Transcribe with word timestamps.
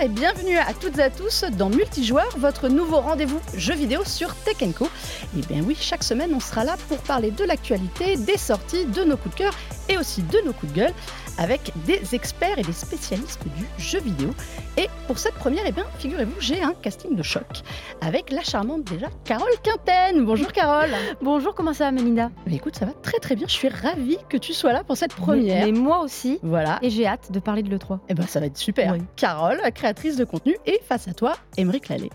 et 0.00 0.08
bienvenue 0.08 0.58
à 0.58 0.74
toutes 0.74 0.98
et 0.98 1.02
à 1.04 1.10
tous 1.10 1.44
dans 1.56 1.70
Multijoueur, 1.70 2.28
votre 2.36 2.68
nouveau 2.68 3.00
rendez-vous 3.00 3.40
jeu 3.54 3.74
vidéo 3.74 4.04
sur 4.04 4.34
Tech 4.34 4.56
Co. 4.76 4.88
Et 5.38 5.40
bien 5.40 5.62
oui, 5.62 5.76
chaque 5.80 6.04
semaine 6.04 6.32
on 6.34 6.40
sera 6.40 6.64
là 6.64 6.76
pour 6.88 6.98
parler 6.98 7.30
de 7.30 7.44
l'actualité, 7.44 8.16
des 8.16 8.36
sorties, 8.36 8.84
de 8.84 9.04
nos 9.04 9.16
coups 9.16 9.34
de 9.36 9.38
cœur 9.38 9.54
et 9.88 9.96
aussi 9.96 10.22
de 10.22 10.38
nos 10.44 10.52
coups 10.52 10.72
de 10.72 10.80
gueule 10.80 10.92
avec 11.38 11.72
des 11.86 12.14
experts 12.14 12.58
et 12.58 12.62
des 12.62 12.72
spécialistes 12.72 13.42
du 13.56 13.82
jeu 13.82 14.00
vidéo. 14.00 14.30
Et 14.76 14.88
pour 15.06 15.18
cette 15.18 15.34
première, 15.34 15.64
eh 15.66 15.72
bien, 15.72 15.84
figurez-vous, 15.98 16.38
j'ai 16.40 16.62
un 16.62 16.74
casting 16.74 17.16
de 17.16 17.22
choc 17.22 17.46
avec 18.00 18.30
la 18.30 18.42
charmante 18.42 18.84
déjà 18.84 19.08
Carole 19.24 19.48
Quinten. 19.62 20.24
Bonjour 20.24 20.52
Carole. 20.52 20.90
Bonjour, 21.22 21.54
comment 21.54 21.72
ça 21.72 21.84
va 21.84 21.92
Melinda 21.92 22.30
Mais 22.46 22.56
écoute, 22.56 22.76
ça 22.76 22.84
va 22.84 22.92
très 22.92 23.18
très 23.18 23.36
bien. 23.36 23.46
Je 23.48 23.52
suis 23.52 23.68
ravie 23.68 24.18
que 24.28 24.36
tu 24.36 24.52
sois 24.52 24.72
là 24.72 24.84
pour 24.84 24.96
cette 24.96 25.14
première. 25.14 25.64
Mais, 25.64 25.72
moi 25.72 26.00
aussi. 26.00 26.38
Voilà. 26.42 26.78
Et 26.82 26.90
j'ai 26.90 27.06
hâte 27.06 27.32
de 27.32 27.38
parler 27.38 27.62
de 27.62 27.70
l'E3. 27.70 28.00
Eh 28.08 28.14
ben, 28.14 28.26
ça 28.26 28.40
va 28.40 28.46
être 28.46 28.58
super. 28.58 28.94
Carole, 29.16 29.58
créatrice 29.74 30.16
de 30.16 30.24
contenu, 30.24 30.56
et 30.66 30.80
face 30.86 31.08
à 31.08 31.14
toi, 31.14 31.34
Émeric 31.56 31.88
Lallet, 31.88 32.10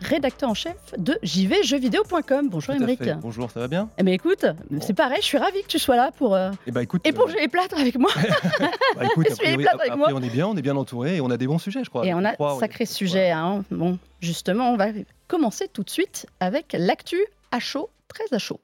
rédacteur 0.00 0.50
en 0.50 0.54
chef 0.54 0.76
de 0.96 1.18
jvjeuxvideo.com. 1.22 2.48
Bonjour 2.50 2.74
Émeric. 2.74 3.02
Bonjour, 3.20 3.50
ça 3.50 3.60
va 3.60 3.68
bien? 3.68 3.88
Eh 3.98 4.02
ben 4.02 4.14
écoute, 4.14 4.46
c'est 4.80 4.94
pareil, 4.94 5.18
je 5.20 5.26
suis 5.26 5.38
ravie 5.38 5.62
que 5.62 5.68
tu 5.68 5.78
sois 5.78 5.96
là 5.96 6.10
pour 6.16 6.34
euh, 6.34 6.50
eh 6.66 6.70
ben, 6.70 6.80
écoute, 6.80 7.06
éponger 7.06 7.38
les 7.40 7.48
plâtres 7.48 7.78
avec 7.78 7.98
moi. 7.98 8.10
bah, 8.96 9.04
écoute, 9.04 9.26
on 9.38 10.22
est 10.22 10.30
bien, 10.30 10.46
on 10.48 10.56
est 10.56 10.62
bien 10.62 10.76
entouré 10.76 11.16
et 11.16 11.20
on 11.20 11.30
a 11.30 11.36
des 11.36 11.46
bons 11.46 11.58
sujets, 11.58 11.84
je 11.84 11.90
crois. 11.90 12.06
Et 12.06 12.14
on 12.14 12.24
a 12.24 12.34
un 12.38 12.58
sacré 12.58 12.86
sujet. 12.86 13.30
Hein. 13.30 13.64
Bon, 13.70 13.98
justement, 14.20 14.72
on 14.72 14.76
va 14.76 14.88
commencer 15.28 15.68
tout 15.68 15.82
de 15.82 15.90
suite 15.90 16.26
avec 16.40 16.76
l'actu 16.78 17.18
à 17.52 17.60
chaud, 17.60 17.90
très 18.08 18.24
à 18.32 18.38
chaud. 18.38 18.60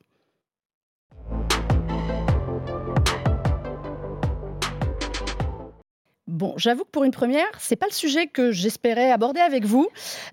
Bon, 6.33 6.55
j'avoue 6.56 6.84
que 6.84 6.91
pour 6.91 7.05
une 7.05 7.11
première, 7.11 7.44
c'est 7.58 7.77
pas 7.77 7.84
le 7.84 7.92
sujet 7.92 8.27
que 8.27 8.52
j'espérais 8.52 9.11
aborder 9.11 9.41
avec 9.41 9.66
vous. 9.66 9.86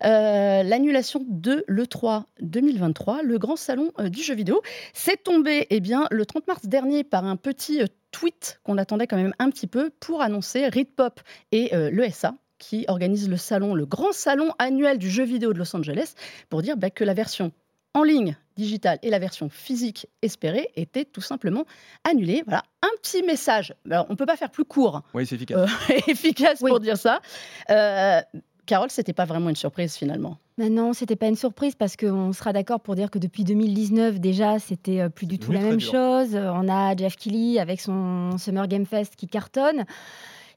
Euh, 0.05 0.64
l'annulation 0.64 1.25
de 1.28 1.66
l'E3 1.67 2.23
2023, 2.39 3.22
le 3.22 3.38
grand 3.38 3.58
salon 3.58 3.92
euh, 4.00 4.08
du 4.08 4.23
jeu 4.23 4.33
vidéo, 4.33 4.61
c'est 4.94 5.22
tombé 5.22 5.67
eh 5.70 5.81
bien, 5.81 6.08
le 6.09 6.25
30 6.25 6.47
mars 6.47 6.66
dernier 6.66 7.03
par 7.03 7.25
un 7.25 7.36
petit 7.36 7.81
euh, 7.81 7.88
tweet 8.11 8.61
qu'on 8.64 8.77
attendait 8.77 9.08
quand 9.08 9.17
même 9.17 9.33
un 9.39 9.50
petit 9.50 9.67
peu 9.67 9.89
pour 10.00 10.22
annoncer 10.22 10.70
Ritpop 10.70 11.20
et 11.52 11.72
l'ESA, 11.92 12.33
qui 12.59 12.86
organise 12.88 13.27
le 13.27 13.36
salon, 13.36 13.75
le 13.75 13.86
grand 13.86 14.14
salon 14.14 14.53
annuel 14.58 15.00
du 15.00 15.09
jeu 15.09 15.25
vidéo 15.25 15.52
de 15.52 15.59
Los 15.59 15.75
Angeles, 15.75 16.14
pour 16.50 16.61
dire 16.61 16.77
bah, 16.77 16.92
que 16.92 17.03
la 17.03 17.14
version 17.14 17.52
en 17.94 18.03
ligne 18.03 18.38
digitale 18.60 19.00
et 19.02 19.10
la 19.10 19.20
version 19.20 19.50
physique 19.50 20.08
espérée 20.22 20.70
étaient 20.76 21.06
tout 21.06 21.22
simplement 21.22 21.66
annulées. 22.04 22.44
Voilà, 22.46 22.64
un 22.82 22.96
petit 23.02 23.24
message. 23.24 23.74
Alors, 23.90 24.06
on 24.10 24.14
ne 24.14 24.18
peut 24.18 24.26
pas 24.26 24.38
faire 24.38 24.52
plus 24.52 24.66
court. 24.66 25.02
Oui, 25.14 25.26
c'est 25.26 25.36
efficace. 25.36 25.70
Euh, 25.90 25.94
efficace 26.08 26.60
pour 26.60 26.80
dire 26.80 26.98
ça. 26.98 27.22
Euh, 27.70 28.22
Carole, 28.66 28.92
c'était 28.92 29.14
pas 29.14 29.26
vraiment 29.26 29.50
une 29.50 29.56
surprise 29.56 29.96
finalement. 29.96 30.38
Non, 30.58 30.70
non, 30.70 30.94
c'était 30.94 31.16
pas 31.16 31.28
une 31.28 31.36
surprise 31.36 31.74
parce 31.76 31.96
qu'on 31.96 32.34
sera 32.34 32.54
d'accord 32.54 32.82
pour 32.82 32.96
dire 32.96 33.10
que 33.10 33.18
depuis 33.18 33.44
2019 33.44 34.20
déjà, 34.20 34.60
c'était 34.60 35.00
euh, 35.00 35.10
plus 35.10 35.26
du 35.26 35.40
tout 35.40 35.52
la 35.52 35.62
même 35.62 35.80
chose. 35.80 36.36
On 36.36 36.68
a 36.70 36.96
Jeff 36.96 37.16
Keighley 37.16 37.60
avec 37.60 37.82
son 37.82 38.38
Summer 38.38 38.68
Game 38.68 38.86
Fest 38.86 39.16
qui 39.16 39.28
cartonne. 39.28 39.86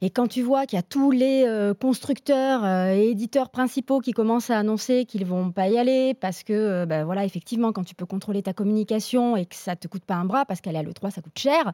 Et 0.05 0.11
quand 0.11 0.27
tu 0.27 0.43
vois 0.43 0.67
qu'il 0.67 0.77
y 0.77 0.81
a 0.81 0.83
tous 0.83 1.13
les 1.13 1.45
euh, 1.47 1.75
constructeurs 1.75 2.65
euh, 2.65 2.93
et 2.93 3.11
éditeurs 3.11 3.51
principaux 3.51 4.01
qui 4.01 4.11
commencent 4.11 4.51
à 4.51 4.59
annoncer 4.59 5.05
qu'ils 5.05 5.25
vont 5.25 5.53
pas 5.53 5.69
y 5.69 5.79
aller 5.79 6.15
parce 6.15 6.43
que, 6.43 6.53
euh, 6.53 6.87
bah, 6.87 7.05
voilà, 7.05 7.25
effectivement, 7.25 7.71
quand 7.71 7.85
tu 7.85 7.95
peux 7.95 8.05
contrôler 8.05 8.43
ta 8.43 8.53
communication 8.53 9.37
et 9.37 9.47
que 9.47 9.55
ça 9.55 9.77
te 9.77 9.87
coûte 9.87 10.05
pas 10.05 10.17
un 10.17 10.25
bras 10.25 10.45
parce 10.45 10.61
qu'aller 10.61 10.79
à 10.79 10.83
l'E3, 10.83 11.13
ça 11.13 11.23
coûte 11.23 11.39
cher, 11.39 11.73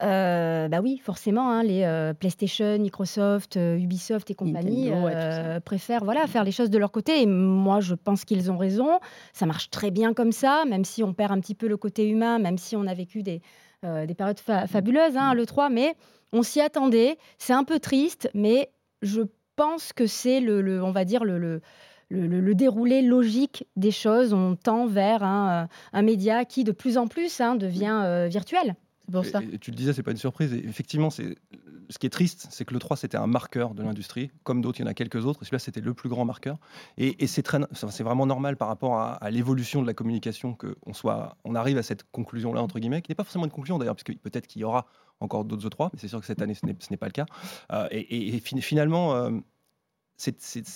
bah 0.00 0.80
oui, 0.80 0.96
forcément, 1.04 1.50
hein, 1.50 1.62
les 1.62 2.12
PlayStation, 2.18 2.78
Microsoft, 2.78 3.56
Ubisoft 3.56 4.30
et 4.30 4.34
compagnie 4.34 4.90
préfèrent 5.66 6.04
voilà, 6.04 6.26
faire 6.26 6.44
les 6.44 6.52
choses 6.52 6.70
de 6.70 6.78
leur 6.78 6.90
côté. 6.90 7.20
Et 7.20 7.26
moi, 7.26 7.80
je 7.80 7.94
pense 7.94 8.24
qu'ils 8.24 8.50
ont 8.50 8.56
raison. 8.56 8.98
Ça 9.34 9.44
marche 9.44 9.68
très 9.68 9.90
bien 9.90 10.14
comme 10.14 10.32
ça, 10.32 10.64
même 10.66 10.86
si 10.86 11.02
on 11.02 11.12
perd 11.12 11.32
un 11.32 11.40
petit 11.40 11.54
peu 11.54 11.68
le 11.68 11.76
côté 11.76 12.08
humain, 12.08 12.38
même 12.38 12.56
si 12.56 12.76
on 12.76 12.86
a 12.86 12.94
vécu 12.94 13.22
des, 13.22 13.42
des 13.82 14.14
périodes 14.14 14.40
fabuleuses 14.40 15.16
hein, 15.16 15.30
à 15.30 15.34
l'E3, 15.34 15.72
mais 15.72 15.94
on 16.32 16.42
s'y 16.42 16.60
attendait. 16.60 17.16
C'est 17.38 17.52
un 17.52 17.64
peu 17.64 17.78
triste, 17.78 18.30
mais 18.34 18.70
je 19.02 19.22
pense 19.56 19.92
que 19.92 20.06
c'est 20.06 20.40
le, 20.40 20.82
on 20.82 20.92
va 20.92 21.04
dire 21.04 21.24
le, 21.24 21.38
le 21.38 21.60
le, 22.10 22.54
déroulé 22.54 23.02
logique 23.02 23.66
des 23.76 23.90
choses. 23.90 24.32
On 24.32 24.56
tend 24.56 24.86
vers 24.86 25.22
un, 25.22 25.68
média 26.02 26.44
qui, 26.44 26.64
de 26.64 26.72
plus 26.72 26.98
en 26.98 27.06
plus, 27.06 27.40
hein, 27.40 27.54
devient 27.54 28.00
euh, 28.04 28.26
virtuel. 28.28 28.74
Et, 29.52 29.58
tu 29.58 29.70
le 29.70 29.76
disais, 29.76 29.92
c'est 29.92 30.02
pas 30.02 30.10
une 30.10 30.16
surprise. 30.16 30.52
effectivement, 30.52 31.10
c'est 31.10 31.36
ce 31.90 31.98
qui 31.98 32.06
est 32.06 32.10
triste, 32.10 32.46
c'est 32.50 32.64
que 32.64 32.72
le 32.72 32.80
3 32.80 32.96
c'était 32.96 33.16
un 33.16 33.26
marqueur 33.26 33.74
de 33.74 33.82
l'industrie, 33.82 34.30
comme 34.44 34.62
d'autres, 34.62 34.78
il 34.78 34.82
y 34.82 34.84
en 34.86 34.90
a 34.90 34.94
quelques 34.94 35.26
autres. 35.26 35.44
Celui-là, 35.44 35.58
c'était 35.58 35.80
le 35.80 35.92
plus 35.92 36.08
grand 36.08 36.24
marqueur. 36.24 36.58
Et, 36.96 37.26
c'est 37.26 38.02
vraiment 38.02 38.26
normal 38.26 38.56
par 38.56 38.68
rapport 38.68 38.98
à, 38.98 39.30
l'évolution 39.30 39.82
de 39.82 39.86
la 39.86 39.94
communication 39.94 40.56
qu'on 40.56 40.92
soit, 40.94 41.36
on 41.44 41.54
arrive 41.54 41.78
à 41.78 41.82
cette 41.82 42.04
conclusion-là 42.10 42.62
entre 42.62 42.78
guillemets, 42.78 43.02
qui 43.02 43.10
n'est 43.10 43.16
pas 43.16 43.24
forcément 43.24 43.44
une 43.44 43.50
conclusion 43.50 43.78
d'ailleurs, 43.78 43.96
puisque 43.96 44.18
peut-être 44.20 44.46
qu'il 44.46 44.62
y 44.62 44.64
aura 44.64 44.86
encore 45.18 45.44
d'autres 45.44 45.68
E3, 45.68 45.90
mais 45.92 45.98
c'est 45.98 46.08
sûr 46.08 46.20
que 46.20 46.26
cette 46.26 46.40
année, 46.40 46.54
ce 46.54 46.64
n'est 46.64 46.96
pas 46.96 47.06
le 47.06 47.12
cas. 47.12 47.26
Euh, 47.72 47.88
et, 47.90 48.38
finalement, 48.40 49.14
euh, 49.14 49.30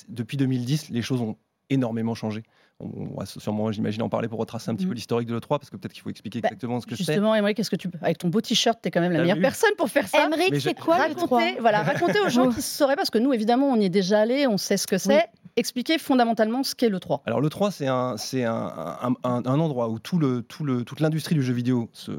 depuis 0.09 0.37
2010, 0.37 0.91
les 0.91 1.03
choses 1.03 1.21
ont 1.21 1.37
énormément 1.71 2.15
changé 2.15 2.43
on 2.81 3.15
va 3.17 3.27
sûrement, 3.27 3.71
j'imagine, 3.71 4.03
en 4.03 4.09
parler 4.09 4.29
pour 4.29 4.39
retracer 4.39 4.71
un 4.71 4.75
petit 4.75 4.87
peu 4.87 4.93
mm. 4.93 4.95
l'historique 4.95 5.29
de 5.29 5.35
l'E3, 5.35 5.59
parce 5.59 5.71
que 5.71 5.77
peut-être 5.77 5.93
qu'il 5.93 6.03
faut 6.03 6.11
expliquer 6.11 6.41
bah, 6.41 6.49
exactement 6.49 6.81
ce 6.81 6.87
que 6.87 6.97
c'est. 6.97 7.05
Justement, 7.05 7.35
Emery, 7.35 7.55
qu'est-ce 7.55 7.71
que 7.71 7.77
tu 7.77 7.89
Avec 8.03 8.19
ton 8.19 8.29
beau 8.29 8.41
t-shirt, 8.41 8.79
tu 8.83 8.89
es 8.89 8.91
quand 8.91 9.01
même 9.01 9.13
la 9.13 9.23
meilleure 9.23 9.41
personne 9.41 9.71
pour 9.77 9.89
faire 9.89 10.09
ça? 10.09 10.27
Emery, 10.27 10.61
c'est 10.61 10.75
quoi 10.75 10.97
raconter, 10.97 11.57
voilà, 11.61 11.83
raconter 11.83 12.21
aux 12.21 12.29
gens 12.29 12.51
qui 12.55 12.63
sauraient, 12.63 12.97
parce 12.97 13.11
que 13.11 13.19
nous, 13.19 13.33
évidemment, 13.33 13.69
on 13.71 13.77
y 13.77 13.85
est 13.85 13.91
déjà 13.91 14.21
allé, 14.21 14.47
on 14.47 14.59
sait 14.59 14.77
ce 14.77 14.87
que 14.87 14.99
c'est. 14.99 15.29
Expliquer 15.57 15.99
fondamentalement 15.99 16.65
ce 16.65 16.75
qu'est 16.75 16.89
le 16.89 16.99
3. 16.99 17.23
Alors 17.27 17.41
le 17.41 17.49
3, 17.49 17.71
c'est 17.71 17.87
un, 17.87 18.17
un, 18.17 19.15
un, 19.23 19.43
un, 19.45 19.61
endroit 19.61 19.89
où 19.89 20.01
tout 20.01 20.19
le, 20.19 20.43
tout 20.43 20.65
le, 20.65 20.85
toute 20.85 20.99
l'industrie 20.99 21.37
du 21.37 21.43
jeu 21.43 21.55
vidéo 21.55 21.91
se, 21.93 22.11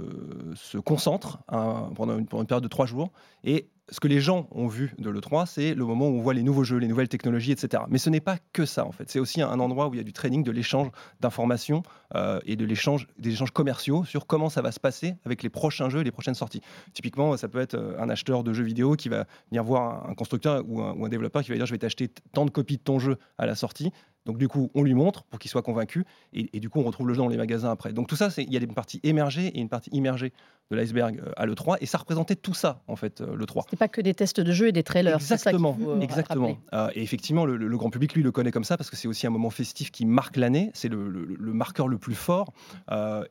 se 0.55 0.77
concentre 0.77 1.39
hein, 1.49 1.89
pendant, 1.95 2.17
une, 2.17 2.27
pendant 2.27 2.43
une 2.43 2.47
période 2.47 2.63
de 2.63 2.69
trois 2.69 2.85
jours 2.85 3.11
et 3.43 3.67
ce 3.89 3.99
que 3.99 4.07
les 4.07 4.19
gens 4.19 4.47
ont 4.51 4.67
vu 4.67 4.93
de 4.97 5.09
l'E3, 5.09 5.45
c'est 5.45 5.75
le 5.75 5.85
moment 5.85 6.07
où 6.07 6.17
on 6.17 6.21
voit 6.21 6.33
les 6.33 6.43
nouveaux 6.43 6.63
jeux, 6.63 6.77
les 6.77 6.87
nouvelles 6.87 7.07
technologies, 7.07 7.51
etc. 7.51 7.83
Mais 7.89 7.99
ce 7.99 8.09
n'est 8.09 8.19
pas 8.19 8.37
que 8.51 8.65
ça, 8.65 8.85
en 8.85 8.91
fait. 8.91 9.09
C'est 9.09 9.19
aussi 9.19 9.41
un 9.41 9.59
endroit 9.59 9.87
où 9.87 9.93
il 9.93 9.97
y 9.97 9.99
a 9.99 10.03
du 10.03 10.13
training, 10.13 10.43
de 10.43 10.51
l'échange 10.51 10.89
d'informations 11.19 11.83
euh, 12.15 12.39
et 12.45 12.55
de 12.55 12.65
l'échange, 12.65 13.07
des 13.19 13.31
échanges 13.31 13.51
commerciaux 13.51 14.03
sur 14.03 14.25
comment 14.25 14.49
ça 14.49 14.61
va 14.61 14.71
se 14.71 14.79
passer 14.79 15.15
avec 15.23 15.43
les 15.43 15.49
prochains 15.49 15.89
jeux 15.89 16.01
et 16.01 16.03
les 16.03 16.11
prochaines 16.11 16.35
sorties. 16.35 16.61
Typiquement, 16.93 17.37
ça 17.37 17.47
peut 17.47 17.59
être 17.59 17.75
euh, 17.75 17.99
un 17.99 18.09
acheteur 18.09 18.43
de 18.43 18.53
jeux 18.53 18.63
vidéo 18.63 18.95
qui 18.95 19.09
va 19.09 19.25
venir 19.51 19.63
voir 19.63 20.09
un 20.09 20.15
constructeur 20.15 20.63
ou 20.67 20.81
un, 20.81 20.93
ou 20.93 21.05
un 21.05 21.09
développeur 21.09 21.43
qui 21.43 21.51
va 21.51 21.57
dire 21.57 21.65
je 21.65 21.71
vais 21.71 21.77
t'acheter 21.77 22.09
tant 22.33 22.45
de 22.45 22.51
copies 22.51 22.77
de 22.77 22.83
ton 22.83 22.99
jeu 22.99 23.17
à 23.37 23.45
la 23.45 23.55
sortie. 23.55 23.91
Donc 24.25 24.37
du 24.37 24.47
coup, 24.47 24.71
on 24.73 24.83
lui 24.83 24.93
montre 24.93 25.23
pour 25.23 25.39
qu'il 25.39 25.51
soit 25.51 25.61
convaincu, 25.61 26.05
et, 26.33 26.59
du 26.59 26.69
coup, 26.69 26.79
on 26.79 26.83
retrouve 26.83 27.07
le 27.07 27.13
jeu 27.13 27.19
dans 27.19 27.27
les 27.27 27.37
magasins 27.37 27.71
après. 27.71 27.93
Donc 27.93 28.07
tout 28.07 28.15
ça, 28.15 28.29
il 28.37 28.51
y 28.51 28.57
a 28.57 28.59
une 28.59 28.73
partie 28.73 28.99
émergée 29.03 29.47
et 29.47 29.59
une 29.59 29.69
partie 29.69 29.91
immergée 29.91 30.33
de 30.71 30.75
l'iceberg 30.75 31.19
euh, 31.19 31.31
à 31.37 31.45
l'E3, 31.45 31.77
et 31.81 31.85
ça 31.85 31.99
représentait 31.99 32.35
tout 32.35 32.55
ça, 32.55 32.81
en 32.87 32.95
fait, 32.95 33.21
euh, 33.21 33.35
l'E3. 33.35 33.65
C'était 33.65 33.77
pas 33.77 33.87
que 33.87 34.01
des 34.01 34.15
tests 34.15 34.39
de 34.39 34.51
jeu 34.51 34.67
et 34.67 34.71
des 34.71 34.81
trailers. 34.81 35.15
Exactement, 35.15 35.77
ça 35.79 35.89
euh, 35.89 35.99
exactement. 35.99 36.57
et 36.93 37.03
effectivement, 37.03 37.45
le, 37.45 37.77
grand 37.77 37.91
public, 37.91 38.13
lui, 38.15 38.23
le 38.23 38.31
connaît 38.31 38.51
comme 38.51 38.63
ça, 38.63 38.77
parce 38.77 38.89
que 38.89 38.95
c'est 38.95 39.07
aussi 39.07 39.27
un 39.27 39.29
moment 39.29 39.51
festif 39.51 39.91
qui 39.91 40.05
marque 40.05 40.37
l'année, 40.37 40.71
c'est 40.73 40.89
le, 40.89 41.53
marqueur 41.53 41.87
le 41.87 41.97
plus 41.97 42.15
fort. 42.15 42.53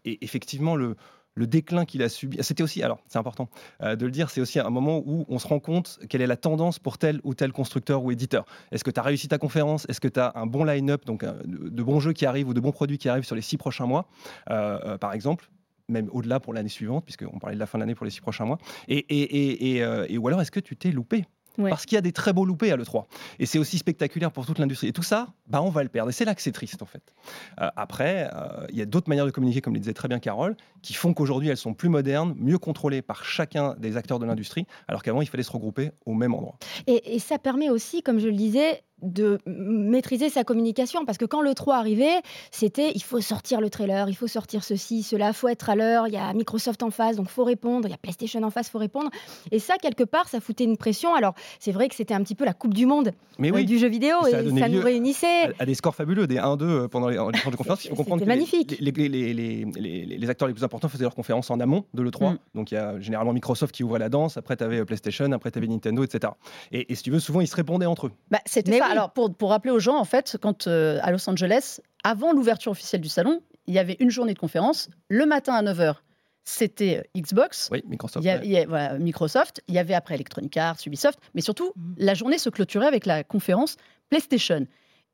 et 0.05 0.25
effectivement, 0.25 0.77
le, 0.77 0.97
le 1.35 1.47
déclin 1.47 1.85
qu'il 1.85 2.03
a 2.03 2.09
subi. 2.09 2.39
C'était 2.41 2.63
aussi, 2.63 2.83
alors 2.83 2.99
c'est 3.09 3.19
important 3.19 3.49
euh, 3.83 3.97
de 3.97 4.07
le 4.07 4.13
dire, 4.13 4.31
c'est 4.31 4.41
aussi 4.41 4.59
un 4.59 4.71
moment 4.71 5.03
où 5.05 5.25
on 5.29 5.39
se 5.39 5.47
rend 5.47 5.61
compte 5.61 5.99
quelle 6.09 6.23
est 6.23 6.27
la 6.27 6.37
tendance 6.37 6.79
pour 6.79 6.99
tel 6.99 7.21
ou 7.25 7.35
tel 7.35 7.53
constructeur 7.53 8.03
ou 8.03 8.11
éditeur. 8.11 8.45
Est-ce 8.73 8.85
que 8.85 8.91
tu 8.91 9.01
as 9.01 9.03
réussi 9.03 9.29
ta 9.29 9.39
conférence? 9.39 9.87
Est-ce 9.89 10.01
que 10.01 10.09
tu 10.09 10.21
as 10.21 10.33
un 10.37 10.47
bon 10.47 10.65
line-up, 10.65 11.05
donc 11.05 11.25
euh, 11.25 11.33
de, 11.45 11.83
bons 11.83 12.01
jeux 12.01 12.13
qui 12.13 12.27
arrivent 12.27 12.49
ou 12.49 12.55
de 12.55 12.61
bons 12.61 12.73
produits 12.73 12.99
qui 12.99 13.09
arrivent 13.09 13.25
sur 13.25 13.37
les 13.37 13.43
six 13.43 13.57
prochains 13.57 13.87
mois, 13.87 14.07
euh, 14.51 14.99
par 14.99 15.13
exemple 15.13 15.51
même 15.89 16.09
au-delà 16.13 16.41
pour 16.41 16.55
l'année 16.55 16.71
suivante, 16.71 17.05
puisqu'on 17.05 17.39
parlait 17.39 17.57
de 17.57 17.61
la 17.61 17.67
fin 17.67 17.77
de 17.77 17.83
l'année 17.83 17.95
pour 17.95 18.07
les 18.07 18.11
six 18.11 18.23
prochains 18.23 18.47
mois? 18.47 18.57
Et, 18.89 20.17
ou 20.17 20.29
alors, 20.29 20.41
est-ce 20.41 20.51
que 20.51 20.61
tu 20.61 20.77
t'es 20.77 20.91
loupé? 20.91 21.27
Parce 21.57 21.87
qu'il 21.87 21.97
y 21.97 21.99
a 21.99 22.03
des 22.03 22.13
très 22.13 22.33
beaux 22.33 22.45
loupés 22.45 22.73
à 22.73 22.77
l'E3. 22.77 23.05
Et 23.39 23.47
c'est 23.47 23.59
aussi 23.59 23.79
spectaculaire 23.79 24.31
pour 24.31 24.47
toute 24.47 24.59
l'industrie. 24.59 24.89
Et 24.89 24.93
tout 24.93 25.03
ça, 25.03 25.29
bah, 25.47 25.63
on 25.63 25.71
va 25.71 25.83
le 25.83 25.89
perdre. 25.89 26.11
Et 26.11 26.13
c'est 26.13 26.25
là 26.25 26.35
que 26.35 26.43
c'est 26.43 26.53
triste, 26.53 26.83
en 26.83 26.87
fait. 26.87 27.15
Euh, 27.61 27.69
après, 27.77 28.31
euh, 28.35 28.67
il 28.71 28.77
y 28.77 28.83
a 28.83 28.87
d'autres 28.87 29.09
manières 29.09 29.27
de 29.27 29.31
communiquer, 29.31 29.61
comme 29.61 29.75
le 29.75 29.81
disait 29.81 29.95
très 29.95 30.09
bien 30.09 30.19
Carole, 30.19 30.57
qui 30.83 30.95
font 30.95 31.15
qu'aujourd'hui, 31.15 31.49
elles 31.49 31.57
sont 31.57 31.75
plus 31.75 31.89
modernes, 31.89 32.35
mieux 32.39 32.59
contrôlées 32.59 33.03
par 33.03 33.25
chacun 33.25 33.75
des 33.79 33.97
acteurs 33.97 34.19
de 34.19 34.27
l'industrie, 34.27 34.67
alors 34.89 35.03
qu'avant, 35.03 35.23
il 35.23 35.29
fallait 35.29 35.43
se 35.43 35.53
regrouper 35.53 35.93
au 36.07 36.15
même 36.15 36.35
endroit. 36.35 36.57
Et, 36.87 37.15
et 37.15 37.19
ça 37.19 37.39
permet 37.39 37.71
aussi, 37.71 38.03
comme 38.03 38.19
je 38.19 38.27
le 38.27 38.35
disais, 38.35 38.83
de 39.05 39.39
maîtriser 39.47 40.29
sa 40.31 40.45
communication 40.45 41.05
parce 41.05 41.19
que 41.19 41.25
quand 41.25 41.43
le 41.43 41.55
3 41.55 41.77
arrivait, 41.77 42.21
c'était 42.51 42.93
il 42.95 43.03
faut 43.03 43.21
sortir 43.21 43.61
le 43.61 43.71
trailer, 43.71 44.09
il 44.09 44.15
faut 44.15 44.27
sortir 44.27 44.65
ceci, 44.65 45.03
cela, 45.03 45.33
faut 45.33 45.49
être 45.49 45.71
à 45.71 45.77
l'heure, 45.77 46.09
il 46.09 46.15
y 46.15 46.17
a 46.17 46.33
Microsoft 46.33 46.83
en 46.83 46.91
face 46.91 47.17
donc 47.17 47.29
faut 47.29 47.45
répondre, 47.45 47.89
il 47.89 47.91
y 47.91 47.95
a 47.95 47.99
PlayStation 47.99 48.43
en 48.43 48.51
face, 48.51 48.69
faut 48.69 48.79
répondre 48.79 49.11
et 49.51 49.59
ça 49.59 49.77
quelque 49.77 50.05
part 50.05 50.29
ça 50.29 50.41
foutait 50.41 50.65
une 50.65 50.77
pression. 50.77 51.15
Alors, 51.15 51.35
c'est 51.59 51.73
vrai 51.73 51.89
que 51.89 51.95
c'était 51.95 52.15
un 52.15 52.23
petit 52.23 52.35
peu 52.35 52.45
la 52.45 52.55
coupe 52.55 52.75
du 52.75 52.87
monde 52.87 53.13
euh, 53.41 53.65
du 53.65 53.79
jeu 53.79 53.89
vidéo 53.89 54.27
et 54.27 54.31
ça, 54.31 54.69
nous 54.69 54.81
réunissait 54.81 55.55
à, 55.59 55.67
des 55.67 55.75
scores 55.75 55.95
fabuleux, 55.95 56.27
des 56.27 56.37
1-2 56.37 56.63
euh, 56.63 56.89
pendant 56.89 57.09
les, 57.09 57.17
les 57.17 57.51
de 57.51 57.57
conférence, 57.57 57.85
il 57.85 57.91
faut 57.91 57.97
comprendre 57.97 58.23
que 58.23 58.29
magnifique. 58.29 58.77
Les, 58.81 58.93
les, 58.93 60.31
acteurs 60.31 60.49
les 60.49 60.55
plus 60.55 60.65
importants 60.65 60.89
faisaient 60.89 61.05
leurs 61.05 61.15
conférences 61.15 61.51
en 61.51 61.61
amont 61.61 61.85
de 61.95 62.03
l'E3. 62.03 62.35
Mm. 62.35 62.39
Donc 62.55 62.71
il 62.71 62.75
y 62.75 62.79
a 62.79 62.99
généralement 63.01 63.33
Microsoft 63.33 63.75
qui 63.75 63.85
ouvrait 63.85 63.99
la 63.99 64.09
danse, 64.09 64.37
après 64.37 64.57
tu 64.57 64.65
avais 64.65 64.79
euh, 64.79 64.85
PlayStation, 64.85 65.31
après 65.33 65.51
tu 65.51 65.59
avais 65.59 65.67
Nintendo, 65.67 66.05
etc. 66.05 66.33
Et, 66.73 66.95
si 66.95 67.03
tu 67.03 67.11
veux, 67.11 67.21
souvent 67.21 67.41
ils 67.41 67.49
se 67.49 67.57
répondaient 67.57 67.87
entre 67.87 68.07
eux. 68.07 68.13
Bah, 68.31 68.39
c'était 68.47 68.79
ça 68.79 68.94
Alors, 68.95 69.13
pour, 69.13 69.35
pour 69.35 69.51
rappeler 69.51 69.71
aux 69.71 69.79
gens, 69.79 69.97
en 69.97 70.05
fait, 70.05 70.37
quand 70.41 70.67
à 70.67 71.11
Los 71.11 71.29
Angeles, 71.29 71.81
avant 72.05 72.33
l'ouverture 72.33 72.73
officielle 72.73 73.01
du 73.01 73.09
salon, 73.09 73.41
il 73.67 73.75
y 73.75 73.79
avait 73.79 73.97
une 74.01 74.11
journée 74.11 74.35
de 74.35 74.39
conférence. 74.39 74.89
Le 75.09 75.27
matin 75.27 75.55
à 75.55 75.63
9h, 75.63 75.97
c'était 76.45 76.99
euh, 76.99 77.21
Xbox. 77.21 77.69
Oui, 77.73 77.83
Microsoft. 77.87 78.25
Il 78.25 78.51
y, 78.51 78.59
a, 78.59 78.67
voilà, 78.67 78.99
Microsoft. 78.99 79.63
Il 79.69 79.75
y 79.75 79.79
avait 79.79 79.95
après 79.95 80.15
Electronic 80.15 80.57
Arts, 80.57 80.77
Ubisoft. 80.87 81.19
Mais 81.35 81.41
surtout, 81.41 81.73
mhm. 81.77 81.95
la 81.99 82.15
journée 82.15 82.39
se 82.39 82.51
clôturait 82.51 82.87
avec 82.87 83.07
la 83.07 83.25
conférence 83.25 83.77
PlayStation. 84.11 84.67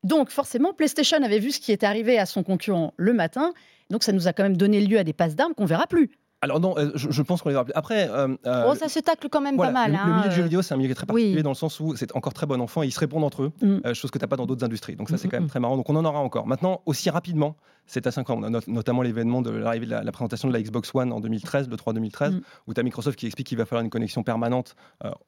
Donc, 0.02 0.30
forcément, 0.30 0.72
PlayStation 0.72 1.22
avait 1.22 1.38
vu 1.38 1.52
ce 1.52 1.60
qui 1.60 1.72
était 1.72 1.86
arrivé 1.86 2.18
à 2.18 2.26
son 2.26 2.42
concurrent 2.42 2.94
le 2.96 3.12
matin. 3.12 3.52
Donc, 3.90 4.02
ça 4.02 4.12
nous 4.12 4.28
a 4.28 4.32
quand 4.32 4.42
même 4.42 4.56
donné 4.56 4.80
lieu 4.80 4.98
à 4.98 5.04
des 5.04 5.12
passes 5.12 5.36
d'armes 5.36 5.54
qu'on 5.54 5.66
verra 5.66 5.86
plus. 5.86 6.10
Alors 6.42 6.58
non, 6.58 6.74
euh, 6.78 6.90
je, 6.94 7.22
pense 7.22 7.42
qu'on 7.42 7.50
les 7.50 7.64
plus. 7.64 7.72
Après, 7.74 8.08
euh, 8.08 8.34
euh, 8.46 8.70
oh, 8.70 8.74
ça 8.74 8.88
se 8.88 8.98
tacle 8.98 9.28
quand 9.28 9.42
même 9.42 9.58
pas 9.58 9.70
mal. 9.70 9.92
Le, 9.92 9.98
hein, 9.98 10.06
le, 10.06 10.14
milieu 10.14 10.28
du 10.30 10.34
jeu 10.34 10.42
vidéo, 10.44 10.62
c'est 10.62 10.72
un 10.72 10.78
milieu 10.78 10.88
qui 10.88 10.92
est 10.92 10.94
très 10.94 11.06
particulier 11.06 11.42
dans 11.42 11.50
le 11.50 11.54
sens 11.54 11.78
où 11.80 11.94
c'est 11.96 12.16
encore 12.16 12.32
très 12.32 12.46
bon 12.46 12.60
enfant 12.62 12.82
et 12.82 12.86
ils 12.86 12.92
se 12.92 13.00
répondent 13.00 13.24
entre 13.24 13.42
eux, 13.42 13.52
mm. 13.60 13.92
chose 13.92 14.10
que 14.10 14.18
tu 14.18 14.24
n'as 14.24 14.28
pas 14.28 14.36
dans 14.36 14.46
d'autres 14.46 14.64
industries. 14.64 14.96
Donc 14.96 15.10
ça, 15.10 15.18
c'est 15.18 15.28
mm, 15.28 15.30
quand 15.30 15.36
même 15.36 15.44
mm, 15.44 15.50
très 15.50 15.60
marrant. 15.60 15.76
Donc 15.76 15.90
on 15.90 15.96
en 15.96 16.04
aura 16.04 16.20
encore. 16.20 16.46
Maintenant, 16.46 16.80
aussi 16.86 17.10
rapidement, 17.10 17.56
c'est 17.84 18.06
assez 18.06 18.20
incroyable. 18.20 18.46
On 18.46 18.58
a 18.58 18.62
notamment 18.68 19.02
l'événement 19.02 19.42
de 19.42 19.50
l'arrivée 19.50 19.84
de 19.84 19.90
la, 19.90 20.12
présentation 20.12 20.48
de 20.48 20.54
la 20.54 20.62
Xbox 20.62 20.94
One 20.94 21.12
en 21.12 21.20
2013, 21.20 21.68
le 21.68 21.76
3 21.76 21.92
2013, 21.92 22.40
où 22.66 22.72
tu 22.72 22.80
as 22.80 22.82
Microsoft 22.84 23.18
qui 23.18 23.26
explique 23.26 23.48
qu'il 23.48 23.58
va 23.58 23.66
falloir 23.66 23.84
une 23.84 23.90
connexion 23.90 24.22
permanente 24.22 24.76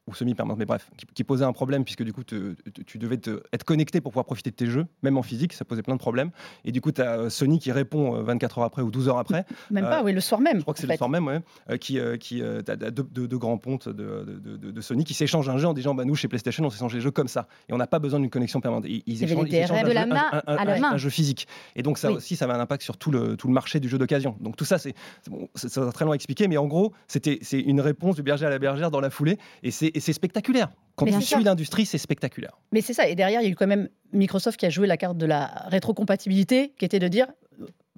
ou 0.07 0.15
semi-permanente, 0.15 0.59
mais 0.59 0.65
bref, 0.65 0.89
qui, 1.15 1.25
posait 1.25 1.45
un 1.45 1.53
problème 1.53 1.85
puisque 1.85 2.05
du 2.05 2.13
coup, 2.13 2.23
tu 2.25 2.99
devais 2.99 3.19
être 3.53 3.65
connecté 3.65 4.01
pour 4.01 4.13
pouvoir 4.13 4.27
profiter 4.27 4.51
de 4.51 4.57
tes 4.57 4.67
jeux, 4.67 4.87
même 5.03 5.19
en 5.19 5.23
physique, 5.23 5.53
ça 5.53 5.65
posait 5.65 5.83
plein 5.83 5.95
de 5.95 6.01
problèmes. 6.01 6.31
Et 6.65 6.73
du 6.73 6.81
coup, 6.81 6.93
tu 6.93 7.03
as 7.03 7.31
Sony 7.31 7.59
qui 7.59 7.73
répond 7.73 8.23
24 8.23 8.59
heures 8.59 8.65
après 8.65 8.83
ou 8.83 8.91
12 8.91 9.09
heures 9.09 9.19
après. 9.19 9.45
Même 9.71 9.85
pas, 9.85 10.03
oui, 10.03 10.13
le 10.13 10.21
soir 10.21 10.41
même. 10.41 10.59
Je 10.59 10.63
crois 10.63 10.75
que 10.75 10.81
c'est 10.81 10.87
le 10.87 10.97
même, 11.09 11.27
ouais 11.27 11.79
qui, 11.79 11.99
euh, 11.99 12.17
qui 12.17 12.43
euh, 12.43 12.63
deux, 12.63 13.39
grands 13.39 13.59
pontes 13.59 13.89
de, 13.89 14.25
de, 14.25 14.81
Sony 14.81 15.05
qui 15.05 15.15
s'échangent 15.15 15.49
un 15.49 15.59
jeu 15.59 15.67
en 15.67 15.75
disant 15.75 15.95
bah, 15.95 16.05
nous 16.05 16.15
chez 16.15 16.29
PlayStation 16.29 16.65
on 16.65 16.71
s'échange 16.71 16.95
les 16.95 17.01
jeux 17.01 17.11
comme 17.11 17.29
ça 17.29 17.47
et 17.69 17.73
on 17.73 17.77
n'a 17.77 17.87
pas 17.87 17.99
besoin 17.99 18.21
d'une 18.21 18.31
connexion 18.31 18.61
permanente. 18.61 18.87
Ils, 18.89 19.03
ils 19.07 19.25
échangent, 19.25 19.47
ils 19.49 19.55
échangent 19.57 19.85
de 19.85 19.93
la 19.93 20.07
main 20.07 20.43
à 20.47 20.65
la 20.65 20.79
main. 20.79 20.93
un 20.93 20.97
jeu 20.97 21.11
physique. 21.11 21.47
Et 21.77 21.83
donc 21.83 21.99
ça 21.99 22.11
aussi 22.11 22.37
ça 22.37 22.45
avait 22.47 22.55
un 22.55 22.61
impact 22.61 22.83
sur 22.83 22.97
tout 22.97 23.11
le, 23.11 23.37
tout 23.37 23.49
le 23.49 23.55
marché 23.55 23.81
du 23.81 23.89
jeu 23.89 23.99
d'occasion. 23.99 24.37
Donc 24.41 24.57
tout 24.57 24.65
ça 24.65 24.79
c'est 24.79 24.95
bon, 25.29 25.49
très 25.93 26.05
long 26.05 26.13
à 26.13 26.15
expliquer, 26.15 26.49
mais 26.49 26.57
en 26.57 26.67
gros 26.67 26.93
c'était 27.09 27.39
c'est 27.43 27.61
une 27.61 27.81
réponse 27.81 28.17
du 28.17 28.23
berger 28.23 28.47
à 28.47 28.51
la 28.51 28.59
bergère 28.59 28.91
dans 28.91 29.01
la 29.01 29.11
foulée 29.11 29.39
et 29.63 29.71
c'est 29.71 30.13
spectaculaire. 30.13 30.71
Quand 30.95 31.07
tu 31.07 31.23
suis 31.23 31.43
l'industrie, 31.43 31.87
c'est 31.87 31.99
spectaculaire. 31.99 32.59
Mais 32.71 32.81
c'est 32.81 32.93
ça. 32.93 33.09
Et 33.09 33.15
derrière, 33.15 33.41
il 33.41 33.45
y 33.45 33.47
a 33.49 33.51
eu 33.51 33.55
quand 33.55 33.67
même 33.67 33.89
Microsoft 34.13 34.59
qui 34.59 34.67
a 34.67 34.71
joué 34.71 34.87
la 34.87 34.97
carte 34.97 35.17
de 35.17 35.27
la 35.27 35.47
rétrocompatibilité, 35.69 36.75
qui 36.79 36.85
était 36.85 36.99
de 36.99 37.09
dire 37.09 37.29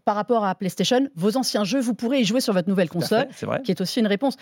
par 0.04 0.16
rapport 0.16 0.44
à 0.44 0.54
PlayStation, 0.54 1.08
vos 1.14 1.36
anciens 1.36 1.64
jeux, 1.64 1.80
vous 1.80 1.94
pourrez 1.94 2.20
y 2.20 2.24
jouer 2.24 2.40
sur 2.40 2.52
votre 2.52 2.68
nouvelle 2.68 2.90
console, 2.90 3.28
qui 3.64 3.70
est 3.70 3.80
aussi 3.80 4.00
une 4.00 4.06
réponse. 4.06 4.36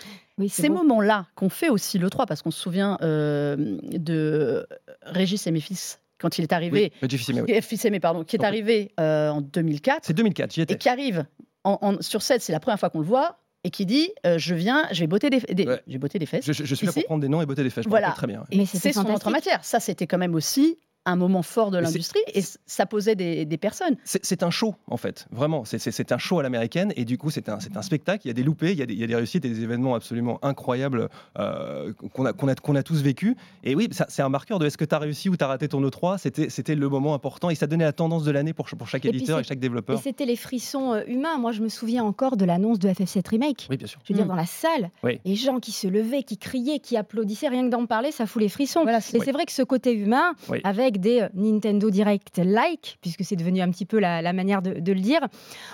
Ces 0.49 0.69
moments-là 0.69 1.27
qu'on 1.35 1.49
fait 1.49 1.69
aussi 1.69 1.99
le 1.99 2.09
3, 2.09 2.25
parce 2.25 2.41
qu'on 2.41 2.51
se 2.51 2.59
souvient 2.59 2.97
euh, 3.01 3.55
de 3.81 4.67
Régis 5.03 5.47
et 5.47 5.51
mes 5.51 5.61
fils 5.61 5.99
quand 6.19 6.37
il 6.37 6.43
est 6.43 6.53
arrivé, 6.53 6.93
oui, 7.01 7.99
pardon, 7.99 8.23
qui 8.23 8.37
est 8.37 8.45
arrivé 8.45 8.91
euh, 8.99 9.29
en 9.29 9.41
2004. 9.41 10.05
C'est 10.05 10.13
2004, 10.13 10.53
j'y 10.53 10.61
étais. 10.61 10.75
Et 10.75 10.77
qui 10.77 10.87
arrive 10.87 11.25
en, 11.65 12.01
sur 12.01 12.21
7, 12.21 12.41
c'est 12.41 12.53
la 12.53 12.59
première 12.59 12.79
fois 12.79 12.89
qu'on 12.89 12.99
le 12.99 13.05
voit, 13.05 13.39
et 13.65 13.69
qui 13.69 13.85
dit 13.85 14.09
euh, 14.25 14.37
je 14.37 14.55
viens, 14.55 14.87
je 14.91 15.01
vais 15.01 15.07
botter 15.07 15.29
des, 15.29 15.39
des, 15.39 15.97
botter 15.97 16.19
des 16.19 16.25
fesses. 16.25 16.45
Je, 16.45 16.75
suis 16.75 16.85
là 16.85 16.93
pour 16.93 17.03
prendre 17.03 17.21
des 17.21 17.29
noms 17.29 17.41
et 17.41 17.45
botter 17.45 17.63
des 17.63 17.69
fesses. 17.69 17.87
voilà. 17.87 18.11
très 18.11 18.27
bien. 18.27 18.43
Mais 18.53 18.65
c'est 18.65 18.93
son 18.93 19.05
autre 19.05 19.29
matière. 19.29 19.63
Ça, 19.63 19.79
c'était 19.79 20.07
quand 20.07 20.17
même 20.17 20.35
aussi 20.35 20.77
un 21.05 21.15
moment 21.15 21.41
fort 21.41 21.71
de 21.71 21.77
l'industrie 21.77 22.21
et 22.33 22.41
ça 22.65 22.85
posait 22.85 23.15
des, 23.15 23.57
personnes. 23.57 23.95
C'est 24.03 24.43
un 24.43 24.49
show, 24.49 24.75
en 24.87 24.97
fait, 24.97 25.27
vraiment. 25.31 25.63
C'est 25.65 26.11
un 26.11 26.17
show 26.17 26.39
à 26.39 26.43
l'américaine 26.43 26.91
et 26.95 27.05
du 27.05 27.17
coup, 27.17 27.29
c'est 27.29 27.49
un, 27.49 27.57
un, 27.75 27.81
spectacle. 27.81 28.25
Il 28.25 28.29
y 28.29 28.31
a 28.31 28.33
des 28.33 28.43
loupés, 28.43 28.71
il 28.71 28.77
y 28.77 28.81
a 28.81 28.85
des, 28.85 28.93
il 28.93 28.99
y 28.99 29.03
a 29.03 29.07
des 29.07 29.15
réussites 29.15 29.45
et 29.45 29.49
des 29.49 29.61
événements 29.61 29.95
absolument 29.95 30.39
incroyables 30.43 31.09
euh, 31.37 31.93
qu'on 31.93 32.25
a, 32.25 32.29
a, 32.29 32.55
qu'on 32.55 32.75
a, 32.75 32.83
tous 32.83 33.01
vécu. 33.01 33.35
Et 33.63 33.75
oui, 33.75 33.89
c'est 33.91 34.21
un 34.21 34.29
marqueur 34.29 34.59
de 34.59 34.65
est-ce 34.65 34.77
que 34.77 34.85
tu 34.85 34.95
as 34.95 34.99
réussi 34.99 35.29
ou 35.29 35.37
tu 35.37 35.43
as 35.43 35.47
raté 35.47 35.67
ton 35.67 35.81
E3. 35.81 36.17
C'était 36.49 36.75
le 36.75 36.89
moment 36.89 37.13
important 37.13 37.49
et 37.49 37.55
ça 37.55 37.67
donnait 37.67 37.83
la 37.83 37.93
tendance 37.93 38.23
de 38.23 38.31
l'année 38.31 38.53
pour, 38.53 38.65
pour 38.65 38.87
chaque 38.87 39.05
éditeur 39.05 39.39
et, 39.39 39.43
chaque 39.43 39.59
développeur. 39.59 39.99
Et 39.99 40.01
c'était 40.01 40.25
les 40.25 40.35
frissons 40.35 40.93
euh, 40.93 41.03
humains. 41.07 41.37
Moi, 41.37 41.51
je 41.51 41.61
me 41.61 41.69
souviens 41.69 42.03
encore 42.03 42.37
de 42.37 42.45
l'annonce 42.45 42.79
de 42.79 42.89
FF7 42.89 43.29
Remake. 43.29 43.67
Oui, 43.69 43.77
bien 43.77 43.87
sûr. 43.87 43.99
Je 44.03 44.13
veux 44.13 44.17
dire, 44.17 44.25
mm. 44.25 44.29
dans 44.29 44.35
la 44.35 44.45
salle, 44.45 44.89
les 45.03 45.35
gens 45.35 45.59
qui 45.59 45.71
se 45.71 45.87
levaient, 45.87 46.23
qui 46.23 46.37
criaient, 46.37 46.79
qui 46.79 46.97
applaudissaient, 46.97 47.49
rien 47.49 47.65
que 47.65 47.69
d'en 47.69 47.85
parler, 47.85 48.11
ça 48.11 48.25
fout 48.25 48.41
les 48.41 48.49
frissons. 48.49 48.85
et 48.87 48.99
c'est 49.01 49.31
vrai 49.31 49.45
que 49.45 49.51
ce 49.51 49.63
côté 49.63 49.93
humain, 49.93 50.33
avec 50.63 50.92
des 50.99 51.21
euh, 51.21 51.29
Nintendo 51.33 51.73
Nintendo 51.73 51.89
Direct 51.89 52.37
like, 52.43 52.97
puisque 53.01 53.23
c'est 53.23 53.35
devenu 53.35 53.61
un 53.61 53.69
petit 53.69 53.85
peu 53.85 53.99
la, 53.99 54.33
manière 54.33 54.61
de, 54.61 54.91
le 54.91 54.99
dire, 54.99 55.21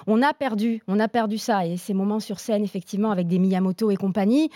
on 0.07 0.21
a 0.21 0.33
perdu, 0.33 0.81
on 0.87 0.99
a 0.99 1.07
perdu 1.07 1.37
ça. 1.37 1.65
Et 1.65 1.77
ces 1.77 1.93
moments 1.93 2.19
sur 2.19 2.39
scène, 2.39 2.63
effectivement, 2.63 3.11
avec 3.11 3.27
des 3.27 3.39
Miyamoto 3.39 3.91
et 3.91 3.95
compagnie, 3.95 4.49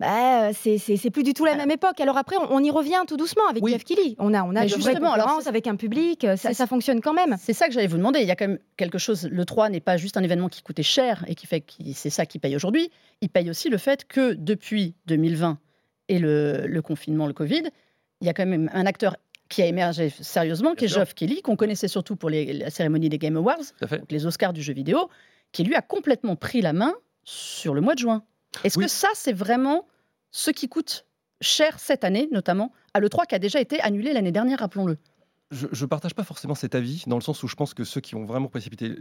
bah, 0.00 0.52
c'est 0.52 1.10
plus 1.10 1.22
du 1.22 1.32
tout 1.32 1.44
la 1.44 1.54
même 1.54 1.70
époque. 1.70 2.00
Alors 2.00 2.16
après, 2.16 2.36
on, 2.50 2.60
y 2.60 2.70
revient 2.70 3.02
tout 3.06 3.16
doucement 3.16 3.46
avec 3.48 3.64
Jeff 3.66 3.84
Kelly. 3.84 4.16
On 4.18 4.34
a, 4.34 4.42
on 4.42 4.56
a 4.56 4.66
justement 4.66 5.12
alors 5.12 5.40
avec 5.46 5.66
un 5.66 5.76
public, 5.76 6.26
ça, 6.36 6.54
ça 6.54 6.66
fonctionne 6.66 7.00
quand 7.00 7.12
même. 7.12 7.36
C'est 7.38 7.52
ça 7.52 7.68
que 7.68 7.72
j'allais 7.72 7.86
vous 7.86 7.98
demander. 7.98 8.20
Il 8.20 8.26
y 8.26 8.30
a 8.30 8.36
quand 8.36 8.48
même 8.48 8.58
quelque 8.76 8.98
chose. 8.98 9.28
Le 9.30 9.44
3 9.44 9.68
n'est 9.68 9.80
pas 9.80 9.96
juste 9.96 10.16
un 10.16 10.22
événement 10.22 10.48
qui 10.48 10.62
coûtait 10.62 10.82
cher 10.82 11.24
et 11.28 11.34
qui 11.34 11.46
fait 11.46 11.60
que 11.60 11.72
c'est 11.94 12.10
ça 12.10 12.26
qui 12.26 12.38
paye 12.38 12.56
aujourd'hui. 12.56 12.90
Il 13.20 13.28
paye 13.28 13.48
aussi 13.50 13.68
le 13.68 13.78
fait 13.78 14.04
que 14.06 14.32
depuis 14.32 14.94
2020 15.06 15.58
et 16.08 16.18
le, 16.18 16.66
le 16.66 16.82
confinement, 16.82 17.26
le 17.26 17.32
Covid, 17.32 17.62
il 18.20 18.26
y 18.26 18.28
a 18.28 18.34
quand 18.34 18.46
même 18.46 18.70
un 18.72 18.86
acteur 18.86 19.16
qui 19.52 19.62
a 19.62 19.66
émergé 19.66 20.08
sérieusement, 20.08 20.74
qui 20.74 20.86
est 20.86 20.88
Geoff 20.88 21.14
Kelly, 21.14 21.42
qu'on 21.42 21.56
connaissait 21.56 21.88
surtout 21.88 22.16
pour 22.16 22.30
les, 22.30 22.52
la 22.54 22.70
cérémonie 22.70 23.08
des 23.08 23.18
Game 23.18 23.36
Awards, 23.36 23.58
les 24.10 24.26
Oscars 24.26 24.52
du 24.52 24.62
jeu 24.62 24.72
vidéo, 24.72 25.10
qui 25.52 25.62
lui 25.62 25.74
a 25.74 25.82
complètement 25.82 26.36
pris 26.36 26.62
la 26.62 26.72
main 26.72 26.94
sur 27.24 27.74
le 27.74 27.82
mois 27.82 27.94
de 27.94 28.00
juin. 28.00 28.24
Est-ce 28.64 28.78
que 28.78 28.88
ça, 28.88 29.08
c'est 29.14 29.32
vraiment 29.32 29.86
ce 30.30 30.50
qui 30.50 30.68
coûte 30.68 31.06
cher 31.42 31.78
cette 31.78 32.02
année, 32.02 32.28
notamment 32.32 32.72
à 32.94 33.00
l'E3 33.00 33.26
qui 33.26 33.34
a 33.34 33.38
déjà 33.38 33.60
été 33.60 33.80
annulé 33.80 34.12
l'année 34.12 34.32
dernière, 34.32 34.60
rappelons-le? 34.60 34.96
Je 35.50 35.66
ne 35.66 35.86
partage 35.86 36.14
pas 36.14 36.24
forcément 36.24 36.54
cet 36.54 36.74
avis, 36.74 37.04
dans 37.06 37.16
le 37.16 37.22
sens 37.22 37.42
où 37.42 37.48
je 37.48 37.54
pense 37.54 37.74
que 37.74 37.84
ceux 37.84 38.00
qui 38.00 38.14
ont 38.14 38.24
vraiment 38.24 38.48
précipité 38.48 38.94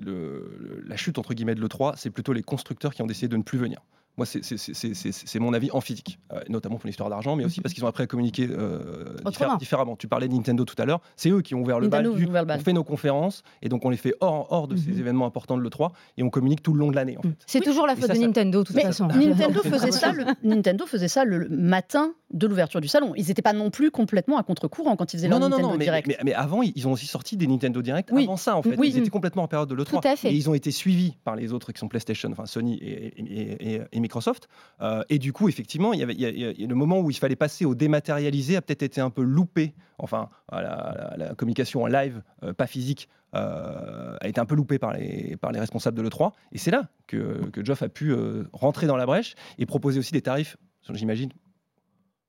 la 0.85 0.97
chute 0.97 1.17
entre 1.17 1.33
guillemets 1.33 1.55
de 1.55 1.61
l'E3, 1.61 1.93
c'est 1.95 2.09
plutôt 2.09 2.33
les 2.33 2.43
constructeurs 2.43 2.93
qui 2.93 3.01
ont 3.01 3.07
décidé 3.07 3.29
de 3.29 3.37
ne 3.37 3.43
plus 3.43 3.57
venir. 3.57 3.79
Moi, 4.17 4.25
c'est 4.25 5.39
mon 5.39 5.53
avis 5.53 5.71
en 5.71 5.81
physique, 5.81 6.19
euh, 6.33 6.41
notamment 6.49 6.77
pour 6.77 6.87
l'histoire 6.87 7.09
d'argent, 7.09 7.35
mais 7.35 7.45
aussi 7.45 7.59
mhm. 7.59 7.63
parce 7.63 7.73
qu'ils 7.73 7.85
ont 7.85 7.87
appris 7.87 8.03
à 8.03 8.07
communiquer 8.07 8.47
euh, 8.49 9.15
différemment. 9.59 9.95
Tu 9.95 10.07
parlais 10.07 10.27
de 10.27 10.33
Nintendo 10.33 10.65
tout 10.65 10.75
à 10.77 10.85
l'heure, 10.85 10.99
c'est 11.15 11.29
eux 11.29 11.41
qui 11.41 11.55
ont 11.55 11.61
ouvert 11.61 11.79
le 11.79 11.87
bal. 11.87 12.07
On 12.07 12.59
fait 12.59 12.73
nos 12.73 12.83
conférences 12.83 13.43
et 13.61 13.69
donc 13.69 13.85
on 13.85 13.89
les 13.89 13.97
fait 13.97 14.13
hors, 14.19 14.51
hors 14.51 14.67
de 14.67 14.75
ces 14.75 14.91
mhm. 14.91 14.99
événements 14.99 15.25
importants 15.25 15.57
de 15.57 15.63
l'E3 15.63 15.91
et 16.17 16.23
on 16.23 16.29
communique 16.29 16.61
tout 16.61 16.73
le 16.73 16.79
long 16.79 16.91
de 16.91 16.95
l'année. 16.95 17.17
En 17.17 17.25
mhm. 17.25 17.35
C'est 17.47 17.61
toujours 17.61 17.87
la 17.87 17.95
faute 17.95 18.11
de 18.11 18.17
Nintendo, 18.17 18.59
de 18.59 18.67
toute 18.67 18.79
façon. 18.79 19.07
Nintendo 19.21 19.61
faisait, 19.61 19.91
ça 19.91 20.11
le, 20.11 20.25
Nintendo 20.43 20.85
faisait 20.85 21.07
ça 21.07 21.23
le 21.23 21.47
matin 21.49 22.13
de 22.33 22.47
l'ouverture 22.47 22.81
du 22.81 22.87
salon. 22.87 23.13
Ils 23.15 23.27
n'étaient 23.27 23.41
pas 23.41 23.53
non 23.53 23.69
plus 23.69 23.91
complètement 23.91 24.37
à 24.37 24.43
contre-courant 24.43 24.95
quand 24.95 25.13
ils 25.13 25.17
faisaient 25.17 25.27
leur 25.29 25.39
Nintendo 25.39 25.77
Direct. 25.77 26.07
Mais, 26.07 26.17
mais, 26.23 26.33
avant, 26.33 26.61
ils 26.61 26.87
ont 26.87 26.93
aussi 26.93 27.07
sorti 27.07 27.37
des 27.37 27.47
Nintendo 27.47 27.81
Direct 27.81 28.11
avant 28.11 28.37
ça, 28.37 28.55
en 28.55 28.61
fait. 28.61 28.75
Ils 28.81 28.97
étaient 28.97 29.09
complètement 29.09 29.43
en 29.43 29.47
période 29.47 29.69
de 29.69 29.75
l'E3. 29.75 30.27
Et 30.27 30.33
ils 30.33 30.49
ont 30.49 30.53
été 30.53 30.71
suivis 30.71 31.15
par 31.23 31.35
les 31.35 31.53
autres 31.53 31.71
qui 31.71 31.79
sont 31.79 31.87
PlayStation, 31.87 32.29
enfin 32.31 32.45
Sony 32.45 32.75
et, 32.81 33.81
et 33.91 33.99
Microsoft. 34.01 34.47
Euh, 34.81 35.03
et 35.09 35.19
du 35.19 35.33
coup, 35.33 35.49
effectivement, 35.49 35.91
le 35.93 36.73
moment 36.73 36.99
où 36.99 37.09
il 37.09 37.17
fallait 37.17 37.35
passer 37.35 37.65
au 37.65 37.75
dématérialisé 37.75 38.55
a 38.55 38.61
peut-être 38.61 38.83
été 38.83 39.01
un 39.01 39.09
peu 39.09 39.23
loupé. 39.23 39.73
Enfin, 39.97 40.29
la, 40.51 41.33
communication 41.37 41.83
en 41.83 41.87
live, 41.87 42.23
euh, 42.43 42.53
pas 42.53 42.67
physique, 42.67 43.07
euh, 43.35 44.17
a 44.19 44.27
été 44.27 44.41
un 44.41 44.45
peu 44.45 44.55
loupé 44.55 44.79
par 44.79 44.93
les, 44.93 45.37
par 45.37 45.51
les 45.51 45.59
responsables 45.59 45.97
de 45.97 46.01
l'E3. 46.01 46.31
Et 46.51 46.57
c'est 46.57 46.71
là 46.71 46.89
que, 47.07 47.49
que 47.51 47.63
Geoff 47.63 47.83
a 47.83 47.89
pu 47.89 48.13
rentrer 48.51 48.87
dans 48.87 48.97
la 48.97 49.05
brèche 49.05 49.35
et 49.57 49.65
proposer 49.65 49.99
aussi 49.99 50.11
des 50.11 50.21
tarifs, 50.21 50.57
j'imagine, 50.93 51.31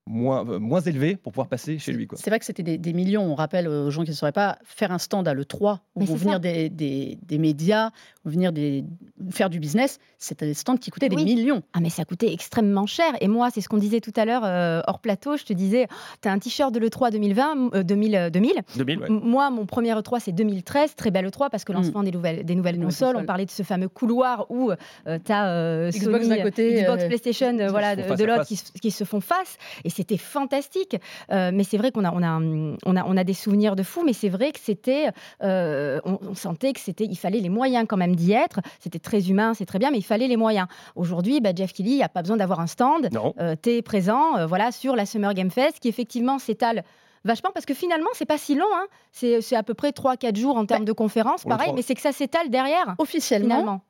moins, 0.07 0.47
euh, 0.49 0.59
moins 0.59 0.81
élevé 0.81 1.17
pour 1.17 1.33
pouvoir 1.33 1.49
passer 1.49 1.79
chez 1.79 1.93
lui. 1.93 2.09
C'est 2.15 2.31
vrai 2.31 2.39
que 2.39 2.45
c'était 2.45 2.63
des, 2.63 2.93
millions. 2.93 3.23
On 3.23 3.35
rappelle 3.35 3.69
aux 3.69 3.91
gens 3.91 4.03
qui 4.05 4.11
ne 4.11 4.15
sauraient 4.15 4.33
pas 4.33 4.59
faire 4.65 4.93
un 4.93 4.99
stand 4.99 5.29
à 5.29 5.35
l'E3 5.35 5.79
où 5.95 6.05
vont 6.05 6.15
venir 6.15 6.41
des, 6.41 6.69
des, 6.69 7.39
médias, 7.39 7.91
venir 8.25 8.53
des, 8.53 8.85
faire 9.31 9.49
du 9.49 9.61
business. 9.61 9.99
C'était 10.19 10.47
des 10.47 10.55
stands 10.55 10.77
qui 10.77 10.91
coûtaient 10.91 11.09
des 11.09 11.17
millions. 11.17 11.63
Ah, 11.73 11.81
mais 11.81 11.91
ça 11.91 12.05
coûtait 12.05 12.33
extrêmement 12.33 12.87
cher. 12.87 13.13
Et 13.21 13.29
moi, 13.29 13.51
c'est 13.53 13.61
ce 13.61 13.69
qu'on 13.69 13.79
disait 13.79 14.01
tout 14.01 14.13
à 14.17 14.25
l'heure 14.25 14.45
euh, 14.45 14.81
hors 14.87 15.01
plateau. 15.01 15.37
Je 15.37 15.45
te 15.45 15.53
disais, 15.53 15.87
tu 16.21 16.29
as 16.29 16.33
un 16.33 16.39
t-shirt 16.39 16.73
de 16.75 16.81
l'E3 16.81 17.11
2020, 17.13 17.83
2000. 17.83 18.31
2000. 18.33 18.65
Moi, 19.09 19.51
mon 19.51 19.67
premier 19.67 19.93
E3, 19.93 20.21
c'est 20.21 20.33
2013. 20.33 20.95
Très 20.97 21.11
belle 21.11 21.27
E3 21.27 21.49
parce 21.51 21.65
que 21.65 21.73
mm. 21.73 21.77
lancement 21.77 22.03
des 22.03 22.11
nouvelles, 22.11 22.45
des 22.45 22.55
nouvelles 22.55 22.81
consoles. 22.81 23.17
On 23.17 23.25
parlait 23.25 23.47
de 23.47 23.51
ce 23.51 23.63
fameux 23.63 23.89
couloir 23.89 24.47
où 24.51 24.71
euh, 24.71 25.19
tu 25.25 25.33
as 25.33 25.91
Xbox 25.91 26.27
Sony, 26.27 26.43
côté, 26.43 26.83
Xbox, 26.83 27.05
PlayStation, 27.05 27.57
voilà, 27.69 27.97
de, 27.97 28.25
l'autre 28.25 28.47
qui, 28.47 28.61
qui, 28.81 28.91
se 28.91 29.05
font 29.05 29.21
face. 29.21 29.57
Et 29.85 29.91
c'était 29.93 30.17
fantastique. 30.17 30.97
Euh, 31.31 31.51
mais 31.53 31.65
c'est 31.65 31.77
vrai 31.77 31.93
qu'on 31.93 32.05
a, 32.05 32.13
on 32.13 32.23
a, 32.23 32.41
on 32.85 32.97
a, 32.97 33.05
on 33.05 33.17
a 33.17 33.25
des 33.25 33.35
souvenirs 33.35 33.77
de 33.77 33.83
fou, 33.83 34.03
mais 34.05 34.13
c'est 34.13 34.29
vrai 34.29 34.53
que 34.53 34.59
c'était, 34.61 35.11
euh, 35.43 36.01
on, 36.05 36.35
sentait 36.35 36.73
que 36.73 36.81
c'était, 36.81 37.05
il 37.05 37.17
fallait 37.17 37.41
les 37.41 37.49
moyens 37.49 37.87
quand 37.89 37.97
même 37.97 38.17
d'y 38.17 38.33
être. 38.33 38.61
C'était 38.81 38.99
très 38.99 39.31
humain, 39.31 39.55
c'est 39.55 39.67
très 39.67 39.79
bien, 39.79 39.91
mais 39.91 39.99
il 39.99 40.05
fallait 40.05 40.29
les 40.29 40.37
moyens. 40.37 40.67
Aujourd'hui, 40.97 41.41
bah, 41.41 41.51
Jeff 41.55 41.73
Kelly, 41.73 41.91
il 41.91 41.97
n'y 41.97 42.03
a 42.03 42.09
pas 42.09 42.23
besoin 42.23 42.37
d'avoir 42.37 42.61
un 42.61 42.67
stand. 42.67 43.09
Euh, 43.39 43.55
tu 43.63 43.71
es 43.71 43.83
présent, 43.83 44.47
voilà, 44.47 44.73
sur 44.73 44.97
la 44.97 45.07
Summer 45.07 45.35
Game 45.35 45.51
Fest, 45.51 45.79
qui 45.81 45.89
effectivement 45.89 46.39
s'étale 46.39 46.83
vachement 47.25 47.51
parce 47.55 47.67
que 47.67 47.75
finalement 47.75 48.09
c'est 48.15 48.27
pas 48.27 48.37
si 48.37 48.57
long 48.57 48.67
hein. 48.75 48.87
c'est 49.13 49.55
à 49.55 49.63
peu 49.63 49.75
près 49.75 49.91
3-4 49.91 50.35
jours 50.35 50.57
en 50.57 50.67
termes 50.67 50.81
bah, 50.81 50.87
de 50.87 50.93
conférences 50.93 51.45
pareil 51.45 51.73
mais 51.73 51.83
c'est 51.83 51.95
que 51.95 52.01
ça 52.01 52.11
s'étale 52.11 52.51
derrière 52.51 52.97
officiellement 52.99 53.81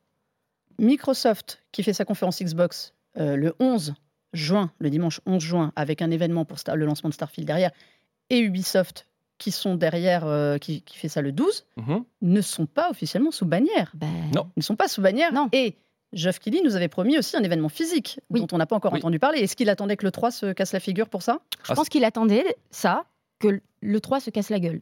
Microsoft 0.77 1.63
qui 1.71 1.81
fait 1.81 1.93
sa 1.93 2.05
conférence 2.05 2.39
Xbox 2.43 2.93
le 3.15 3.55
11 3.59 3.95
juin, 4.33 4.71
le 4.79 4.89
dimanche 4.89 5.21
11 5.25 5.41
juin, 5.41 5.71
avec 5.75 6.01
un 6.01 6.11
événement 6.11 6.45
pour 6.45 6.57
le 6.75 6.85
lancement 6.85 7.09
de 7.09 7.13
Starfield 7.13 7.47
derrière, 7.47 7.71
et 8.29 8.39
Ubisoft 8.39 9.07
qui 9.37 9.51
sont 9.51 9.75
derrière, 9.75 10.25
euh, 10.25 10.57
qui, 10.57 10.83
fait 10.93 11.09
ça 11.09 11.21
le 11.21 11.31
12, 11.31 11.65
mhm. 11.77 12.03
ne 12.21 12.41
sont 12.41 12.65
pas 12.65 12.89
officiellement 12.89 13.31
sous 13.31 13.45
bannière. 13.45 13.91
Ben... 13.93 14.07
Non. 14.33 14.49
Ils 14.55 14.59
ne 14.59 14.63
sont 14.63 14.75
pas 14.75 14.87
sous 14.87 15.01
bannière. 15.01 15.33
Non. 15.33 15.49
Et 15.51 15.75
Geoff 16.13 16.39
Kelly 16.39 16.61
nous 16.63 16.75
avait 16.75 16.87
promis 16.87 17.17
aussi 17.17 17.35
un 17.35 17.43
événement 17.43 17.69
physique 17.69 18.19
dont 18.29 18.47
on 18.51 18.57
n'a 18.57 18.65
pas 18.65 18.75
encore 18.75 18.93
entendu 18.93 19.19
parler. 19.19 19.39
Est-ce 19.39 19.55
qu'il 19.55 19.69
attendait 19.69 19.97
que 19.97 20.05
le 20.05 20.11
3 20.11 20.31
se 20.31 20.53
casse 20.53 20.71
la 20.71 20.79
figure 20.79 21.09
pour 21.09 21.23
ça? 21.23 21.39
Je 21.67 21.73
pense 21.73 21.89
qu'il 21.89 22.05
attendait 22.05 22.55
ça, 22.71 23.05
que 23.39 23.59
le 23.81 24.01
3 24.01 24.19
se 24.19 24.29
casse 24.29 24.49
la 24.49 24.59
gueule 24.59 24.81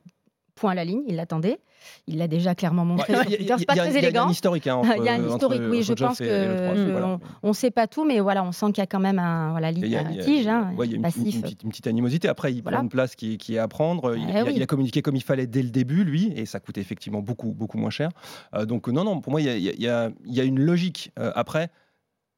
point 0.55 0.71
à 0.71 0.75
la 0.75 0.85
ligne, 0.85 1.03
il 1.07 1.15
l'attendait. 1.15 1.59
Il 2.07 2.17
l'a 2.17 2.27
déjà 2.27 2.53
clairement 2.55 2.85
montré 2.85 3.13
sur 3.13 3.25
Twitter. 3.25 3.55
C'est 3.57 3.65
pas 3.65 3.75
très 3.75 3.97
élégant. 3.97 4.09
Il 4.11 4.13
y 4.13 4.17
a 4.17 4.25
un 4.25 4.31
historique. 4.31 4.67
Hein, 4.67 4.81
il 4.97 5.03
y 5.03 5.09
a 5.09 5.13
un 5.13 5.27
historique, 5.27 5.61
oui. 5.69 5.83
Je 5.83 5.93
pense 5.93 6.19
que 6.19 7.17
on 7.43 7.47
ne 7.49 7.53
sait 7.53 7.71
pas 7.71 7.87
tout, 7.87 8.05
mais 8.05 8.19
voilà, 8.19 8.43
on 8.43 8.51
sent 8.51 8.67
qu'il 8.67 8.77
y 8.77 8.81
a 8.81 8.87
quand 8.87 8.99
même 8.99 9.19
un 9.19 9.51
voilà, 9.51 9.73
tige, 9.73 9.83
il 9.83 9.89
y 9.89 9.95
a 9.95 10.01
une, 10.01 11.01
petite, 11.01 11.87
animosité. 11.87 12.27
Après, 12.27 12.53
il 12.53 12.63
prend 12.63 12.81
une 12.81 12.89
place 12.89 13.15
qui, 13.15 13.37
est 13.49 13.57
à 13.57 13.67
prendre. 13.67 14.15
Il, 14.15 14.61
a, 14.61 14.65
communiqué 14.65 15.01
comme 15.01 15.15
il 15.15 15.23
fallait 15.23 15.47
dès 15.47 15.63
le 15.63 15.69
début, 15.69 16.03
lui, 16.03 16.31
et 16.35 16.45
ça 16.45 16.59
coûtait 16.59 16.81
effectivement 16.81 17.21
beaucoup, 17.21 17.51
beaucoup 17.51 17.77
moins 17.77 17.89
cher. 17.89 18.09
donc 18.65 18.87
non, 18.87 19.03
non, 19.03 19.21
pour 19.21 19.31
moi, 19.31 19.41
il 19.41 19.47
y 19.47 19.87
a, 19.87 20.43
une 20.43 20.59
logique. 20.59 21.11
après, 21.17 21.69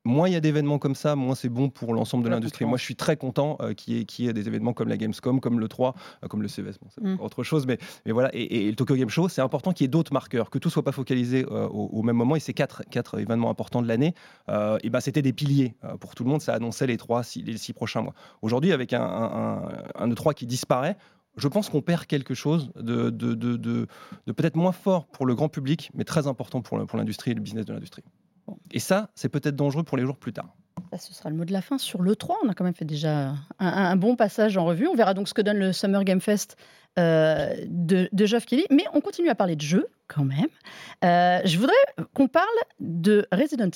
moins 0.05 0.27
il 0.27 0.33
y 0.33 0.36
a 0.36 0.39
d'événements 0.39 0.79
comme 0.79 0.95
ça, 0.95 1.15
moins 1.15 1.36
c'est 1.36 1.50
bon 1.50 1.69
pour 1.69 1.93
l'ensemble 1.93 2.24
de 2.24 2.29
l'industrie. 2.29 2.65
Moi, 2.65 2.77
je 2.77 2.83
suis 2.83 2.95
très 2.95 3.15
content 3.15 3.57
euh, 3.62 3.74
qu'il 3.74 4.05
y, 4.19 4.27
ait 4.27 4.33
des 4.33 4.48
événements 4.48 4.74
comme 4.74 4.89
la 4.89 4.98
Gamescom, 4.98 5.39
comme 5.39 5.60
le 5.60 5.67
3, 5.67 5.95
euh, 6.24 6.27
comme 6.27 6.41
le 6.41 6.48
CES, 6.48 6.79
bon, 6.79 6.89
c'est 6.89 7.03
mm. 7.03 7.19
autre 7.19 7.43
chose, 7.43 7.65
mais, 7.65 7.77
mais 8.05 8.12
voilà. 8.12 8.29
Et, 8.33 8.69
le 8.69 8.75
Tokyo 8.75 8.95
Game 8.95 9.10
Show, 9.10 9.29
c'est 9.29 9.41
important 9.41 9.72
qu'il 9.72 9.86
y 9.86 9.88
ait 9.88 9.89
d'autres 9.89 10.13
marqueurs, 10.13 10.50
que 10.50 10.60
tout 10.60 10.69
soit 10.69 10.83
pas 10.83 10.91
focalisé 10.91 11.45
euh, 11.50 11.67
au, 11.67 12.03
même 12.03 12.15
moment. 12.15 12.36
Et 12.36 12.39
ces 12.39 12.53
quatre, 12.53 12.83
quatre 12.89 13.19
événements 13.19 13.50
importants 13.50 13.81
de 13.81 13.88
l'année, 13.88 14.13
et 14.50 14.89
ben, 14.89 15.00
c'était 15.00 15.22
des 15.22 15.33
piliers 15.33 15.75
pour 16.00 16.15
tout 16.15 16.24
le 16.24 16.29
monde. 16.29 16.41
Ça 16.41 16.53
annonçait 16.53 16.88
les 16.88 16.98
trois, 16.98 17.24
six, 17.24 17.41
les 17.41 17.57
six 17.57 17.74
prochains 17.74 18.01
mois. 18.01 18.13
Aujourd'hui, 18.41 18.72
avec 18.72 18.93
un, 18.93 19.01
un, 19.01 20.07
E3 20.10 20.33
qui 20.33 20.45
disparaît, 20.45 20.98
je 21.38 21.48
pense 21.48 21.69
qu'on 21.69 21.81
perd 21.81 22.05
quelque 22.05 22.33
chose 22.33 22.72
de, 22.75 23.10
de, 23.10 23.33
de, 23.33 23.57
de 23.57 24.31
peut-être 24.31 24.55
moins 24.55 24.72
fort 24.72 25.07
pour 25.07 25.25
le 25.25 25.36
grand 25.36 25.50
public, 25.50 25.91
mais 25.93 26.03
très 26.03 26.27
important 26.27 26.62
pour 26.62 26.98
l'industrie 26.98 27.31
et 27.31 27.33
le 27.33 27.41
business 27.41 27.65
de 27.65 27.74
l'industrie. 27.74 28.03
Et 28.71 28.79
ça, 28.79 29.09
c'est 29.15 29.29
peut-être 29.29 29.55
dangereux 29.55 29.83
pour 29.83 29.97
les 29.97 30.03
jours 30.03 30.17
plus 30.17 30.33
tard. 30.33 30.55
Bah, 30.91 30.97
ce 30.97 31.13
sera 31.13 31.29
le 31.29 31.35
mot 31.35 31.45
de 31.45 31.53
la 31.53 31.62
fin 31.62 31.77
sur 31.77 32.01
le 32.01 32.15
3. 32.15 32.39
On 32.43 32.50
a 32.50 32.53
quand 32.53 32.63
même 32.63 32.75
fait 32.75 32.85
déjà 32.85 33.33
un, 33.59 33.95
bon 33.95 34.15
passage 34.15 34.57
en 34.57 34.65
revue. 34.65 34.88
On 34.88 34.95
verra 34.95 35.13
donc 35.13 35.27
ce 35.27 35.33
que 35.33 35.41
donne 35.41 35.57
le 35.57 35.73
Summer 35.73 36.03
Game 36.03 36.21
Fest 36.21 36.57
euh, 37.00 37.55
de, 37.67 38.09
de 38.12 38.25
Geoff 38.25 38.45
Kelly. 38.45 38.65
Mais 38.69 38.85
on 38.93 39.01
continue 39.01 39.29
à 39.29 39.35
parler 39.35 39.55
de 39.55 39.62
jeux 39.62 39.88
quand 40.07 40.23
même. 40.23 40.47
Euh, 41.03 41.41
je 41.45 41.57
voudrais 41.57 41.73
qu'on 42.13 42.27
parle 42.27 42.47
de 42.79 43.27
Resident 43.31 43.71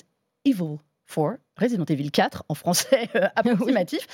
Evil 0.45 0.79
4, 1.07 1.39
Resident 1.57 1.86
Evil 1.86 2.12
4 2.12 2.43
en 2.50 2.53
français 2.53 3.09
euh, 3.15 3.27
approximatif, 3.36 4.07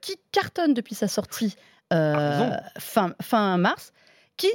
qui 0.00 0.16
cartonne 0.32 0.74
depuis 0.74 0.94
sa 0.94 1.08
sortie 1.08 1.56
fin, 1.90 3.14
fin 3.20 3.56
mars, 3.58 3.92
qui 4.36 4.50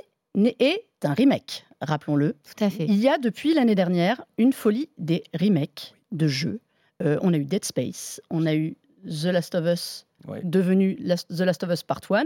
est 0.59 0.87
un 1.03 1.13
remake 1.13 1.65
rappelons-le. 1.81 2.33
Tout 2.33 2.63
à 2.63 2.69
fait. 2.69 2.85
Il 2.85 2.97
y 2.97 3.07
a 3.07 3.17
depuis 3.17 3.53
l'année 3.53 3.75
dernière 3.75 4.23
une 4.37 4.53
folie 4.53 4.89
des 4.97 5.23
remakes 5.39 5.95
de 6.11 6.27
jeux. 6.27 6.61
Euh, 7.01 7.17
on 7.21 7.33
a 7.33 7.37
eu 7.37 7.45
Dead 7.45 7.65
Space, 7.65 8.21
on 8.29 8.45
a 8.45 8.53
eu 8.53 8.75
The 9.05 9.25
Last 9.25 9.55
of 9.55 9.65
Us, 9.65 10.05
devenu 10.43 10.95
The 10.95 11.39
Last 11.39 11.63
of 11.63 11.71
Us 11.71 11.83
Part 11.83 12.01
1, 12.09 12.25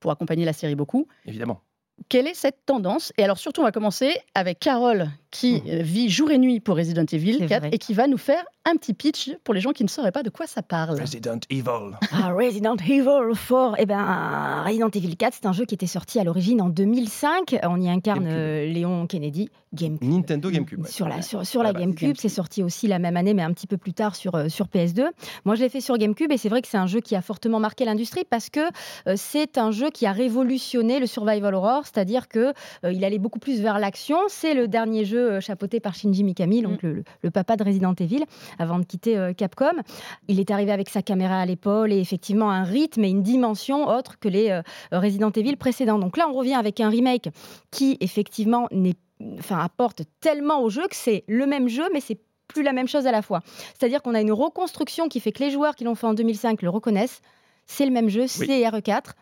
pour 0.00 0.10
accompagner 0.10 0.44
la 0.44 0.52
série 0.52 0.74
beaucoup. 0.74 1.08
Évidemment. 1.24 1.60
Quelle 2.08 2.26
est 2.26 2.34
cette 2.34 2.66
tendance? 2.66 3.12
Et 3.16 3.24
alors 3.24 3.38
surtout, 3.38 3.60
on 3.60 3.64
va 3.64 3.72
commencer 3.72 4.16
avec 4.34 4.58
Carole, 4.58 5.08
qui 5.32 5.56
mmh. 5.56 5.80
vit 5.80 6.08
jour 6.08 6.30
et 6.30 6.38
nuit 6.38 6.60
pour 6.60 6.76
Resident 6.76 7.06
Evil 7.10 7.46
4 7.46 7.66
et 7.72 7.78
qui 7.78 7.94
va 7.94 8.06
nous 8.06 8.18
faire 8.18 8.44
un 8.64 8.76
petit 8.76 8.94
pitch 8.94 9.30
pour 9.42 9.54
les 9.54 9.60
gens 9.60 9.72
qui 9.72 9.82
ne 9.82 9.88
sauraient 9.88 10.12
pas 10.12 10.22
de 10.22 10.30
quoi 10.30 10.46
ça 10.46 10.62
parle. 10.62 11.00
Resident 11.00 11.40
Evil. 11.50 11.96
Ah, 12.12 12.32
Resident 12.34 12.76
Evil 12.76 13.32
4. 13.48 13.76
Eh 13.78 13.86
ben, 13.86 14.62
Resident 14.66 14.90
Evil 14.90 15.16
4, 15.16 15.34
c'est 15.34 15.46
un 15.46 15.52
jeu 15.52 15.64
qui 15.64 15.74
était 15.74 15.86
sorti 15.86 16.20
à 16.20 16.24
l'origine 16.24 16.60
en 16.60 16.68
2005. 16.68 17.56
On 17.64 17.80
y 17.80 17.88
incarne 17.88 18.26
euh, 18.28 18.66
Léon 18.66 19.06
Kennedy, 19.06 19.48
GameCube. 19.72 20.08
Nintendo 20.08 20.50
GameCube. 20.50 20.86
Sur 20.86 21.08
la, 21.08 21.22
sur, 21.22 21.46
sur 21.46 21.62
la 21.62 21.72
GameCube, 21.72 22.16
c'est 22.18 22.28
sorti 22.28 22.62
aussi 22.62 22.86
la 22.86 22.98
même 22.98 23.16
année, 23.16 23.32
mais 23.32 23.42
un 23.42 23.52
petit 23.52 23.66
peu 23.66 23.78
plus 23.78 23.94
tard 23.94 24.14
sur, 24.14 24.34
euh, 24.34 24.48
sur 24.48 24.66
PS2. 24.66 25.06
Moi, 25.46 25.54
je 25.54 25.62
l'ai 25.62 25.68
fait 25.70 25.80
sur 25.80 25.96
GameCube 25.96 26.30
et 26.30 26.36
c'est 26.36 26.50
vrai 26.50 26.60
que 26.60 26.68
c'est 26.68 26.76
un 26.76 26.86
jeu 26.86 27.00
qui 27.00 27.16
a 27.16 27.22
fortement 27.22 27.60
marqué 27.60 27.86
l'industrie 27.86 28.24
parce 28.28 28.50
que 28.50 28.60
euh, 29.06 29.14
c'est 29.16 29.56
un 29.56 29.70
jeu 29.70 29.90
qui 29.90 30.06
a 30.06 30.12
révolutionné 30.12 31.00
le 31.00 31.06
survival 31.06 31.54
horror, 31.54 31.82
c'est-à-dire 31.84 32.28
que 32.28 32.52
il 32.84 33.04
allait 33.04 33.18
beaucoup 33.18 33.38
plus 33.38 33.60
vers 33.60 33.78
l'action. 33.78 34.18
C'est 34.28 34.54
le 34.54 34.68
dernier 34.68 35.04
jeu 35.04 35.21
chapeauté 35.40 35.80
par 35.80 35.94
Shinji 35.94 36.24
Mikami, 36.24 36.62
donc 36.62 36.82
mm. 36.82 36.86
le, 36.88 37.04
le, 37.22 37.30
papa 37.30 37.56
de 37.56 37.64
Resident 37.64 37.94
Evil 37.94 38.24
avant 38.58 38.78
de 38.78 38.84
quitter 38.84 39.16
euh, 39.16 39.32
Capcom. 39.32 39.82
Il 40.28 40.40
est 40.40 40.50
arrivé 40.50 40.72
avec 40.72 40.88
sa 40.88 41.02
caméra 41.02 41.40
à 41.40 41.46
l'épaule 41.46 41.92
et 41.92 41.98
effectivement 41.98 42.50
un 42.50 42.64
rythme 42.64 43.04
et 43.04 43.10
une 43.10 43.22
dimension 43.22 43.86
autre 43.88 44.18
que 44.18 44.28
les 44.28 44.50
euh, 44.50 44.62
Resident 44.92 45.30
Evil 45.30 45.56
précédents. 45.56 45.98
Donc 45.98 46.16
là, 46.16 46.28
on 46.28 46.32
revient 46.32 46.54
avec 46.54 46.80
un 46.80 46.88
remake 46.88 47.28
qui 47.70 47.96
effectivement 48.00 48.68
n'est 48.70 48.96
enfin 49.38 49.58
apporte 49.58 50.02
tellement 50.20 50.62
au 50.62 50.70
jeu 50.70 50.82
que 50.88 50.96
c'est 50.96 51.22
le 51.28 51.46
même 51.46 51.68
jeu 51.68 51.84
mais 51.92 52.00
c'est 52.00 52.18
plus 52.48 52.64
la 52.64 52.72
même 52.72 52.88
chose 52.88 53.06
à 53.06 53.12
la 53.12 53.22
fois. 53.22 53.40
C'est-à-dire 53.78 54.02
qu'on 54.02 54.14
a 54.14 54.20
une 54.20 54.32
reconstruction 54.32 55.08
qui 55.08 55.20
fait 55.20 55.32
que 55.32 55.42
les 55.42 55.50
joueurs 55.50 55.74
qui 55.74 55.84
l'ont 55.84 55.94
fait 55.94 56.06
en 56.06 56.14
2005 56.14 56.62
le 56.62 56.70
reconnaissent. 56.70 57.20
C'est 57.66 57.86
le 57.86 57.92
même 57.92 58.08
jeu, 58.08 58.26
c'est 58.26 58.46
RE4 58.46 59.12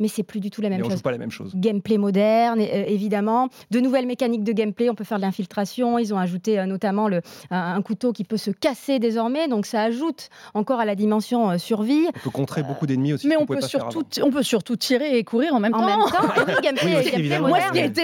mais 0.00 0.08
c'est 0.08 0.22
plus 0.22 0.40
du 0.40 0.50
tout 0.50 0.60
la 0.62 0.70
même 0.70 0.82
chose. 0.84 1.02
pas 1.02 1.12
la 1.12 1.18
même 1.18 1.30
chose. 1.30 1.52
Gameplay 1.54 1.98
moderne, 1.98 2.60
euh, 2.60 2.84
évidemment. 2.86 3.48
De 3.70 3.80
nouvelles 3.80 4.06
mécaniques 4.06 4.42
de 4.42 4.52
gameplay, 4.52 4.90
on 4.90 4.94
peut 4.94 5.04
faire 5.04 5.18
de 5.18 5.22
l'infiltration. 5.22 5.98
Ils 5.98 6.12
ont 6.12 6.18
ajouté 6.18 6.58
euh, 6.58 6.66
notamment 6.66 7.06
le, 7.06 7.20
un, 7.50 7.80
couteau 7.82 8.12
qui 8.12 8.24
peut 8.24 8.36
se 8.36 8.50
casser 8.50 8.98
désormais, 8.98 9.46
donc 9.46 9.66
ça 9.66 9.82
ajoute 9.82 10.30
encore 10.54 10.80
à 10.80 10.84
la 10.84 10.94
dimension 10.94 11.50
euh, 11.50 11.58
survie. 11.58 12.06
On 12.08 12.20
peut 12.24 12.30
contrer 12.30 12.62
beaucoup 12.62 12.86
d'ennemis 12.86 13.12
aussi. 13.12 13.28
Mais 13.28 13.36
on 13.36 13.46
peut, 13.46 13.60
surtout, 13.60 14.02
on 14.22 14.30
peut 14.30 14.42
surtout 14.42 14.76
tirer 14.76 15.18
et 15.18 15.24
courir 15.24 15.54
en 15.54 15.60
même 15.60 15.72
temps. 15.72 15.82
En 15.82 15.86
même 15.86 15.98
temps, 16.10 16.28
oui, 16.48 16.54
gameplay, 16.62 17.10
gameplay 17.10 17.38
Moi, 17.38 17.60
ce 17.60 17.72
qui, 17.72 17.78
a 17.78 17.84
été 17.84 18.02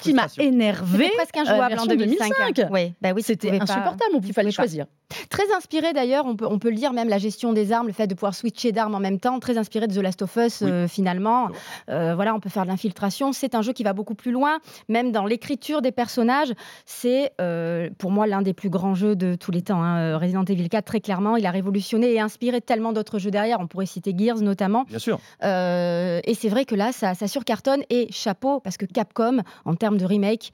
qui 0.00 0.14
m'a 0.14 0.26
énervé, 0.38 1.10
presque 1.16 1.36
injouable 1.36 1.78
en 1.78 1.86
2005. 1.86 2.32
Oui, 2.70 2.92
bah 3.00 3.10
oui, 3.14 3.22
c'était 3.22 3.50
insupportable. 3.50 4.20
Il 4.22 4.32
fallait 4.32 4.50
choisir. 4.50 4.86
Très 5.28 5.52
inspiré 5.56 5.92
d'ailleurs, 5.92 6.26
on 6.26 6.36
peut, 6.36 6.46
on 6.48 6.58
peut 6.58 6.68
lire 6.68 6.92
même 6.92 7.08
la 7.08 7.18
gestion 7.18 7.52
des 7.52 7.72
armes, 7.72 7.88
le 7.88 7.92
fait 7.92 8.06
de 8.06 8.14
pouvoir 8.14 8.34
switcher 8.34 8.72
d'armes 8.72 8.94
en 8.94 9.00
même 9.00 9.18
temps, 9.18 9.40
très 9.40 9.58
inspiré 9.58 9.86
de 9.86 9.94
The 9.94 10.02
Last 10.02 10.22
of 10.22 10.36
Us 10.36 10.62
euh, 10.62 10.86
finalement. 10.90 11.48
Euh, 11.88 12.14
voilà, 12.14 12.34
on 12.34 12.40
peut 12.40 12.50
faire 12.50 12.64
de 12.64 12.68
l'infiltration. 12.68 13.32
C'est 13.32 13.54
un 13.54 13.62
jeu 13.62 13.72
qui 13.72 13.82
va 13.82 13.92
beaucoup 13.92 14.14
plus 14.14 14.32
loin, 14.32 14.58
même 14.88 15.12
dans 15.12 15.24
l'écriture 15.24 15.80
des 15.80 15.92
personnages. 15.92 16.52
C'est 16.84 17.32
euh, 17.40 17.88
pour 17.98 18.10
moi 18.10 18.26
l'un 18.26 18.42
des 18.42 18.52
plus 18.52 18.70
grands 18.70 18.94
jeux 18.94 19.16
de 19.16 19.34
tous 19.34 19.50
les 19.50 19.62
temps. 19.62 19.82
Hein. 19.82 20.18
Resident 20.18 20.44
Evil 20.44 20.68
4, 20.68 20.84
très 20.84 21.00
clairement, 21.00 21.36
il 21.36 21.46
a 21.46 21.50
révolutionné 21.50 22.12
et 22.12 22.20
inspiré 22.20 22.60
tellement 22.60 22.92
d'autres 22.92 23.18
jeux 23.18 23.30
derrière. 23.30 23.60
On 23.60 23.66
pourrait 23.66 23.86
citer 23.86 24.14
Gears 24.16 24.40
notamment. 24.40 24.84
Bien 24.84 24.98
sûr. 24.98 25.18
et 25.42 26.34
c'est 26.34 26.48
vrai 26.48 26.64
que 26.64 26.74
là, 26.74 26.92
ça, 26.92 27.14
ça 27.14 27.28
surcartonne 27.28 27.82
et 27.88 28.08
chapeau 28.10 28.60
parce 28.60 28.76
que 28.76 28.86
Capcom, 28.86 29.42
en 29.64 29.74
termes 29.74 29.96
de 29.96 30.04
remake, 30.04 30.52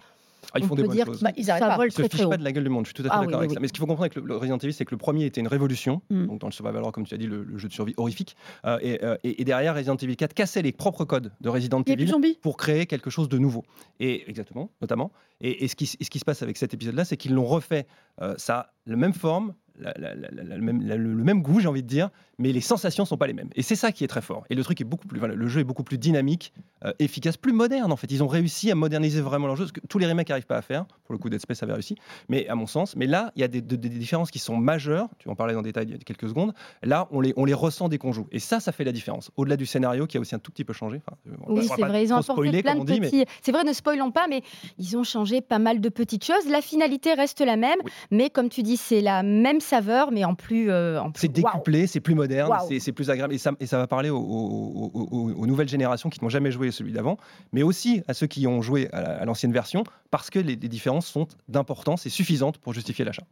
ah, 0.53 0.59
ils 0.59 0.67
font 0.67 0.75
des 0.75 0.83
bonnes 0.83 1.05
choses. 1.05 1.23
Bah, 1.23 1.31
ils 1.37 1.45
ça 1.45 1.59
pas. 1.59 1.77
Vole 1.77 1.93
très, 1.93 2.05
se 2.05 2.09
fichent 2.09 2.29
pas 2.29 2.37
de 2.37 2.45
la 2.45 2.53
gueule 2.53 2.65
du 2.65 2.71
monde. 2.71 2.87
Je 2.87 2.93
suis 2.93 2.95
tout 2.95 3.03
à 3.03 3.11
fait 3.11 3.11
ah 3.13 3.25
d'accord 3.25 3.41
avec 3.41 3.53
ça. 3.53 3.61
Mais 3.61 3.69
ce 3.69 3.73
qu'il 3.73 3.81
faut 3.81 3.87
comprendre 3.87 4.11
avec 4.11 4.17
le, 4.17 4.37
Resident 4.37 4.59
Evil, 4.59 4.73
c'est 4.73 4.85
que 4.85 4.93
le 4.93 4.99
premier 4.99 5.25
était 5.25 5.41
une 5.41 5.49
révolution. 5.49 6.03
Mm. 6.11 6.27
Donc 6.27 6.41
dans 6.41 6.47
le 6.47 6.53
survival 6.53 6.83
horror, 6.83 6.93
comme 6.93 7.07
tu 7.07 7.15
as 7.15 7.19
dit, 7.19 7.27
le, 7.27 7.47
jeu 7.57 7.69
de 7.69 7.73
survie 7.73 7.95
horrifique. 7.97 8.37
Euh, 8.65 8.79
euh, 9.03 9.17
et, 9.25 9.41
et, 9.43 9.45
derrière, 9.45 9.75
Resident 9.75 9.97
Evil 9.97 10.17
4 10.17 10.35
cassait 10.35 10.63
les 10.63 10.73
propres 10.73 11.05
codes 11.05 11.33
de 11.41 11.49
Resident 11.49 11.83
Evil 11.83 12.13
pour 12.41 12.57
créer 12.57 12.87
quelque 12.87 13.11
chose 13.11 13.29
de 13.29 13.39
nouveau. 13.39 13.65
Et 14.01 14.29
exactement, 14.29 14.71
notamment. 14.81 15.13
Et, 15.41 15.69
ce, 15.69 15.77
qui, 15.77 15.87
ce, 15.87 15.97
qui, 15.97 16.19
se 16.19 16.25
passe 16.25 16.43
avec 16.43 16.57
cet 16.57 16.73
épisode-là, 16.73 17.05
c'est 17.05 17.17
qu'ils 17.17 17.35
l'ont 17.35 17.45
refait. 17.45 17.87
Euh, 18.23 18.35
ça 18.39 18.59
a 18.59 18.73
la 18.87 18.97
même 18.97 19.13
forme, 19.13 19.55
le 19.79 21.25
même 21.25 21.43
goût, 21.43 21.61
j'ai 21.61 21.69
envie 21.69 21.83
de 21.83 21.89
dire, 21.89 22.11
mais 22.39 22.53
les 22.53 22.61
sensations 22.61 23.05
sont 23.05 23.17
pas 23.17 23.27
les 23.27 23.33
mêmes. 23.33 23.51
Et 23.55 23.63
c'est 23.63 23.77
ça 23.77 23.93
qui 23.93 24.05
est 24.05 24.09
très 24.09 24.21
fort. 24.21 24.45
Et 24.51 24.55
le 24.55 24.63
truc 24.63 24.81
est 24.81 24.85
beaucoup 24.85 25.07
plus, 25.07 25.21
le 25.21 25.49
jeu 25.49 25.61
est 25.61 25.65
beaucoup 25.65 25.85
plus 25.85 25.99
dynamique, 25.99 26.53
euh, 26.85 26.93
efficace, 26.99 27.37
plus 27.37 27.53
moderne 27.53 27.93
en 27.93 27.97
fait. 27.97 28.11
Ils 28.11 28.23
ont 28.23 28.29
réussi 28.29 28.71
à 28.71 28.75
moderniser 28.75 29.21
vraiment 29.21 29.47
leur 29.47 29.57
jeu, 29.57 29.67
ce 29.67 29.73
que 29.73 29.81
tous 29.89 29.99
les 29.99 30.07
remakes 30.07 30.29
n'arrivent 30.29 30.47
pas 30.47 30.57
à 30.57 30.63
faire. 30.63 30.87
Pour 31.05 31.13
le 31.13 31.19
coup, 31.19 31.31
Dead 31.31 31.41
Space 31.41 31.63
avait 31.63 31.73
réussi, 31.73 31.97
mais 32.29 32.47
à 32.49 32.55
mon 32.55 32.67
sens. 32.67 32.97
Mais 32.97 33.07
là, 33.07 33.33
il 33.37 33.41
y 33.41 33.45
a 33.45 33.49
des, 33.49 33.61
différences 33.61 34.31
qui 34.31 34.39
sont 34.39 34.57
majeures. 34.57 35.09
Tu 35.19 35.29
en 35.29 35.35
parlais 35.35 35.55
dans 35.55 35.63
détail 35.63 35.87
il 35.89 35.93
y 35.93 35.95
a 35.95 35.99
quelques 35.99 36.29
secondes. 36.29 36.53
Là, 36.83 37.09
on 37.11 37.21
les, 37.21 37.33
on 37.37 37.45
les 37.45 37.55
ressent 37.55 37.89
dès 37.89 37.99
qu'on 37.99 38.13
joue. 38.13 38.27
Et 38.33 38.39
ça, 38.39 38.61
ça 38.61 38.73
fait 38.73 38.85
la 38.85 38.93
différence. 38.93 39.31
Au-delà 39.37 39.57
du 39.57 39.67
scénario 39.67 40.07
qui 40.07 40.17
a 40.19 40.21
aussi 40.21 40.35
un 40.35 40.39
tout 40.39 40.51
petit 40.51 40.65
peu 40.65 40.73
changé. 40.73 41.01
Euh, 41.29 41.33
oui, 41.49 41.69
c'est 41.75 41.83
vrai. 41.83 42.05
Ils 42.05 42.13
ont 42.13 42.17
apporté 42.17 42.63
plein 42.63 42.77
de 42.77 42.85
petits. 42.85 43.25
C'est 43.43 43.53
vrai, 43.53 43.65
ne 43.65 43.73
spoilons 43.73 44.11
pas, 44.11 44.27
mais 44.29 44.43
ils 44.79 44.97
ont 44.97 45.05
changé 45.05 45.41
pas 45.41 45.59
mal 45.59 45.81
de 45.81 45.89
petites 45.89 46.25
choses. 46.25 46.49
La 46.51 46.61
finalité 46.61 47.15
reste 47.15 47.41
la 47.41 47.57
même, 47.57 47.79
mais 48.11 48.31
comme 48.31 48.49
tu 48.49 48.63
dis, 48.63 48.77
c'est 48.77 49.01
la 49.01 49.23
même 49.23 49.61
saveur, 49.67 50.13
mais 50.13 50.25
en 50.25 50.35
plus. 50.35 50.71
Euh, 50.71 51.01
c'est 51.15 51.29
découplé, 51.29 51.87
c'est 51.87 52.01
plus 52.01 52.15
moderne, 52.15 52.53
c'est 52.81 52.93
plus 52.93 53.11
agréable. 53.11 53.35
Et 53.35 53.39
ça, 53.39 53.53
et 53.61 53.67
ça 53.67 53.79
va 53.79 53.87
parler 53.87 54.11
aux, 54.11 55.47
nouvelles 55.47 55.69
générations 55.69 56.09
qui 56.09 56.23
n'ont 56.23 56.29
jamais 56.29 56.51
joué 56.51 56.71
celui 56.71 56.93
d'avant, 56.93 57.19
mais 57.53 57.63
aussi 57.63 58.03
à 58.09 58.15
ceux 58.15 58.27
qui 58.27 58.47
ont 58.47 58.63
joué 58.63 58.89
à 58.93 59.25
l'ancienne 59.25 59.53
version, 59.53 59.85
parce 60.11 60.31
que 60.31 60.39
les, 60.39 60.57
différences 60.57 61.07
sont 61.07 61.27
d'importance 61.49 62.07
et 62.07 62.11
suffisantes 62.11 62.59
pour 62.59 62.73
justifier 62.73 63.05
l'achat. 63.05 63.23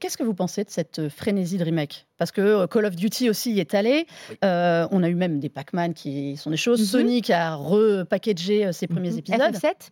Qu'est-ce 0.00 0.16
que 0.16 0.24
vous 0.24 0.34
pensez 0.34 0.64
de 0.64 0.70
cette 0.70 1.08
frénésie 1.08 1.56
de 1.56 1.64
remake? 1.64 2.06
Parce 2.18 2.32
que 2.32 2.40
euh, 2.40 2.66
Call 2.66 2.86
of 2.86 2.96
Duty 2.96 3.30
aussi 3.30 3.52
y 3.52 3.60
est 3.60 3.74
allé. 3.74 4.06
Euh, 4.44 4.88
on 4.90 5.04
a 5.04 5.08
eu 5.08 5.14
même 5.14 5.38
des 5.38 5.48
Pac-Man 5.48 5.94
qui 5.94 6.36
sont 6.36 6.50
des 6.50 6.56
choses. 6.56 6.80
Mhm. 6.80 6.86
Sonic 6.86 7.30
a 7.30 7.54
repackagé 7.54 8.72
ses 8.72 8.88
premiers 8.88 9.12
mhm. 9.12 9.18
épisodes. 9.18 9.40
FF7 9.40 9.90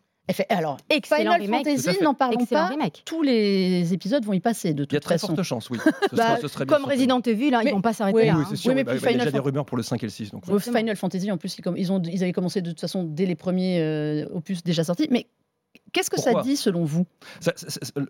alors, 0.49 0.77
excellent 0.91 1.35
Final 1.35 1.65
Fantasy, 1.65 2.03
n'en 2.03 2.15
parlons 2.15 2.45
pas. 2.47 2.71
Tous 3.05 3.23
les 3.23 3.93
épisodes 3.95 4.25
vont 4.25 4.33
y 4.33 4.41
passer 4.41 4.75
de 4.75 4.85
toute 4.85 5.03
façon. 5.05 5.09
Il 5.09 5.11
y 5.11 5.15
a 5.15 5.19
très 5.19 5.19
forte 5.19 5.43
chance, 5.43 5.71
oui. 5.71 5.79
Bah, 6.13 6.39
comme 6.67 6.85
Resident 6.85 7.21
Evil, 7.21 7.55
hein, 7.55 7.61
ils 7.65 7.71
vont 7.71 7.81
pas 7.81 7.93
s'arrêter 7.93 8.27
là. 8.27 8.37
Oui, 8.39 8.45
c'est 8.51 8.57
sûr. 8.57 8.75
mais 8.75 8.85
bah, 8.85 8.95
il 8.97 9.03
y 9.03 9.07
a 9.07 9.13
déjà 9.13 9.31
des 9.31 9.39
rumeurs 9.39 9.65
pour 9.65 9.77
le 9.77 9.83
5 9.83 10.03
et 10.03 10.07
le 10.07 10.11
6. 10.11 10.31
Donc, 10.33 10.59
Final 10.59 10.97
Fantasy, 10.97 11.31
en 11.31 11.37
plus, 11.37 11.57
ils, 11.77 11.93
ont, 11.93 12.03
ils 12.03 12.23
avaient 12.23 12.33
commencé 12.33 12.63
de 12.63 12.71
toute 12.71 12.81
façon 12.81 13.05
dès 13.05 13.27
les 13.27 13.35
premiers 13.35 13.81
euh, 13.81 14.27
opus 14.33 14.63
déjà 14.63 14.85
sortis. 14.85 15.09
Mais 15.11 15.27
Qu'est-ce 15.93 16.11
que 16.11 16.21
ça 16.21 16.43
dit 16.43 16.57
selon 16.57 16.85
vous? 16.85 17.07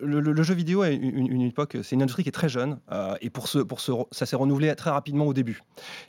Le, 0.01 0.43
jeu 0.43 0.55
vidéo 0.55 0.85
est 0.85 0.95
une, 0.95 1.43
époque, 1.43 1.77
c'est 1.83 1.95
une 1.95 2.03
industrie 2.03 2.23
qui 2.23 2.29
est 2.29 2.33
très 2.33 2.49
jeune 2.49 2.79
euh, 2.91 3.15
et 3.21 3.31
pour 3.31 3.49
ce, 3.49 3.59
pour 3.59 3.81
ce, 3.81 3.93
ça 4.11 4.27
s'est 4.27 4.37
renouvelé 4.37 4.75
très 4.75 4.91
rapidement 4.91 5.27
au 5.27 5.35
début. 5.35 5.63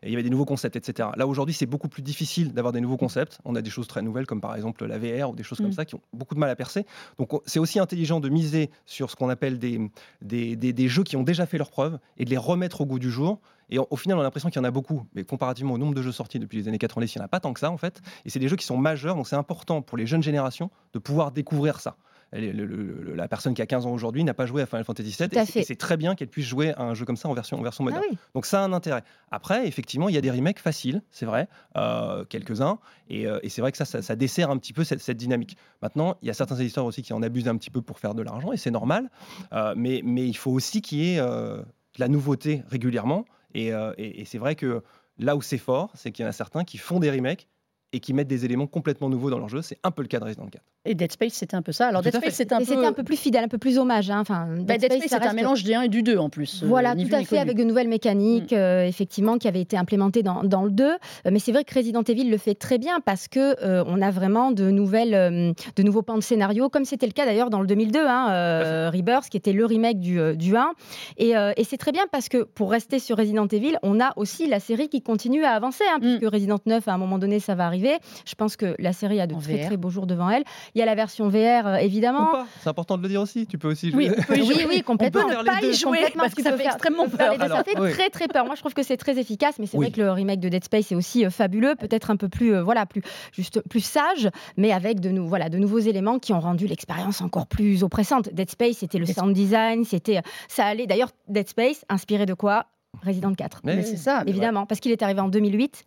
Et 0.04 0.08
il 0.08 0.12
y 0.12 0.14
avait 0.14 0.24
des 0.24 0.30
nouveaux 0.30 0.46
concepts, 0.46 0.76
etc. 0.76 1.10
Là 1.16 1.28
aujourd'hui, 1.28 1.54
c'est 1.54 1.66
beaucoup 1.66 1.90
plus 1.90 2.02
difficile 2.02 2.54
d'avoir 2.54 2.74
des 2.74 2.82
nouveaux 2.82 2.98
concepts. 2.98 3.40
On 3.46 3.56
a 3.56 3.62
des 3.62 3.70
choses 3.70 3.88
très 3.88 4.02
nouvelles 4.02 4.26
comme 4.26 4.42
par 4.42 4.56
exemple 4.56 4.86
la 4.86 4.98
VR 4.98 5.32
ou 5.32 5.36
des 5.36 5.44
choses 5.44 5.60
comme 5.60 5.68
mm. 5.68 5.74
ça 5.74 5.86
qui 5.86 5.96
ont 5.96 6.02
beaucoup 6.14 6.36
de 6.36 6.40
mal 6.40 6.50
à 6.50 6.56
percer. 6.56 6.86
Donc 7.18 7.32
c'est 7.46 7.60
aussi 7.60 7.80
intelligent 7.80 8.20
de 8.20 8.30
miser 8.30 8.70
sur 8.86 9.10
ce 9.10 9.16
qu'on 9.16 9.30
appelle 9.30 9.60
des 9.60 9.80
des, 10.22 10.56
des, 10.56 10.74
des 10.74 10.88
jeux 10.88 11.04
qui 11.04 11.16
ont 11.18 11.24
déjà 11.24 11.46
fait 11.46 11.58
leurs 11.58 11.72
preuves 11.72 12.00
et 12.18 12.26
de 12.26 12.30
les 12.30 12.38
remettre 12.38 12.82
au 12.82 12.86
goût 12.86 13.00
du 13.00 13.12
jour 13.12 13.40
et 13.70 13.78
au 13.78 13.96
final, 13.96 14.18
on 14.18 14.22
a 14.22 14.24
l'impression 14.24 14.50
qu'il 14.50 14.60
y 14.60 14.62
en 14.62 14.68
a 14.68 14.72
beaucoup, 14.72 15.04
mais 15.14 15.24
comparativement 15.24 15.74
au 15.74 15.78
nombre 15.78 15.94
de 15.94 16.02
jeux 16.02 16.12
sortis 16.12 16.40
depuis 16.40 16.58
les 16.58 16.68
années 16.68 16.80
90, 16.80 17.14
il 17.14 17.18
n'y 17.18 17.22
en 17.22 17.26
a 17.26 17.28
pas 17.28 17.40
tant 17.40 17.54
que 17.54 17.60
ça 17.60 17.70
en 17.70 17.78
fait. 17.78 18.02
Et 18.26 18.30
c'est 18.30 18.40
des 18.40 18.48
jeux 18.48 18.56
qui 18.56 18.66
sont 18.66 18.78
majeurs, 18.78 19.16
donc 19.16 19.28
c'est 19.28 19.36
important 19.36 19.82
pour 19.82 19.98
les 19.98 20.08
jeunes 20.08 20.24
générations 20.24 20.72
de 20.94 21.00
pouvoir 21.00 21.32
découvrir 21.32 21.80
ça. 21.80 21.96
la 22.32 23.28
personne 23.28 23.54
qui 23.54 23.62
a 23.62 23.68
15 23.68 23.86
ans 23.86 23.92
aujourd'hui 23.92 24.24
n'a 24.24 24.34
pas 24.34 24.48
joué 24.48 24.64
à 24.64 24.66
Final 24.66 24.86
Fantasy 24.86 25.16
VII 25.20 25.30
et 25.56 25.64
c'est 25.64 25.76
très 25.76 25.98
bien 25.98 26.16
qu'elle 26.16 26.30
puisse 26.30 26.48
jouer 26.48 26.74
à 26.76 26.84
un 26.84 26.94
jeu 26.96 27.06
comme 27.06 27.18
ça 27.18 27.30
en 27.30 27.34
version, 27.34 27.60
en 27.60 27.62
version 27.62 27.84
moderne. 27.84 28.04
Ah 28.12 28.16
donc 28.34 28.46
ça 28.46 28.62
a 28.62 28.64
un 28.64 28.74
intérêt. 28.74 29.04
Après, 29.32 29.68
effectivement, 29.68 30.10
il 30.10 30.16
y 30.16 30.18
a 30.18 30.22
des 30.22 30.32
remakes 30.32 30.60
faciles, 30.60 31.04
c'est 31.12 31.26
vrai, 31.26 31.48
euh, 31.78 32.26
quelques-uns, 32.26 32.80
euh, 33.12 33.40
et, 33.44 33.50
c'est 33.50 33.62
vrai 33.62 33.72
que 33.72 33.78
ça, 33.78 33.86
ça, 33.86 34.16
dessert 34.16 34.50
un 34.50 34.58
petit 34.58 34.74
peu 34.74 34.84
cette, 34.84 35.12
dynamique. 35.12 35.58
Maintenant, 35.82 36.18
il 36.22 36.28
y 36.28 36.32
a 36.32 36.34
certains 36.34 36.56
éditeurs 36.56 36.86
aussi 36.86 37.04
qui 37.04 37.14
en 37.14 37.22
abusent 37.22 37.48
un 37.48 37.58
petit 37.58 37.72
peu 37.72 37.82
pour 37.82 38.00
faire 38.00 38.16
de 38.16 38.24
l'argent, 38.24 38.52
et 38.52 38.58
c'est 38.58 38.72
normal, 38.72 39.10
euh, 39.54 39.74
mais, 39.78 40.02
mais, 40.04 40.28
il 40.28 40.38
faut 40.38 40.52
aussi 40.52 40.82
qu'il 40.82 41.00
y 41.00 41.16
ait 41.16 41.20
de 41.20 41.66
la 42.00 42.08
nouveauté 42.08 42.64
régulièrement. 42.70 43.26
Euh, 43.56 43.94
et, 43.98 44.26
c'est 44.26 44.38
vrai 44.38 44.56
que 44.56 44.84
là 45.18 45.36
où 45.36 45.42
c'est 45.42 45.58
fort, 45.58 45.92
c'est 45.96 46.12
qu'il 46.12 46.24
y 46.24 46.26
en 46.26 46.30
a 46.30 46.34
certains 46.34 46.64
qui 46.64 46.78
font 46.78 47.00
des 47.00 47.12
remakes 47.12 47.48
et 47.92 48.00
qui 48.00 48.14
mettent 48.14 48.28
des 48.28 48.46
éléments 48.46 48.68
complètement 48.68 49.10
nouveaux 49.10 49.30
dans 49.30 49.40
leur 49.40 49.50
jeu. 49.50 49.62
C'est 49.62 49.80
un 49.84 49.92
peu 49.92 50.02
le 50.02 50.08
cas 50.08 50.20
de 50.20 50.26
Resident 50.26 50.46
4. 50.46 50.64
Et 50.86 50.96
Dead 50.96 51.12
Space, 51.12 51.34
c'était 51.34 51.56
un 51.56 51.62
peu 51.62 51.72
ça. 51.72 51.88
Alors, 51.88 52.02
Dead 52.02 52.16
Space, 52.16 52.36
c'était 52.36 52.54
un, 52.54 52.64
peu... 52.64 52.86
un 52.86 52.94
peu 52.94 53.04
plus 53.04 53.18
fidèle, 53.18 53.44
un 53.44 53.48
peu 53.48 53.58
plus 53.58 53.78
hommage. 53.78 54.10
Hein. 54.10 54.20
Enfin, 54.20 54.48
bah, 54.60 54.78
Dead, 54.78 54.94
Space, 54.94 55.10
c'est 55.10 55.28
un 55.28 55.34
mélange 55.34 55.64
du 55.64 55.74
1 55.74 55.84
et 55.84 55.88
du 55.90 56.04
2 56.04 56.18
en 56.18 56.30
plus. 56.30 56.64
Euh, 56.64 56.68
voilà, 56.68 56.96
tout 56.96 57.08
à 57.12 57.24
fait, 57.24 57.40
avec 57.40 57.58
de 57.58 57.64
nouvelles 57.64 57.88
mécaniques, 57.88 58.52
mm. 58.52 58.56
euh, 58.56 58.86
effectivement, 58.86 59.38
qui 59.38 59.48
avaient 59.48 59.62
été 59.62 59.78
implémentées 59.78 60.24
dans, 60.24 60.44
dans 60.44 60.64
le 60.64 60.72
2. 60.72 60.86
Euh, 60.86 60.98
mais 61.32 61.40
c'est 61.40 61.52
vrai 61.52 61.64
que 61.64 61.74
Resident 61.74 62.04
Evil 62.04 62.30
le 62.30 62.38
fait 62.38 62.56
très 62.56 62.78
bien 62.78 63.00
parce 63.02 63.28
que 63.28 63.56
on 63.84 64.02
a 64.02 64.12
vraiment 64.12 64.52
de, 64.52 64.70
nouvelles, 64.70 65.54
de 65.76 65.84
nouveaux 65.84 66.02
pans 66.02 66.16
de 66.16 66.24
scénario, 66.24 66.70
comme 66.70 66.86
c'était 66.86 67.08
le 67.08 67.12
cas 67.12 67.26
d'ailleurs 67.26 67.50
dans 67.50 67.62
le 67.62 67.68
2002, 67.68 68.00
hein, 68.00 68.90
Rebirth, 68.90 69.30
qui 69.30 69.38
était 69.38 69.54
le 69.54 69.66
remake 69.66 70.00
du, 70.00 70.20
du 70.38 70.56
1. 70.56 70.74
Et, 71.18 71.32
et 71.32 71.64
c'est 71.64 71.78
très 71.78 71.92
bien 71.92 72.04
parce 72.12 72.30
que 72.30 72.44
pour 72.44 72.72
rester 72.72 73.00
sur 73.00 73.18
Resident 73.18 73.48
Evil, 73.48 73.78
on 73.84 74.00
a 74.00 74.12
aussi 74.16 74.48
la 74.48 74.60
série 74.60 74.90
qui 74.90 75.02
continue 75.02 75.44
à 75.44 75.52
avancer, 75.52 75.84
hein, 75.90 75.98
mm. 75.98 76.02
puisque 76.02 76.34
Resident 76.34 76.60
9, 76.66 76.88
à 76.88 76.94
un 76.94 76.98
moment 76.98 77.18
donné, 77.18 77.40
ça 77.40 77.56
va 77.56 77.66
arriver. 77.66 77.79
Je 78.26 78.36
pense 78.36 78.56
que 78.56 78.76
la 78.80 78.94
série 78.94 79.20
a 79.20 79.28
de 79.28 79.36
très 79.36 79.66
très 79.66 79.78
beaux 79.78 79.90
jours 79.90 80.08
devant 80.08 80.30
elle. 80.30 80.44
Il 80.76 80.80
y 80.80 80.82
a 80.82 80.86
la 80.86 80.96
version 80.96 81.30
VR 81.30 81.68
euh, 81.68 81.76
évidemment. 81.76 82.30
C'est 82.62 82.70
important 82.70 82.98
de 82.98 83.04
le 83.04 83.10
dire 83.10 83.22
aussi. 83.22 83.48
Tu 83.48 83.58
peux 83.58 83.70
aussi 83.70 83.92
jouer. 83.92 84.12
Oui, 84.30 84.42
oui, 84.48 84.66
oui, 84.70 84.82
complètement. 84.84 85.22
On 85.26 85.40
peut 85.40 85.46
pas 85.46 85.62
y 85.62 85.74
jouer 85.74 86.06
parce 86.16 86.34
que 86.34 86.44
ça 86.44 86.56
fait 86.58 86.66
extrêmement 86.66 87.08
peur. 87.10 87.36
ça 87.38 87.64
fait 87.64 87.92
très 87.92 88.10
très 88.10 88.28
peur. 88.28 88.46
Moi, 88.46 88.56
je 88.56 88.62
trouve 88.62 88.74
que 88.74 88.84
c'est 88.84 88.98
très 88.98 89.18
efficace, 89.18 89.56
mais 89.60 89.66
c'est 89.66 89.78
vrai 89.78 89.92
que 89.92 90.02
le 90.02 90.12
remake 90.12 90.40
de 90.40 90.50
Dead 90.50 90.64
Space 90.64 90.92
est 90.92 90.96
aussi 90.96 91.26
euh, 91.26 91.30
fabuleux, 91.30 91.76
peut-être 91.76 92.12
un 92.12 92.18
peu 92.18 92.30
plus, 92.30 92.54
euh, 92.54 92.64
voilà, 92.64 92.86
plus 92.86 93.02
juste 93.32 93.62
plus 93.70 93.82
sage, 93.82 94.30
mais 94.58 94.72
avec 94.72 95.00
de, 95.00 95.18
voilà, 95.20 95.50
de 95.50 95.58
nouveaux 95.58 95.80
éléments 95.80 96.20
qui 96.20 96.34
ont 96.34 96.40
rendu 96.40 96.68
l'expérience 96.68 97.22
encore 97.22 97.48
plus 97.48 97.84
oppressante. 97.84 98.30
Dead 98.34 98.50
Space, 98.50 98.78
c'était 98.78 99.00
le 99.00 99.06
sound 99.06 99.34
design, 99.34 99.86
c'était, 99.86 100.22
ça 100.48 100.66
allait. 100.66 100.88
D'ailleurs, 100.88 101.12
Dead 101.28 101.48
Space, 101.48 101.86
inspiré 101.90 102.26
de 102.26 102.34
quoi? 102.34 102.66
Resident 103.06 103.34
4. 103.34 103.62
Mais 103.64 103.84
c'est 103.84 103.98
ça, 103.98 104.24
évidemment, 104.26 104.66
parce 104.66 104.80
qu'il 104.80 104.92
est 104.92 105.02
arrivé 105.02 105.22
en 105.22 105.30
2008, 105.30 105.86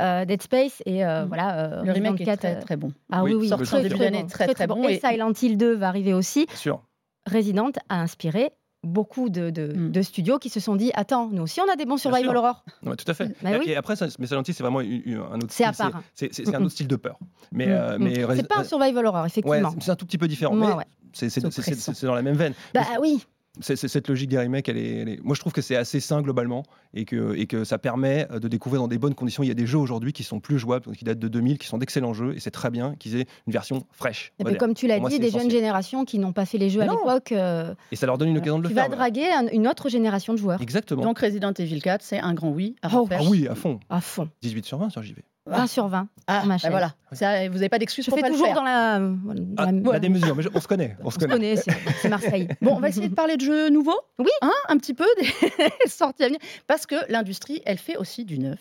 euh, 0.00 0.24
Dead 0.24 0.42
Space 0.42 0.82
et 0.86 1.04
euh, 1.04 1.24
mm. 1.24 1.28
voilà. 1.28 1.58
Euh, 1.58 1.82
le 1.82 1.92
remake 1.92 2.24
4 2.24 2.28
est 2.28 2.36
très, 2.36 2.60
très 2.60 2.76
bon. 2.76 2.92
Ah 3.10 3.22
oui, 3.24 3.34
oui, 3.34 3.48
très, 3.48 3.64
très, 3.64 4.24
très, 4.26 4.54
très, 4.54 4.66
bon. 4.66 4.88
Et, 4.88 4.98
Silent 4.98 5.32
Hill 5.40 5.56
2 5.56 5.74
va 5.74 5.88
arriver 5.88 6.14
aussi. 6.14 6.46
Sûr. 6.54 6.82
Resident 7.30 7.70
a 7.88 8.00
inspiré 8.00 8.50
beaucoup 8.84 9.28
de, 9.28 9.50
mm. 9.50 9.90
de, 9.90 10.02
studios 10.02 10.38
qui 10.38 10.50
se 10.50 10.60
sont 10.60 10.76
dit 10.76 10.92
attends 10.94 11.28
nous 11.32 11.42
aussi 11.42 11.60
on 11.60 11.70
a 11.70 11.74
des 11.74 11.84
bons 11.84 11.96
survival 11.96 12.36
horror 12.36 12.64
ouais, 12.84 12.94
tout 12.94 13.10
à 13.10 13.12
fait 13.12 13.34
bah 13.42 13.50
et, 13.66 13.74
après 13.74 13.94
mais 14.20 14.26
Silent 14.28 14.44
Hill 14.46 14.54
c'est 14.54 14.62
vraiment 14.62 14.78
un 14.78 15.36
autre 15.40 15.50
style 15.50 15.66
c'est 16.14 16.54
un 16.54 16.62
autre 16.62 16.70
style 16.70 16.86
de 16.86 16.94
peur 16.94 17.18
mais, 17.50 17.66
mm. 17.66 17.96
mais 17.98 18.24
c'est 18.36 18.46
pas 18.46 18.60
un 18.60 18.64
survival 18.64 19.04
horror 19.04 19.26
effectivement 19.26 19.74
c'est 19.80 19.90
un 19.90 19.96
tout 19.96 20.06
petit 20.06 20.16
peu 20.16 20.28
différent 20.28 20.54
mais 20.54 20.68
c'est 21.12 22.04
dans 22.04 22.14
la 22.14 22.22
même 22.22 22.36
veine 22.36 22.54
bah 22.72 22.82
oui 23.00 23.26
cette 23.60 24.08
logique 24.08 24.28
des 24.28 24.38
remakes, 24.38 24.68
elle 24.68 24.78
est, 24.78 25.20
moi 25.22 25.34
je 25.34 25.40
trouve 25.40 25.52
que 25.52 25.62
c'est 25.62 25.76
assez 25.76 26.00
sain 26.00 26.22
globalement 26.22 26.62
et 26.94 27.04
que, 27.04 27.34
et 27.36 27.46
que 27.46 27.64
ça 27.64 27.78
permet 27.78 28.26
euh, 28.30 28.38
de 28.38 28.48
découvrir 28.48 28.80
dans 28.80 28.88
des 28.88 28.98
bonnes 28.98 29.14
conditions. 29.14 29.42
Il 29.42 29.48
y 29.48 29.50
a 29.50 29.54
des 29.54 29.66
jeux 29.66 29.78
aujourd'hui 29.78 30.12
qui 30.12 30.22
sont 30.22 30.40
plus 30.40 30.58
jouables, 30.58 30.94
qui 30.96 31.04
datent 31.04 31.18
de 31.18 31.28
2000, 31.28 31.58
qui 31.58 31.66
sont 31.66 31.78
d'excellents 31.78 32.12
jeux 32.12 32.34
et 32.34 32.40
c'est 32.40 32.50
très 32.50 32.70
bien 32.70 32.94
qu'ils 32.96 33.16
aient 33.16 33.26
une 33.46 33.52
version 33.52 33.84
fraîche. 33.90 34.32
Et 34.38 34.56
comme 34.56 34.74
tu 34.74 34.86
l'as 34.86 35.00
dit, 35.00 35.18
des 35.18 35.30
jeunes 35.30 35.50
générations 35.50 36.04
qui 36.04 36.18
n'ont 36.18 36.32
pas 36.32 36.46
fait 36.46 36.58
les 36.58 36.70
jeux 36.70 36.82
à 36.82 36.86
l'époque. 36.86 37.32
Euh, 37.32 37.74
et 37.92 37.96
ça 37.96 38.06
leur 38.06 38.18
donne 38.18 38.28
une 38.28 38.38
occasion 38.38 38.58
de 38.58 38.68
le 38.68 38.74
faire. 38.74 38.84
Tu 38.84 38.90
vas 38.90 38.96
draguer 38.96 39.28
une 39.52 39.66
autre 39.66 39.88
génération 39.88 40.32
de 40.32 40.38
joueurs. 40.38 40.62
Exactement. 40.62 41.02
Donc 41.02 41.18
Resident 41.18 41.52
Evil 41.52 41.80
4, 41.80 42.02
c'est 42.02 42.20
un 42.20 42.34
grand 42.34 42.50
oui 42.50 42.76
à 42.82 42.88
oh, 42.94 43.08
Ah 43.10 43.18
oui, 43.28 43.48
à 43.48 43.54
fond. 43.54 43.80
À 43.88 44.00
fond. 44.00 44.28
18 44.42 44.64
sur 44.64 44.78
20 44.78 44.90
sur 44.90 45.02
JV. 45.02 45.22
20 45.48 45.66
sur 45.66 45.88
20. 45.88 46.08
Ah, 46.26 46.44
bah 46.46 46.56
voilà. 46.70 46.94
vous 47.10 47.54
n'avez 47.54 47.68
pas 47.68 47.78
d'excuse 47.78 48.06
pour 48.06 48.16
fais 48.16 48.22
pas 48.22 48.28
toujours 48.28 48.46
le 48.46 48.52
faire. 48.52 48.62
dans 48.62 48.64
la. 48.64 48.98
Dans 48.98 49.90
ah, 49.90 49.92
la... 49.92 49.98
démesure, 49.98 50.36
mais 50.36 50.44
on 50.54 50.60
se 50.60 50.68
connaît. 50.68 50.96
On 51.02 51.10
se 51.10 51.18
connaît, 51.18 51.56
c'est 51.56 52.08
Marseille. 52.08 52.48
Bon, 52.60 52.76
on 52.76 52.80
va 52.80 52.88
essayer 52.88 53.08
de 53.08 53.14
parler 53.14 53.36
de 53.36 53.42
jeux 53.42 53.70
nouveaux. 53.70 54.00
Oui. 54.18 54.30
Hein, 54.42 54.52
un 54.68 54.76
petit 54.76 54.94
peu 54.94 55.06
des 55.20 55.88
sorties 55.88 56.24
à 56.24 56.26
venir. 56.26 56.40
Parce 56.66 56.86
que 56.86 56.96
l'industrie, 57.10 57.62
elle 57.64 57.78
fait 57.78 57.96
aussi 57.96 58.24
du 58.24 58.38
neuf, 58.38 58.58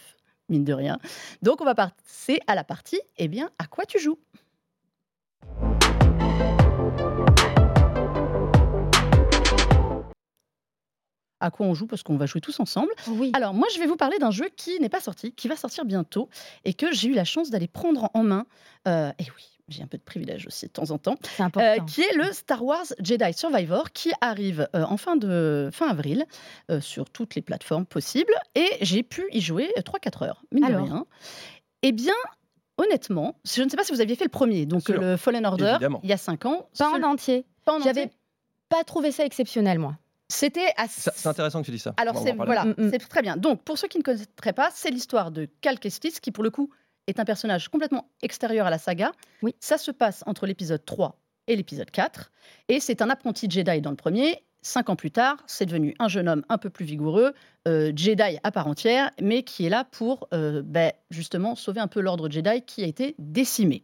mine 0.49 0.63
de 0.63 0.73
rien. 0.73 0.99
Donc, 1.41 1.61
on 1.61 1.65
va 1.65 1.75
passer 1.75 2.39
à 2.47 2.55
la 2.55 2.63
partie, 2.63 2.99
eh 3.17 3.27
bien, 3.27 3.49
à 3.59 3.65
quoi 3.65 3.85
tu 3.85 3.99
joues? 3.99 4.17
À 11.39 11.51
quoi 11.51 11.65
on 11.65 11.73
joue 11.73 11.87
parce 11.87 12.03
qu'on 12.03 12.17
va 12.17 12.25
jouer 12.25 12.41
tous 12.41 12.59
ensemble. 12.59 12.91
Oui. 13.07 13.31
Alors 13.33 13.53
moi 13.53 13.67
je 13.73 13.79
vais 13.79 13.85
vous 13.85 13.95
parler 13.95 14.17
d'un 14.19 14.31
jeu 14.31 14.49
qui 14.55 14.79
n'est 14.79 14.89
pas 14.89 14.99
sorti, 14.99 15.31
qui 15.31 15.47
va 15.47 15.55
sortir 15.55 15.85
bientôt 15.85 16.29
et 16.65 16.73
que 16.73 16.91
j'ai 16.91 17.09
eu 17.09 17.13
la 17.13 17.25
chance 17.25 17.49
d'aller 17.49 17.67
prendre 17.67 18.09
en 18.13 18.23
main. 18.23 18.45
Euh, 18.87 19.11
et 19.19 19.23
oui, 19.35 19.43
j'ai 19.67 19.83
un 19.83 19.87
peu 19.87 19.97
de 19.97 20.03
privilège 20.03 20.47
aussi 20.47 20.67
de 20.67 20.71
temps 20.71 20.91
en 20.91 20.97
temps. 20.97 21.15
C'est 21.35 21.43
important. 21.43 21.67
Euh, 21.67 21.85
qui 21.85 22.01
est 22.01 22.15
le 22.15 22.31
Star 22.31 22.63
Wars 22.63 22.85
Jedi 23.01 23.33
Survivor 23.33 23.91
qui 23.91 24.11
arrive 24.21 24.67
euh, 24.75 24.83
en 24.83 24.97
fin, 24.97 25.15
de, 25.15 25.69
fin 25.71 25.87
avril 25.87 26.25
sur 26.79 27.09
toutes 27.09 27.35
les 27.35 27.41
plateformes 27.41 27.85
possibles 27.85 28.33
et 28.55 28.69
j'ai 28.81 29.03
pu 29.03 29.27
y 29.31 29.41
jouer 29.41 29.71
3-4 29.77 30.25
heures, 30.25 30.43
mine 30.51 30.63
Alors. 30.63 30.81
de 30.81 30.85
rien. 30.85 31.05
Eh 31.83 31.91
bien, 31.91 32.15
honnêtement, 32.77 33.35
je 33.45 33.61
ne 33.61 33.69
sais 33.69 33.77
pas 33.77 33.83
si 33.83 33.91
vous 33.91 34.01
aviez 34.01 34.15
fait 34.15 34.23
le 34.25 34.29
premier, 34.29 34.65
donc 34.65 34.89
le 34.89 35.17
Fallen 35.17 35.45
Order, 35.45 35.77
il 36.03 36.09
y 36.09 36.13
a 36.13 36.17
5 36.17 36.45
ans. 36.45 36.69
Pas 36.77 36.89
en 36.89 37.03
entier. 37.03 37.45
J'avais 37.83 38.09
pas 38.69 38.83
trouvé 38.83 39.11
ça 39.11 39.25
exceptionnel, 39.25 39.79
moi. 39.79 39.95
C'était 40.29 40.73
assez... 40.75 41.09
C'est 41.15 41.27
intéressant 41.27 41.61
que 41.61 41.65
tu 41.65 41.71
dis 41.71 41.79
ça. 41.79 41.93
Alors, 41.97 42.17
c'est 42.21 42.33
voilà, 42.33 42.65
mm, 42.65 42.75
mm. 42.77 42.89
c'est 42.91 42.99
très 42.99 43.21
bien. 43.21 43.37
Donc, 43.37 43.63
pour 43.63 43.77
ceux 43.77 43.87
qui 43.87 43.97
ne 43.97 44.03
connaîtraient 44.03 44.53
pas, 44.53 44.69
c'est 44.73 44.89
l'histoire 44.89 45.31
de 45.31 45.47
Cal 45.61 45.79
Kestis, 45.79 46.19
qui, 46.21 46.31
pour 46.31 46.43
le 46.43 46.49
coup, 46.49 46.69
est 47.07 47.19
un 47.19 47.25
personnage 47.25 47.69
complètement 47.69 48.09
extérieur 48.21 48.67
à 48.67 48.69
la 48.69 48.77
saga. 48.77 49.11
Oui. 49.41 49.55
Ça 49.59 49.77
se 49.77 49.91
passe 49.91 50.23
entre 50.25 50.45
l'épisode 50.45 50.83
3 50.85 51.17
et 51.47 51.55
l'épisode 51.55 51.89
4. 51.89 52.31
Et 52.67 52.79
c'est 52.79 53.01
un 53.01 53.09
apprenti 53.09 53.49
Jedi 53.49 53.81
dans 53.81 53.91
le 53.91 53.95
premier. 53.95 54.43
Cinq 54.61 54.89
ans 54.89 54.97
plus 54.97 55.11
tard, 55.11 55.37
c'est 55.47 55.65
devenu 55.65 55.95
un 55.99 56.09
jeune 56.09 56.27
homme 56.27 56.43
un 56.49 56.57
peu 56.57 56.69
plus 56.69 56.83
vigoureux, 56.83 57.33
euh, 57.67 57.93
Jedi 57.95 58.37
à 58.43 58.51
part 58.51 58.67
entière, 58.67 59.11
mais 59.21 59.43
qui 59.43 59.65
est 59.65 59.69
là 59.69 59.85
pour 59.85 60.27
euh, 60.33 60.61
ben, 60.65 60.91
justement 61.09 61.55
sauver 61.55 61.79
un 61.79 61.87
peu 61.87 62.01
l'ordre 62.01 62.29
Jedi 62.29 62.63
qui 62.63 62.83
a 62.83 62.87
été 62.87 63.15
décimé. 63.17 63.83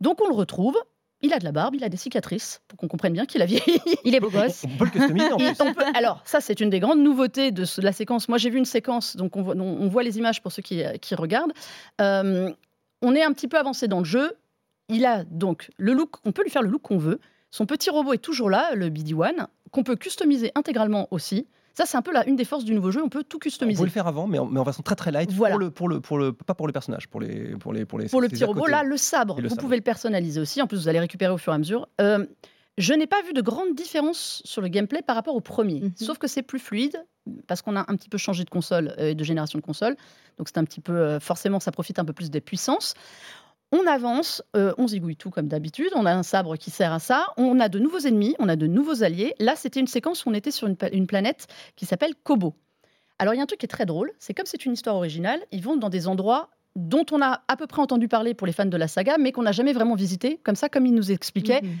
Donc 0.00 0.20
on 0.20 0.28
le 0.28 0.34
retrouve 0.34 0.76
il 1.22 1.32
a 1.32 1.38
de 1.38 1.44
la 1.44 1.52
barbe, 1.52 1.74
il 1.74 1.84
a 1.84 1.88
des 1.88 1.96
cicatrices, 1.96 2.60
pour 2.68 2.78
qu'on 2.78 2.88
comprenne 2.88 3.12
bien 3.12 3.26
qu'il 3.26 3.42
a 3.42 3.46
vieilli. 3.46 3.80
il 4.04 4.14
est 4.14 4.20
beau 4.20 4.30
gosse. 4.30 4.64
On 4.64 4.76
peut 4.76 4.84
le 4.84 4.90
customiser 4.90 5.32
en 5.32 5.36
plus. 5.74 5.84
alors, 5.94 6.20
ça, 6.24 6.40
c'est 6.40 6.60
une 6.60 6.68
des 6.68 6.80
grandes 6.80 7.00
nouveautés 7.00 7.52
de, 7.52 7.64
la 7.80 7.92
séquence. 7.92 8.28
Moi, 8.28 8.38
j'ai 8.38 8.50
vu 8.50 8.58
une 8.58 8.64
séquence, 8.64 9.16
donc 9.16 9.36
on 9.36 9.42
voit, 9.42 9.54
on 9.56 9.88
voit, 9.88 10.02
les 10.02 10.18
images 10.18 10.42
pour 10.42 10.52
ceux 10.52 10.62
qui, 10.62 10.84
regardent. 11.14 11.52
Euh, 12.00 12.50
on 13.02 13.14
est 13.14 13.22
un 13.22 13.32
petit 13.32 13.48
peu 13.48 13.58
avancé 13.58 13.88
dans 13.88 13.98
le 13.98 14.04
jeu. 14.04 14.32
Il 14.88 15.06
a 15.06 15.24
donc 15.24 15.70
le 15.78 15.92
look, 15.92 16.16
on 16.24 16.32
peut 16.32 16.42
lui 16.42 16.50
faire 16.50 16.62
le 16.62 16.68
look 16.68 16.82
qu'on 16.82 16.98
veut. 16.98 17.20
Son 17.50 17.66
petit 17.66 17.90
robot 17.90 18.14
est 18.14 18.18
toujours 18.18 18.50
là, 18.50 18.74
le 18.74 18.88
BD-1, 18.88 19.46
qu'on 19.70 19.84
peut 19.84 19.96
customiser 19.96 20.52
intégralement 20.54 21.08
aussi. 21.10 21.46
Ça, 21.74 21.86
c'est 21.86 21.96
un 21.96 22.02
peu 22.02 22.12
la, 22.12 22.26
une 22.28 22.36
des 22.36 22.44
forces 22.44 22.64
du 22.64 22.74
nouveau 22.74 22.90
jeu. 22.90 23.02
On 23.02 23.08
peut 23.08 23.24
tout 23.24 23.38
customiser. 23.38 23.78
On 23.78 23.82
peut 23.82 23.86
le 23.86 23.92
faire 23.92 24.06
avant, 24.06 24.26
mais 24.26 24.38
en, 24.38 24.46
mais 24.46 24.60
en 24.60 24.64
façon 24.64 24.82
très 24.82 24.96
très 24.96 25.10
light. 25.10 25.30
Voilà. 25.32 25.54
Pour 25.54 25.60
le, 25.60 25.70
pour 25.70 25.88
le, 25.88 26.00
pour 26.00 26.18
le, 26.18 26.32
pas 26.32 26.54
pour 26.54 26.66
les 26.66 26.72
personnages, 26.72 27.08
pour 27.08 27.20
les, 27.20 27.56
pour 27.56 27.72
les, 27.72 27.84
pour 27.84 27.98
les. 27.98 28.08
Pour 28.08 28.20
le 28.20 28.28
petit 28.28 28.44
robot, 28.44 28.66
là, 28.66 28.82
le 28.82 28.96
sabre. 28.96 29.40
vous 29.40 29.56
pouvez 29.56 29.76
le 29.76 29.82
personnaliser 29.82 30.40
aussi. 30.40 30.60
En 30.60 30.66
plus, 30.66 30.78
vous 30.78 30.88
allez 30.88 31.00
récupérer 31.00 31.32
au 31.32 31.38
fur 31.38 31.52
et 31.52 31.56
à 31.56 31.58
mesure. 31.58 31.88
Euh, 32.00 32.26
je 32.78 32.94
n'ai 32.94 33.06
pas 33.06 33.20
vu 33.22 33.34
de 33.34 33.42
grande 33.42 33.74
différence 33.74 34.40
sur 34.44 34.62
le 34.62 34.68
gameplay 34.68 35.02
par 35.02 35.14
rapport 35.14 35.34
au 35.34 35.40
premier, 35.40 35.80
mhm. 35.80 35.92
sauf 35.96 36.18
que 36.18 36.26
c'est 36.26 36.42
plus 36.42 36.58
fluide 36.58 37.04
parce 37.46 37.62
qu'on 37.62 37.76
a 37.76 37.80
un 37.80 37.96
petit 37.96 38.08
peu 38.08 38.18
changé 38.18 38.44
de 38.44 38.50
console 38.50 38.94
euh, 38.98 39.10
et 39.10 39.14
de 39.14 39.24
génération 39.24 39.58
de 39.58 39.64
console. 39.64 39.96
Donc 40.38 40.48
c'est 40.48 40.58
un 40.58 40.64
petit 40.64 40.80
peu 40.80 40.96
euh, 40.96 41.20
forcément 41.20 41.60
ça 41.60 41.70
profite 41.70 41.98
un 41.98 42.04
peu 42.04 42.12
plus 42.12 42.30
des 42.30 42.40
puissances. 42.40 42.94
On 43.72 43.86
avance, 43.86 44.42
euh, 44.54 44.74
on 44.76 44.86
zigouille 44.86 45.16
tout 45.16 45.30
comme 45.30 45.48
d'habitude, 45.48 45.90
on 45.94 46.04
a 46.04 46.12
un 46.12 46.22
sabre 46.22 46.56
qui 46.56 46.70
sert 46.70 46.92
à 46.92 46.98
ça, 46.98 47.26
on 47.38 47.58
a 47.58 47.70
de 47.70 47.78
nouveaux 47.78 48.00
ennemis, 48.00 48.36
on 48.38 48.48
a 48.48 48.56
de 48.56 48.66
nouveaux 48.66 49.02
alliés. 49.02 49.34
Là, 49.38 49.56
c'était 49.56 49.80
une 49.80 49.86
séquence 49.86 50.26
où 50.26 50.28
on 50.28 50.34
était 50.34 50.50
sur 50.50 50.68
une, 50.68 51.06
planète 51.06 51.46
qui 51.74 51.86
s'appelle 51.86 52.14
Kobo. 52.22 52.54
Alors, 53.18 53.32
il 53.32 53.38
y 53.38 53.40
a 53.40 53.42
un 53.42 53.46
truc 53.46 53.60
qui 53.60 53.66
est 53.66 53.68
très 53.68 53.86
drôle, 53.86 54.12
c'est 54.18 54.34
comme 54.34 54.46
c'est 54.46 54.66
une 54.66 54.74
histoire 54.74 54.96
originale, 54.96 55.40
ils 55.52 55.62
vont 55.62 55.76
dans 55.76 55.88
des 55.88 56.06
endroits 56.06 56.50
dont 56.76 57.06
on 57.12 57.22
a 57.22 57.42
à 57.48 57.56
peu 57.56 57.66
près 57.66 57.82
entendu 57.82 58.08
parler 58.08 58.34
pour 58.34 58.46
les 58.46 58.52
fans 58.52 58.66
de 58.66 58.76
la 58.76 58.88
saga, 58.88 59.16
mais 59.18 59.32
qu'on 59.32 59.42
n'a 59.42 59.52
jamais 59.52 59.72
vraiment 59.72 59.94
visité, 59.94 60.38
comme 60.42 60.56
ça, 60.56 60.68
comme 60.68 60.86
ils 60.86 60.94
nous 60.94 61.10
expliquaient. 61.10 61.62
Mhm 61.62 61.78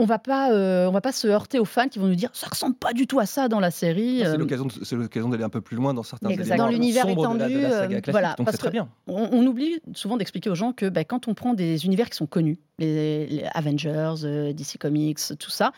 on 0.00 0.06
va 0.06 0.18
pas, 0.18 0.50
euh, 0.50 0.86
on 0.86 0.92
va 0.92 1.02
pas 1.02 1.12
se 1.12 1.28
heurter 1.28 1.58
aux 1.58 1.66
fans 1.66 1.88
qui 1.88 1.98
vont 1.98 2.06
nous 2.06 2.14
dire 2.14 2.30
ça 2.32 2.48
ressemble 2.48 2.74
pas 2.74 2.94
du 2.94 3.06
tout 3.06 3.20
à 3.20 3.26
ça 3.26 3.48
dans 3.48 3.60
la 3.60 3.70
série. 3.70 4.20
C'est 4.20 4.28
euh. 4.28 4.36
l'occasion, 4.38 4.68
c'est 4.82 4.96
l'occasion 4.96 5.28
d'aller 5.28 5.44
un 5.44 5.50
peu 5.50 5.60
plus 5.60 5.76
loin 5.76 5.92
dans 5.92 6.02
certains 6.02 6.30
Dans 6.56 6.68
l'univers 6.68 7.06
étendu, 7.08 7.44
euh, 7.44 8.00
voilà, 8.08 8.34
donc 8.38 8.48
c'est 8.50 8.56
très 8.56 8.70
bien. 8.70 8.88
On, 9.06 9.46
oublie 9.46 9.80
souvent 9.94 10.16
d'expliquer 10.16 10.48
aux 10.48 10.54
gens 10.54 10.72
que 10.72 10.86
bah, 10.86 11.04
quand 11.04 11.28
on 11.28 11.34
prend 11.34 11.54
des 11.54 11.84
univers 11.84 12.08
qui 12.08 12.16
sont 12.16 12.26
connus, 12.26 12.58
les, 12.78 13.44
Avengers, 13.52 14.14
DC 14.54 14.78
Comics, 14.78 15.20
tout 15.38 15.50
ça, 15.50 15.72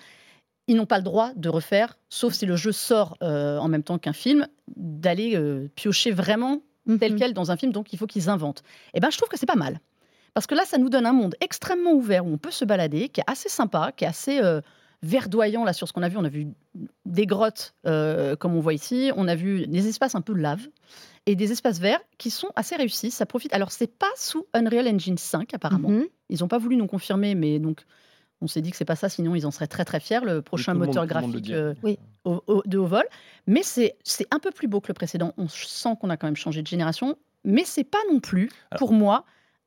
ils 0.68 0.76
n'ont 0.76 0.86
pas 0.86 0.98
le 0.98 1.04
droit 1.04 1.32
de 1.34 1.48
refaire, 1.48 1.98
sauf 2.08 2.32
si 2.32 2.46
le 2.46 2.54
jeu 2.54 2.70
sort 2.72 3.16
en 3.20 3.68
même 3.68 3.82
temps 3.82 3.98
qu'un 3.98 4.12
film, 4.12 4.46
d'aller 4.76 5.36
piocher 5.74 6.12
vraiment 6.12 6.60
tel 6.98 7.12
mhm. 7.12 7.18
quel 7.18 7.34
dans 7.34 7.50
un 7.50 7.56
film. 7.56 7.72
Donc 7.72 7.92
il 7.92 7.98
faut 7.98 8.06
qu'ils 8.06 8.28
inventent. 8.28 8.62
Et 8.94 8.98
eh 8.98 9.00
ben 9.00 9.10
je 9.10 9.16
trouve 9.16 9.28
que 9.28 9.38
c'est 9.38 9.46
pas 9.46 9.56
mal. 9.56 9.80
Parce 10.34 10.46
que 10.46 10.54
là, 10.54 10.64
ça 10.64 10.78
nous 10.78 10.88
donne 10.88 11.06
un 11.06 11.12
monde 11.12 11.34
extrêmement 11.40 11.92
ouvert 11.92 12.24
où 12.24 12.32
on 12.32 12.38
peut 12.38 12.50
se 12.50 12.64
balader, 12.64 13.08
qui 13.08 13.20
est 13.20 13.24
assez 13.26 13.48
sympa, 13.48 13.92
qui 13.94 14.04
est 14.04 14.08
assez 14.08 14.40
euh, 14.40 14.60
verdoyant 15.02 15.64
là 15.64 15.72
sur 15.72 15.88
ce 15.88 15.92
qu'on 15.92 16.02
a 16.02 16.08
vu. 16.08 16.16
On 16.16 16.24
a 16.24 16.28
vu 16.28 16.46
des 17.04 17.26
grottes, 17.26 17.74
euh, 17.86 18.36
comme 18.36 18.54
on 18.54 18.60
voit 18.60 18.74
ici. 18.74 19.10
On 19.16 19.28
a 19.28 19.34
vu 19.34 19.66
des 19.66 19.88
espaces 19.88 20.14
un 20.14 20.22
peu 20.22 20.32
lave 20.32 20.68
et 21.26 21.36
des 21.36 21.52
espaces 21.52 21.78
verts 21.78 22.00
qui 22.18 22.30
sont 22.30 22.48
assez 22.56 22.76
réussis. 22.76 23.10
Ça 23.10 23.26
profite. 23.26 23.52
Alors, 23.52 23.72
c'est 23.72 23.86
pas 23.98 24.10
sous 24.16 24.46
Unreal 24.54 24.88
Engine 24.88 25.18
5 25.18 25.52
apparemment. 25.54 25.90
Mhm. 25.90 26.06
Ils 26.30 26.40
n'ont 26.40 26.48
pas 26.48 26.58
voulu 26.58 26.76
nous 26.76 26.86
confirmer, 26.86 27.34
mais 27.34 27.58
donc 27.58 27.84
on 28.40 28.48
s'est 28.48 28.60
dit 28.60 28.70
que 28.70 28.76
c'est 28.76 28.84
pas 28.84 28.96
ça, 28.96 29.08
sinon 29.08 29.34
ils 29.34 29.46
en 29.46 29.50
seraient 29.50 29.68
très 29.68 29.84
très 29.84 30.00
fiers. 30.00 30.20
Le 30.24 30.42
prochain 30.42 30.74
moteur 30.74 31.06
graphique 31.06 31.50
euh, 31.50 31.74
de 32.24 32.78
haut 32.78 32.86
vol, 32.86 33.04
mais 33.46 33.62
c'est 33.62 33.94
un 34.30 34.38
peu 34.38 34.50
plus 34.50 34.66
beau 34.66 34.80
que 34.80 34.88
le 34.88 34.94
précédent. 34.94 35.32
On 35.36 35.48
sent 35.48 35.90
qu'on 36.00 36.10
a 36.10 36.16
quand 36.16 36.26
même 36.26 36.36
changé 36.36 36.62
de 36.62 36.66
génération, 36.66 37.16
mais 37.44 37.64
c'est 37.64 37.84
pas 37.84 37.98
non 38.10 38.18
plus 38.18 38.50
pour 38.78 38.92
moi 38.92 39.24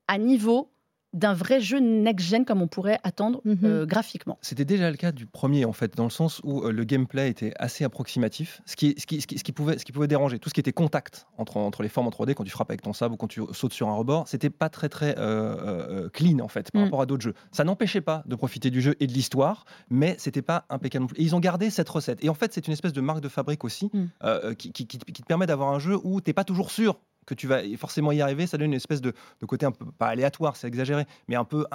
à 0.07 0.17
niveau 0.17 0.71
d'un 1.15 1.33
vrai 1.33 1.61
jeu 1.61 1.79
next-gen 1.79 2.45
comme 2.45 2.61
on 2.61 2.67
pourrait 2.67 2.99
attendre 3.03 3.41
mhm. 3.45 3.59
euh, 3.63 3.85
graphiquement. 3.85 4.37
C'était 4.41 4.65
déjà 4.65 4.91
le 4.91 4.97
cas 4.97 5.13
du 5.13 5.25
premier, 5.25 5.63
en 5.65 5.71
fait, 5.71 5.95
dans 5.95 6.03
le 6.03 6.09
sens 6.09 6.41
où 6.43 6.61
euh, 6.61 6.71
le 6.71 6.83
gameplay 6.83 7.29
était 7.29 7.53
assez 7.57 7.85
approximatif, 7.85 8.61
ce 8.65 8.75
qui, 8.75 8.95
ce, 8.97 9.05
qui, 9.05 9.21
ce, 9.21 9.27
qui, 9.27 9.51
pouvait, 9.53 9.77
ce 9.77 9.85
qui 9.85 9.93
pouvait 9.93 10.09
déranger. 10.09 10.39
Tout 10.39 10.49
ce 10.49 10.53
qui 10.53 10.59
était 10.59 10.73
contact 10.73 11.25
entre, 11.37 11.57
entre 11.57 11.83
les 11.83 11.89
formes 11.89 12.07
en 12.07 12.09
3D, 12.09 12.33
quand 12.33 12.43
tu 12.43 12.51
frappes 12.51 12.69
avec 12.69 12.81
ton 12.81 12.91
sabre 12.91 13.13
ou 13.13 13.17
quand 13.17 13.27
tu 13.27 13.41
sautes 13.53 13.73
sur 13.73 13.87
un 13.87 13.95
rebord, 13.95 14.27
c'était 14.27 14.49
pas 14.49 14.67
très 14.69 14.89
très 14.89 15.15
euh, 15.17 16.09
clean, 16.09 16.39
en 16.39 16.49
fait, 16.49 16.69
par 16.71 16.81
mm. 16.81 16.85
rapport 16.85 17.01
à 17.01 17.05
d'autres 17.05 17.23
jeux. 17.23 17.33
Ça 17.53 17.63
n'empêchait 17.63 18.01
pas 18.01 18.23
de 18.25 18.35
profiter 18.35 18.69
du 18.69 18.81
jeu 18.81 18.95
et 18.99 19.07
de 19.07 19.13
l'histoire, 19.13 19.63
mais 19.89 20.15
c'était 20.19 20.41
pas 20.41 20.65
impeccable. 20.69 21.07
Et 21.15 21.23
ils 21.23 21.33
ont 21.33 21.39
gardé 21.39 21.69
cette 21.69 21.87
recette. 21.87 22.21
Et 22.25 22.29
en 22.29 22.33
fait, 22.33 22.51
c'est 22.51 22.67
une 22.67 22.73
espèce 22.73 22.93
de 22.93 23.01
marque 23.01 23.21
de 23.21 23.29
fabrique 23.29 23.63
aussi, 23.63 23.89
mm. 23.93 24.55
qui, 24.55 24.71
qui, 24.73 24.85
te 24.97 25.25
permet 25.25 25.45
d'avoir 25.45 25.69
un 25.69 25.79
jeu 25.79 25.97
où 26.03 26.19
tu 26.19 26.29
n'es 26.29 26.33
pas 26.33 26.43
toujours 26.43 26.71
sûr 26.71 26.99
que 27.25 27.33
tu 27.33 27.47
vas 27.47 27.61
forcément 27.77 28.11
y 28.11 28.21
arriver, 28.21 28.47
ça 28.47 28.57
donne 28.57 28.67
une 28.67 28.73
espèce 28.73 29.01
de, 29.01 29.13
côté 29.47 29.65
un 29.65 29.71
peu, 29.71 29.85
pas 29.97 30.07
aléatoire, 30.07 30.55
c'est 30.55 30.67
exagéré, 30.67 31.05
mais 31.27 31.35
un 31.35 31.43
peu 31.43 31.65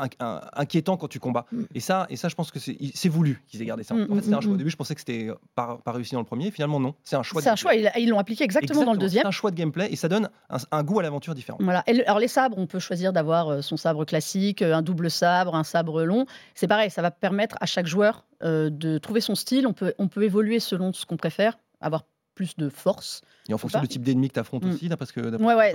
inquiétant 0.54 0.96
quand 0.96 1.08
tu 1.08 1.20
combats. 1.20 1.46
Mm. 1.52 1.62
Et, 1.74 1.80
ça, 1.80 2.06
et 2.10 2.16
ça, 2.16 2.28
je 2.28 2.34
pense 2.34 2.50
que 2.50 2.58
c'est 2.58 3.08
voulu 3.08 3.42
qu'ils 3.46 3.62
aient 3.62 3.66
gardé 3.66 3.82
ça. 3.82 3.94
Mm, 3.94 4.06
en 4.10 4.14
fait, 4.14 4.22
c'était 4.22 4.34
un 4.34 4.38
mm, 4.38 4.42
choix. 4.42 4.52
Au 4.52 4.56
début, 4.56 4.70
je 4.70 4.76
pensais 4.76 4.94
que 4.94 5.00
c'était 5.00 5.30
pas, 5.54 5.78
pas, 5.84 5.92
réussi 5.92 6.14
dans 6.14 6.20
le 6.20 6.26
premier, 6.26 6.50
finalement, 6.50 6.80
non. 6.80 6.94
C'est 7.04 7.16
un 7.16 7.22
choix. 7.22 7.42
C'est 7.42 7.48
un 7.48 7.56
choix, 7.56 7.74
ils 7.74 8.08
l'ont 8.08 8.18
appliqué 8.18 8.44
exactement, 8.44 8.84
dans 8.84 8.92
le 8.92 8.98
deuxième. 8.98 9.22
C'est 9.22 9.28
un 9.28 9.32
choix 9.32 9.50
de 9.50 9.56
gameplay 9.56 9.88
et 9.90 9.96
ça 9.96 10.08
donne 10.08 10.30
un, 10.70 10.82
goût 10.82 11.00
à 11.00 11.02
l'aventure 11.02 11.34
différent. 11.34 11.58
Voilà. 11.60 11.82
Et 11.86 12.04
alors, 12.04 12.18
les 12.18 12.28
sabres, 12.28 12.56
on 12.58 12.66
peut 12.66 12.78
choisir 12.78 13.12
d'avoir 13.12 13.48
euh, 13.48 13.62
son 13.62 13.76
sabre 13.76 14.04
classique, 14.04 14.62
euh, 14.62 14.74
un 14.74 14.82
double 14.82 15.10
sabre, 15.10 15.54
un 15.54 15.64
sabre 15.64 16.02
long. 16.04 16.26
C'est 16.54 16.68
pareil, 16.68 16.90
ça 16.90 17.02
va 17.02 17.10
permettre 17.10 17.56
à 17.60 17.66
chaque 17.66 17.86
joueur 17.86 18.24
euh, 18.42 18.70
de 18.70 18.98
trouver 18.98 19.20
son 19.20 19.34
style. 19.34 19.66
On 19.66 19.72
peut, 19.72 19.94
on 19.98 20.08
peut 20.08 20.22
évoluer 20.22 20.60
selon 20.60 20.92
ce 20.92 21.06
qu'on 21.06 21.16
préfère, 21.16 21.58
avoir 21.80 22.04
plus 22.40 22.56
de 22.56 22.70
force. 22.70 23.20
Et 23.50 23.52
en 23.52 23.58
fonction 23.58 23.82
du 23.82 23.88
type 23.88 24.02
d'ennemi 24.02 24.28
que 24.28 24.34
tu 24.34 24.40
affrontes 24.40 24.64
mm. 24.64 24.70
aussi, 24.70 24.88
parce 24.88 25.12
que. 25.12 25.20
Ouais, 25.36 25.54
ouais, 25.54 25.74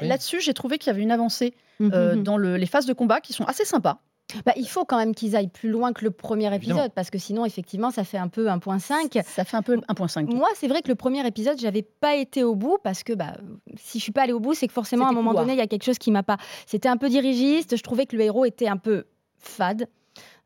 là-dessus, 0.00 0.40
j'ai 0.40 0.52
trouvé 0.52 0.78
qu'il 0.78 0.88
y 0.88 0.90
avait 0.90 1.02
une 1.02 1.12
avancée 1.12 1.54
mm-hmm. 1.80 1.90
euh, 1.94 2.16
dans 2.16 2.36
les 2.38 2.66
phases 2.66 2.86
de 2.86 2.92
combat 2.92 3.20
qui 3.20 3.32
sont 3.32 3.44
assez 3.44 3.64
sympas. 3.64 4.00
Bah, 4.44 4.52
il 4.56 4.68
faut 4.68 4.84
quand 4.84 4.96
même 4.96 5.14
qu'ils 5.14 5.36
aillent 5.36 5.46
plus 5.46 5.68
loin 5.68 5.92
que 5.92 6.04
le 6.04 6.10
premier 6.10 6.52
épisode, 6.52 6.90
parce 6.92 7.10
que 7.10 7.18
sinon, 7.18 7.44
effectivement, 7.44 7.92
ça 7.92 8.02
fait 8.02 8.18
un 8.18 8.26
peu 8.26 8.48
1.5. 8.48 9.22
Ça 9.24 9.44
fait 9.44 9.56
un 9.56 9.62
peu 9.62 9.76
1.5. 9.76 10.34
Moi, 10.34 10.48
c'est 10.56 10.66
vrai 10.66 10.82
que 10.82 10.88
le 10.88 10.96
premier 10.96 11.24
épisode, 11.24 11.60
j'avais 11.60 11.82
pas 11.82 12.16
été 12.16 12.42
au 12.42 12.56
bout, 12.56 12.78
parce 12.82 13.04
que 13.04 13.12
bah, 13.12 13.36
si 13.76 13.98
je 13.98 14.02
suis 14.02 14.10
pas 14.10 14.22
allée 14.22 14.32
au 14.32 14.40
bout, 14.40 14.54
c'est 14.54 14.66
que 14.66 14.72
forcément, 14.72 15.06
à 15.06 15.10
un 15.10 15.12
moment 15.12 15.34
donné, 15.34 15.52
il 15.52 15.58
y 15.58 15.62
a 15.62 15.68
quelque 15.68 15.84
chose 15.84 15.98
qui 15.98 16.10
m'a 16.10 16.24
pas. 16.24 16.38
C'était 16.66 16.88
un 16.88 16.96
peu 16.96 17.08
dirigiste, 17.08 17.76
je 17.76 17.82
trouvais 17.84 18.06
que 18.06 18.16
le 18.16 18.24
héros 18.24 18.44
était 18.44 18.66
un 18.66 18.78
peu 18.78 19.04
fade. 19.38 19.86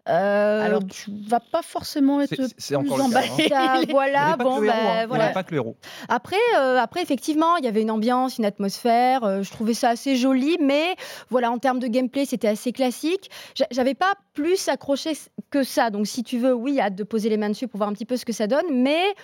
Euh, 0.08 0.64
Alors, 0.64 0.82
tu 0.86 1.10
vas 1.28 1.40
pas 1.40 1.62
forcément 1.62 2.20
être 2.20 2.34
c'est, 2.56 2.76
plus 2.76 2.90
emballé. 2.90 3.28
Hein. 3.52 3.82
voilà, 3.90 4.36
bon, 4.36 4.60
bah, 4.64 4.72
hein. 4.74 5.06
voilà. 5.06 5.28
pas 5.28 5.42
que 5.42 5.50
le 5.52 5.58
héros. 5.58 5.76
Après, 6.08 6.36
euh, 6.56 6.78
après, 6.78 7.02
effectivement, 7.02 7.56
il 7.56 7.64
y 7.64 7.68
avait 7.68 7.82
une 7.82 7.90
ambiance, 7.90 8.38
une 8.38 8.44
atmosphère. 8.44 9.24
Euh, 9.24 9.42
je 9.42 9.50
trouvais 9.50 9.74
ça 9.74 9.90
assez 9.90 10.16
joli, 10.16 10.56
mais 10.60 10.96
voilà, 11.28 11.50
en 11.50 11.58
termes 11.58 11.78
de 11.78 11.86
gameplay, 11.86 12.24
c'était 12.24 12.48
assez 12.48 12.72
classique. 12.72 13.30
J'avais 13.70 13.94
pas 13.94 14.14
plus 14.32 14.68
accroché 14.68 15.12
que 15.50 15.62
ça. 15.62 15.90
Donc, 15.90 16.06
si 16.06 16.22
tu 16.22 16.38
veux, 16.38 16.54
oui, 16.54 16.80
hâte 16.80 16.94
de 16.94 17.04
poser 17.04 17.28
les 17.28 17.36
mains 17.36 17.50
dessus 17.50 17.68
pour 17.68 17.78
voir 17.78 17.90
un 17.90 17.92
petit 17.92 18.06
peu 18.06 18.16
ce 18.16 18.24
que 18.24 18.32
ça 18.32 18.46
donne, 18.46 18.66
mais 18.72 19.14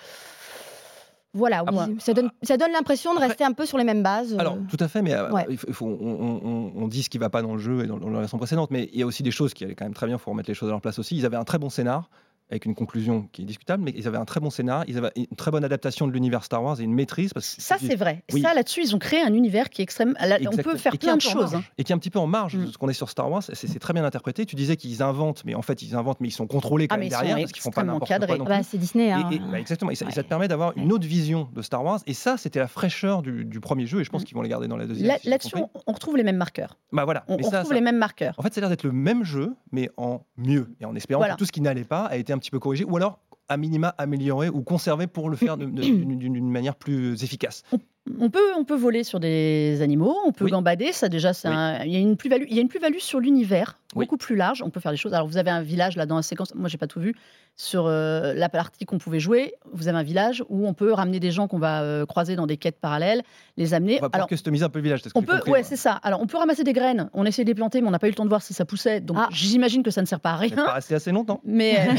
voilà, 1.36 1.62
ah 1.66 1.86
ça 1.98 2.14
donne, 2.14 2.30
ça 2.42 2.56
donne 2.56 2.72
l'impression 2.72 3.14
de 3.14 3.20
rester 3.20 3.44
un 3.44 3.52
peu 3.52 3.66
sur 3.66 3.78
les 3.78 3.84
mêmes 3.84 4.02
bases. 4.02 4.34
Alors, 4.38 4.54
euh. 4.54 4.60
tout 4.68 4.76
à 4.80 4.88
fait, 4.88 5.02
mais 5.02 5.14
euh, 5.14 5.28
il 5.48 5.58
faut, 5.58 5.86
on, 5.86 6.88
dit 6.88 7.02
ce 7.02 7.10
qui 7.10 7.18
ne 7.18 7.22
va 7.22 7.30
pas 7.30 7.42
dans 7.42 7.54
le 7.54 7.60
jeu 7.60 7.84
et 7.84 7.86
dans, 7.86 7.98
dans 7.98 8.10
la 8.10 8.20
version 8.20 8.38
précédente, 8.38 8.70
mais 8.70 8.88
il 8.92 9.00
y 9.00 9.02
a 9.02 9.06
aussi 9.06 9.22
des 9.22 9.30
choses 9.30 9.54
qui 9.54 9.64
allaient 9.64 9.74
quand 9.74 9.84
même 9.84 9.94
très 9.94 10.06
bien, 10.06 10.16
il 10.16 10.18
faut 10.18 10.30
remettre 10.30 10.48
les 10.48 10.54
choses 10.54 10.68
à 10.68 10.72
leur 10.72 10.80
place 10.80 10.98
aussi. 10.98 11.16
Ils 11.16 11.26
avaient 11.26 11.36
un 11.36 11.44
très 11.44 11.58
bon 11.58 11.68
scénar, 11.68 12.08
avec 12.50 12.64
une 12.64 12.74
conclusion 12.74 13.28
qui 13.32 13.42
est 13.42 13.44
discutable, 13.44 13.82
mais 13.82 13.92
ils 13.96 14.06
avaient 14.06 14.18
un 14.18 14.24
très 14.24 14.40
bon 14.40 14.50
scénar, 14.50 14.84
ils 14.86 14.98
avaient 14.98 15.10
une 15.16 15.26
très 15.36 15.50
bonne 15.50 15.64
adaptation 15.64 16.06
de 16.06 16.12
l'univers 16.12 16.44
Star 16.44 16.62
Wars 16.62 16.80
et 16.80 16.84
une 16.84 16.94
maîtrise. 16.94 17.32
Parce 17.32 17.56
que 17.56 17.62
ça, 17.62 17.76
c'est 17.80 17.96
vrai. 17.96 18.22
Ça, 18.28 18.54
là-dessus, 18.54 18.82
ils 18.82 18.94
ont 18.94 18.98
créé 18.98 19.20
un 19.20 19.34
univers 19.34 19.68
qui 19.70 19.82
est 19.82 19.84
extrême. 19.84 20.14
On 20.20 20.56
peut 20.56 20.76
faire 20.76 20.96
plein 20.96 21.16
de 21.16 21.20
choses. 21.20 21.54
Hein. 21.54 21.64
Et 21.78 21.84
qui 21.84 21.92
est 21.92 21.94
un 21.94 21.98
petit 21.98 22.10
peu 22.10 22.18
en 22.18 22.26
marge 22.26 22.54
de 22.54 22.64
mm. 22.64 22.72
ce 22.72 22.78
qu'on 22.78 22.88
est 22.88 22.94
sur 22.94 23.10
Star 23.10 23.30
Wars. 23.30 23.42
C'est 23.42 23.78
très 23.78 23.92
bien 23.92 24.04
interprété. 24.04 24.46
Tu 24.46 24.56
disais 24.56 24.76
qu'ils 24.76 25.02
inventent, 25.02 25.42
mais 25.44 25.54
en 25.54 25.62
fait, 25.62 25.82
ils 25.82 25.94
inventent, 25.96 26.20
mais 26.20 26.28
ils 26.28 26.32
sont 26.32 26.46
contrôlés 26.46 26.88
quand 26.88 26.96
ah, 26.96 26.98
même 26.98 27.08
derrière, 27.08 27.36
parce 27.36 27.52
qu'ils 27.52 27.62
font 27.62 27.70
pas 27.70 27.82
n'importe 27.82 28.26
quoi. 28.26 28.38
Bah, 28.38 28.62
c'est 28.62 28.78
Disney. 28.78 29.10
Hein. 29.10 29.28
Bah, 29.50 29.58
exactement. 29.58 29.90
Et 29.90 29.96
ça, 29.96 30.06
te 30.06 30.28
permet 30.28 30.48
d'avoir 30.48 30.72
une 30.76 30.92
autre 30.92 31.06
vision 31.06 31.48
de 31.52 31.62
Star 31.62 31.84
Wars. 31.84 32.00
Et 32.06 32.14
ça, 32.14 32.36
c'était 32.36 32.60
la 32.60 32.68
fraîcheur 32.68 33.22
du, 33.22 33.60
premier 33.60 33.86
jeu, 33.86 34.00
et 34.00 34.04
je 34.04 34.10
pense 34.10 34.22
mm. 34.22 34.24
qu'ils 34.24 34.36
vont 34.36 34.42
les 34.42 34.48
garder 34.48 34.68
dans 34.68 34.76
la 34.76 34.86
deuxième. 34.86 35.16
Là-dessus, 35.24 35.56
on 35.86 35.92
retrouve 35.92 36.16
les 36.16 36.22
mêmes 36.22 36.36
marqueurs. 36.36 36.78
Bah 36.92 37.04
voilà. 37.04 37.24
On, 37.28 37.36
retrouve 37.36 37.72
les 37.72 37.80
mêmes 37.80 37.98
marqueurs. 37.98 38.34
En 38.38 38.42
fait, 38.42 38.54
ça 38.54 38.60
a 38.60 38.62
l'air 38.62 38.70
d'être 38.70 38.84
le 38.84 38.92
même 38.92 39.24
jeu, 39.24 39.54
mais 39.72 39.90
en 39.96 40.20
mieux, 40.36 40.74
et 40.80 40.84
en 40.84 40.94
espérant 40.94 41.24
que 41.24 41.36
tout 41.36 41.44
ce 41.44 41.52
qui 41.52 41.60
n'allait 41.60 41.84
pas 41.84 42.04
a 42.04 42.16
été 42.16 42.32
un 42.36 42.38
petit 42.38 42.50
peu 42.50 42.58
corrigé, 42.58 42.84
ou 42.84 42.96
alors 42.96 43.18
à 43.48 43.56
minima 43.56 43.88
améliorer 43.98 44.48
ou 44.48 44.62
conserver 44.62 45.06
pour 45.06 45.30
le 45.30 45.36
faire 45.36 45.56
d'une 45.58 46.50
manière 46.50 46.76
plus 46.76 47.22
efficace. 47.22 47.62
On 48.20 48.30
peut, 48.30 48.52
on 48.56 48.64
peut 48.64 48.76
voler 48.76 49.04
sur 49.04 49.20
des 49.20 49.80
animaux, 49.82 50.16
on 50.26 50.32
peut 50.32 50.46
gambader, 50.46 50.92
ça 50.92 51.08
déjà, 51.08 51.32
il 51.84 51.92
y 51.92 51.96
a 51.96 51.98
une 51.98 52.16
plus-value, 52.16 52.44
il 52.48 52.54
y 52.54 52.58
a 52.58 52.62
une 52.62 52.68
plus-value 52.68 52.98
sur 52.98 53.20
l'univers, 53.20 53.78
beaucoup 53.94 54.16
plus 54.16 54.36
large. 54.36 54.62
On 54.62 54.70
peut 54.70 54.80
faire 54.80 54.92
des 54.92 54.98
choses. 54.98 55.14
Alors 55.14 55.26
vous 55.26 55.38
avez 55.38 55.50
un 55.50 55.62
village 55.62 55.96
là 55.96 56.06
dans 56.06 56.16
la 56.16 56.22
séquence, 56.22 56.54
moi 56.54 56.68
j'ai 56.68 56.78
pas 56.78 56.86
tout 56.86 57.00
vu 57.00 57.14
sur 57.56 57.86
euh, 57.86 58.34
la 58.34 58.48
partie 58.48 58.84
qu'on 58.84 58.98
pouvait 58.98 59.18
jouer. 59.18 59.54
Vous 59.72 59.88
avez 59.88 59.96
un 59.96 60.02
village 60.02 60.44
où 60.50 60.68
on 60.68 60.74
peut 60.74 60.92
ramener 60.92 61.20
des 61.20 61.30
gens 61.30 61.48
qu'on 61.48 61.58
va 61.58 61.82
euh, 61.82 62.04
croiser 62.04 62.36
dans 62.36 62.46
des 62.46 62.58
quêtes 62.58 62.78
parallèles, 62.78 63.22
les 63.56 63.72
amener. 63.72 63.96
On 63.98 64.02
va 64.02 64.10
pouvoir 64.10 64.28
customiser 64.28 64.64
un 64.64 64.68
peu 64.68 64.78
le 64.78 64.82
village. 64.84 65.00
on 65.14 65.22
peut, 65.22 65.40
ouais, 65.46 65.62
c'est 65.62 65.76
ça. 65.76 65.92
Alors 66.02 66.20
on 66.20 66.26
peut 66.26 66.36
ramasser 66.36 66.64
des 66.64 66.74
graines. 66.74 67.08
On 67.14 67.24
essaie 67.24 67.44
de 67.44 67.48
les 67.48 67.54
planter, 67.54 67.80
mais 67.80 67.88
on 67.88 67.92
n'a 67.92 67.98
pas 67.98 68.08
eu 68.08 68.10
le 68.10 68.16
temps 68.16 68.24
de 68.24 68.28
voir 68.28 68.42
si 68.42 68.52
ça 68.52 68.66
poussait. 68.66 69.00
Donc 69.00 69.16
ah. 69.18 69.28
j'imagine 69.30 69.82
que 69.82 69.90
ça 69.90 70.02
ne 70.02 70.06
sert 70.06 70.20
pas 70.20 70.32
à 70.32 70.36
rien. 70.36 70.54
Pas 70.54 70.74
rester 70.74 70.94
assez 70.94 71.12
longtemps. 71.12 71.40
Mais 71.44 71.78
euh, 71.78 71.96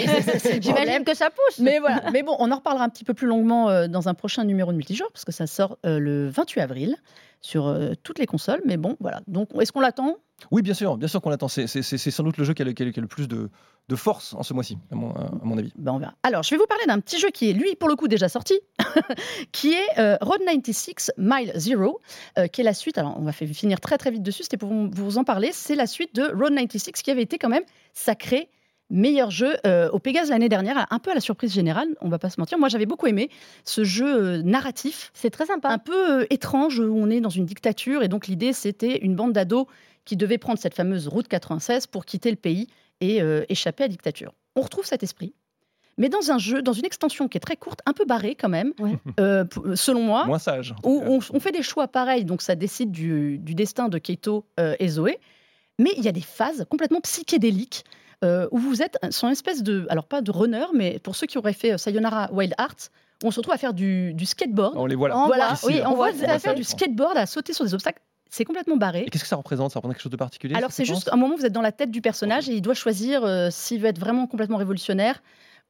j'imagine 0.61 1.03
que 1.03 1.15
ça 1.15 1.29
pousse. 1.31 1.59
Mais 1.59 1.79
voilà. 1.79 2.03
Mais 2.13 2.21
bon, 2.21 2.35
on 2.39 2.51
en 2.51 2.57
reparlera 2.57 2.85
un 2.85 2.89
petit 2.89 3.03
peu 3.03 3.15
plus 3.15 3.27
longuement 3.27 3.87
dans 3.87 4.07
un 4.07 4.13
prochain 4.13 4.43
numéro 4.43 4.71
de 4.71 4.77
multijoueur 4.77 5.11
parce 5.11 5.25
que 5.25 5.31
ça 5.31 5.47
sort 5.47 5.77
le 5.99 6.29
28 6.29 6.61
avril 6.61 6.95
sur 7.41 7.73
toutes 8.03 8.19
les 8.19 8.25
consoles. 8.25 8.61
Mais 8.65 8.77
bon, 8.77 8.97
voilà. 8.99 9.21
Donc, 9.27 9.49
est-ce 9.59 9.71
qu'on 9.71 9.79
l'attend? 9.79 10.17
Oui, 10.51 10.61
bien 10.61 10.73
sûr, 10.73 10.97
bien 10.97 11.07
sûr 11.07 11.21
qu'on 11.21 11.29
l'attend. 11.29 11.47
C'est 11.47 11.67
sans 11.97 12.23
doute 12.23 12.37
le 12.37 12.43
jeu 12.43 12.53
qui 12.53 12.61
a 12.61 12.65
le, 12.65 12.73
le 12.77 13.07
plus 13.07 13.27
de, 13.27 13.49
de, 13.89 13.95
force 13.95 14.33
en 14.35 14.43
ce 14.43 14.53
mois-ci, 14.53 14.77
à 14.91 14.95
mon, 14.95 15.11
à 15.11 15.31
mon 15.43 15.57
avis. 15.57 15.71
Ben 15.77 15.93
on 15.93 15.97
verra. 15.97 16.13
Alors, 16.23 16.43
je 16.43 16.51
vais 16.51 16.57
vous 16.57 16.67
parler 16.67 16.85
d'un 16.85 16.99
petit 16.99 17.19
jeu 17.19 17.29
qui 17.29 17.49
est, 17.49 17.53
lui, 17.53 17.75
pour 17.75 17.89
le 17.89 17.95
coup, 17.95 18.07
déjà 18.07 18.29
sorti, 18.29 18.59
qui 19.51 19.73
est 19.73 19.99
euh, 19.99 20.17
Road 20.21 20.41
96 20.45 21.13
Mile 21.17 21.51
Zero, 21.55 21.99
euh, 22.37 22.47
qui 22.47 22.61
est 22.61 22.63
la 22.63 22.75
suite. 22.75 22.97
Alors, 22.97 23.17
on 23.17 23.23
va 23.23 23.31
finir 23.31 23.79
très 23.79 23.97
très 23.97 24.11
vite 24.11 24.23
dessus, 24.23 24.43
c'était 24.43 24.57
pour 24.57 24.71
vous 24.71 25.17
en 25.17 25.23
parler. 25.23 25.49
C'est 25.53 25.75
la 25.75 25.87
suite 25.87 26.13
de 26.15 26.23
Road 26.23 26.53
96 26.53 27.01
qui 27.01 27.11
avait 27.11 27.23
été 27.23 27.39
quand 27.39 27.49
même 27.49 27.65
sacré 27.93 28.49
meilleur 28.89 29.31
jeu 29.31 29.57
euh, 29.65 29.89
au 29.91 29.99
Pégase 29.99 30.29
l'année 30.29 30.49
dernière, 30.49 30.87
un 30.89 30.99
peu 30.99 31.11
à 31.11 31.13
la 31.13 31.19
surprise 31.19 31.53
générale, 31.53 31.89
on 32.01 32.09
va 32.09 32.19
pas 32.19 32.29
se 32.29 32.39
mentir. 32.39 32.57
Moi, 32.57 32.69
j'avais 32.69 32.85
beaucoup 32.85 33.07
aimé 33.07 33.29
ce 33.65 33.83
jeu 33.83 34.05
euh, 34.07 34.41
narratif. 34.41 35.11
C'est 35.13 35.29
très 35.29 35.45
sympa. 35.45 35.69
Un 35.69 35.77
peu 35.77 36.21
euh, 36.21 36.25
étrange, 36.29 36.79
où 36.79 36.95
on 36.95 37.09
est 37.09 37.21
dans 37.21 37.29
une 37.29 37.45
dictature, 37.45 38.03
et 38.03 38.07
donc 38.07 38.27
l'idée, 38.27 38.53
c'était 38.53 38.97
une 38.97 39.15
bande 39.15 39.33
d'ados 39.33 39.65
qui 40.05 40.15
devait 40.15 40.37
prendre 40.37 40.59
cette 40.59 40.73
fameuse 40.73 41.07
route 41.07 41.27
96 41.27 41.87
pour 41.87 42.05
quitter 42.05 42.29
le 42.29 42.37
pays 42.37 42.67
et 43.01 43.21
échapper 43.49 43.83
à 43.83 43.87
la 43.87 43.91
dictature. 43.91 44.33
On 44.55 44.61
retrouve 44.61 44.85
cet 44.85 45.03
esprit. 45.03 45.33
Mais 45.97 46.09
dans 46.09 46.31
un 46.31 46.37
jeu, 46.37 46.61
dans 46.61 46.73
une 46.73 46.85
extension 46.85 47.27
qui 47.27 47.37
est 47.37 47.41
très 47.41 47.57
courte, 47.57 47.81
un 47.85 47.93
peu 47.93 48.05
barrée 48.05 48.33
quand 48.33 48.49
même, 48.49 48.73
selon 49.75 50.01
moi. 50.01 50.25
Moins 50.25 50.39
sage. 50.39 50.73
Où 50.83 51.03
on, 51.05 51.39
fait 51.39 51.51
des 51.51 51.61
choix 51.61 51.89
pareils, 51.89 52.23
donc 52.23 52.41
ça 52.41 52.55
décide 52.55 52.89
du, 52.89 53.37
du 53.37 53.53
destin 53.53 53.89
de 53.89 53.97
Keito 53.97 54.45
et 54.57 54.87
Zoé 54.87 55.19
mais 55.79 55.91
il 55.97 56.03
y 56.03 56.07
a 56.07 56.11
des 56.11 56.21
phases 56.21 56.65
complètement 56.69 57.01
psychédéliques 57.01 57.83
euh, 58.23 58.47
où 58.51 58.57
vous 58.57 58.81
êtes 58.81 58.97
sur 59.11 59.27
une 59.27 59.33
espèce 59.33 59.63
de, 59.63 59.85
alors 59.89 60.05
pas 60.05 60.21
de 60.21 60.31
runner, 60.31 60.65
mais 60.73 60.99
pour 60.99 61.15
ceux 61.15 61.27
qui 61.27 61.37
auraient 61.37 61.53
fait 61.53 61.77
Sayonara 61.77 62.31
Wild 62.31 62.53
Hearts, 62.59 62.89
on 63.23 63.31
se 63.31 63.39
retrouve 63.39 63.53
à 63.53 63.57
faire 63.57 63.73
du, 63.73 64.13
skateboard. 64.23 64.73
On 64.75 64.85
les 64.85 64.95
voit 64.95 65.09
là. 65.09 65.23
voilà, 65.25 65.55
oui, 65.63 65.81
on, 65.85 65.95
voit, 65.95 66.09
à 66.09 66.39
faire 66.39 66.55
du 66.55 66.63
skateboard, 66.63 67.17
à 67.17 67.25
sauter 67.25 67.53
sur 67.53 67.65
des 67.65 67.73
obstacles. 67.73 68.01
C'est 68.29 68.43
complètement 68.43 68.75
barré. 68.75 69.03
Et 69.07 69.09
qu'est-ce 69.09 69.23
que 69.23 69.29
ça 69.29 69.37
représente? 69.37 69.71
Ça 69.71 69.79
représente 69.79 69.95
quelque 69.95 70.03
chose 70.03 70.11
de 70.11 70.17
particulier 70.17 70.55
Alors 70.55 70.71
c'est 70.71 70.83
juste 70.83 71.09
un 71.13 71.15
moment 71.15 71.35
où 71.35 71.37
vous 71.37 71.45
êtes 71.45 71.53
dans 71.53 71.61
la 71.61 71.71
tête 71.71 71.91
du 71.91 72.01
personnage 72.01 72.49
et 72.49 72.53
il 72.53 72.61
doit 72.61 72.73
choisir 72.73 73.23
s'il 73.51 73.79
veut 73.79 73.87
être 73.87 73.99
vraiment 73.99 74.27
complètement 74.27 74.57
révolutionnaire 74.57 75.21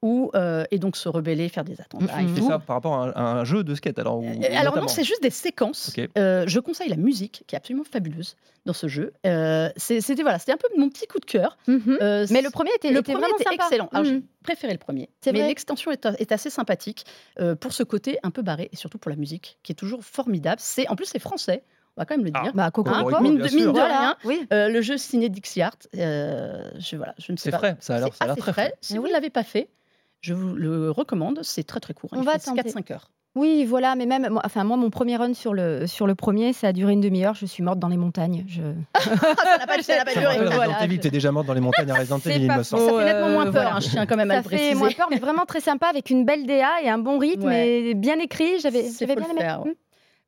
ou 0.02 0.32
euh, 0.36 0.64
et 0.70 0.78
donc 0.78 0.96
se 0.96 1.10
rebeller, 1.10 1.50
faire 1.50 1.64
des 1.64 1.80
attentats. 1.82 2.14
C'est 2.36 2.42
ça 2.42 2.60
par 2.60 2.76
rapport 2.76 2.94
à 2.96 3.40
un, 3.40 3.44
jeu 3.44 3.64
de 3.64 3.74
skate 3.74 3.98
alors 3.98 4.22
euh, 4.22 4.56
Alors 4.56 4.78
non, 4.78 4.88
c'est 4.88 5.04
juste 5.04 5.24
des 5.24 5.30
séquences. 5.30 5.92
Euh, 6.18 6.44
je 6.48 6.60
conseille 6.60 6.90
la 6.90 6.98
musique 6.98 7.44
qui 7.48 7.56
est 7.56 7.58
absolument 7.58 7.84
fabuleuse 7.84 8.36
dans 8.66 8.74
ce 8.74 8.88
jeu. 8.88 9.14
c'était 9.78 10.22
voilà, 10.22 10.40
c'était 10.40 10.54
un 10.54 10.58
peu 10.58 10.68
mon 10.78 10.90
petit 10.90 11.08
coup 11.08 11.20
de 11.20 11.26
cœur. 11.26 11.58
Mhm. 11.68 11.98
mais 12.30 12.42
le 12.42 12.50
premier 12.50 12.72
était, 12.76 12.92
le 12.92 13.00
était 13.00 13.14
premier 13.14 13.28
était 13.40 13.54
excellent. 13.54 13.90
Alors, 13.92 14.06
j'ai 14.06 14.16
mhm. 14.16 14.24
préféré 14.44 14.74
le 14.74 14.80
premier, 14.80 15.10
mais 15.26 15.48
l'extension 15.48 15.92
est, 15.92 16.06
est, 16.06 16.32
assez 16.32 16.50
sympathique 16.50 17.06
pour 17.60 17.74
ce 17.74 17.84
côté 17.84 18.20
un 18.24 18.32
peu 18.32 18.42
barré 18.42 18.70
et 18.72 18.76
surtout 18.76 18.98
pour 18.98 19.10
la 19.10 19.16
musique 19.16 19.58
qui 19.64 19.72
est 19.72 19.76
toujours 19.76 20.04
formidable. 20.04 20.58
C'est 20.60 20.88
en 20.90 20.96
plus 20.96 21.06
c'est 21.06 21.20
français 21.20 21.64
on 21.96 22.02
va 22.02 22.06
quand 22.06 22.16
même 22.16 22.26
le 22.26 22.32
ah. 22.36 22.44
dire. 22.44 22.54
bah, 22.54 22.70
Coco, 22.70 22.92
hein, 22.92 23.22
mine, 23.22 23.40
de, 23.40 23.56
mine 23.56 23.74
de 23.74 23.80
rien. 23.80 24.16
Oui. 24.24 24.46
le 24.52 24.82
jeu 24.82 25.00
signé 25.00 25.30
Dixie 25.30 25.64
Art, 25.64 25.78
je, 25.94 26.96
voilà, 26.96 27.16
je 27.18 27.32
ne 27.32 27.38
sais 27.38 27.50
pas. 27.50 27.58
C'est 27.58 27.60
frais, 27.60 27.78
ça 27.80 27.96
a 27.96 28.28
l'air 28.28 28.38
très 28.38 28.54
frais. 28.54 28.74
Si 28.82 29.00
vous 29.00 29.08
ne 29.08 29.12
l'avez 29.12 29.32
pas 29.32 29.44
fait, 29.44 29.68
je 30.28 30.34
vous 30.34 30.56
le 30.56 30.92
recommande, 30.92 31.40
c'est 31.42 31.64
très 31.64 31.80
très 31.80 31.94
court. 31.94 32.10
On 32.12 32.22
va 32.22 32.36
4-5 32.36 32.92
heures. 32.92 33.12
Oui, 33.36 33.66
voilà, 33.66 33.96
mais 33.96 34.06
même, 34.08 34.40
enfin 34.44 34.64
moi, 34.64 34.78
mon 34.78 34.90
premier 34.90 35.16
run 35.16 35.34
sur 35.34 35.54
le 35.54 35.86
sur 35.86 36.06
le 36.08 36.16
premier, 36.16 36.54
ça 36.54 36.70
a 36.70 36.74
duré 36.74 36.92
une 36.94 37.02
demi-heure. 37.02 37.36
Je 37.36 37.46
suis 37.46 37.64
morte 37.64 37.80
dans 37.80 37.88
les 37.88 37.96
montagnes. 37.96 38.44
Je... 38.48 38.62
ça 39.00 39.12
n'a 39.12 39.68
pas, 39.68 39.82
ça 39.82 40.04
pas 40.04 40.14
duré. 40.14 40.40
Resident 40.40 40.80
Evil, 40.82 41.00
t'es 41.00 41.12
déjà 41.12 41.32
morte 41.32 41.46
dans 41.46 41.54
les 41.54 41.62
montagnes 41.62 41.92
à 41.92 41.94
Resident 42.00 42.18
Evil, 42.18 42.44
il 42.44 42.52
me 42.52 42.64
semble. 42.64 42.84
Ça 42.84 42.98
fait 42.98 43.06
nettement 43.06 43.30
moins 43.30 43.52
peur. 43.52 43.76
Hein, 43.76 43.80
je 43.80 43.90
tiens 43.90 44.06
quand 44.06 44.18
même 44.18 44.32
à 44.32 44.38
le 44.38 44.44
préciser. 44.44 44.72
Ça 44.72 44.76
fait 44.76 44.80
moins 44.80 44.92
peur, 44.92 45.08
mais 45.12 45.20
vraiment 45.20 45.46
très 45.46 45.62
sympa 45.62 45.88
avec 45.88 46.10
une 46.10 46.26
belle 46.26 46.46
DA 46.46 46.82
et 46.84 46.90
un 46.90 46.98
bon 46.98 47.20
rythme 47.20 47.52
et 47.52 47.94
bien 47.94 48.20
écrit. 48.20 48.60
J'avais, 48.60 48.82
bien 48.82 49.16
aimé. 49.16 49.40
Faire, 49.40 49.64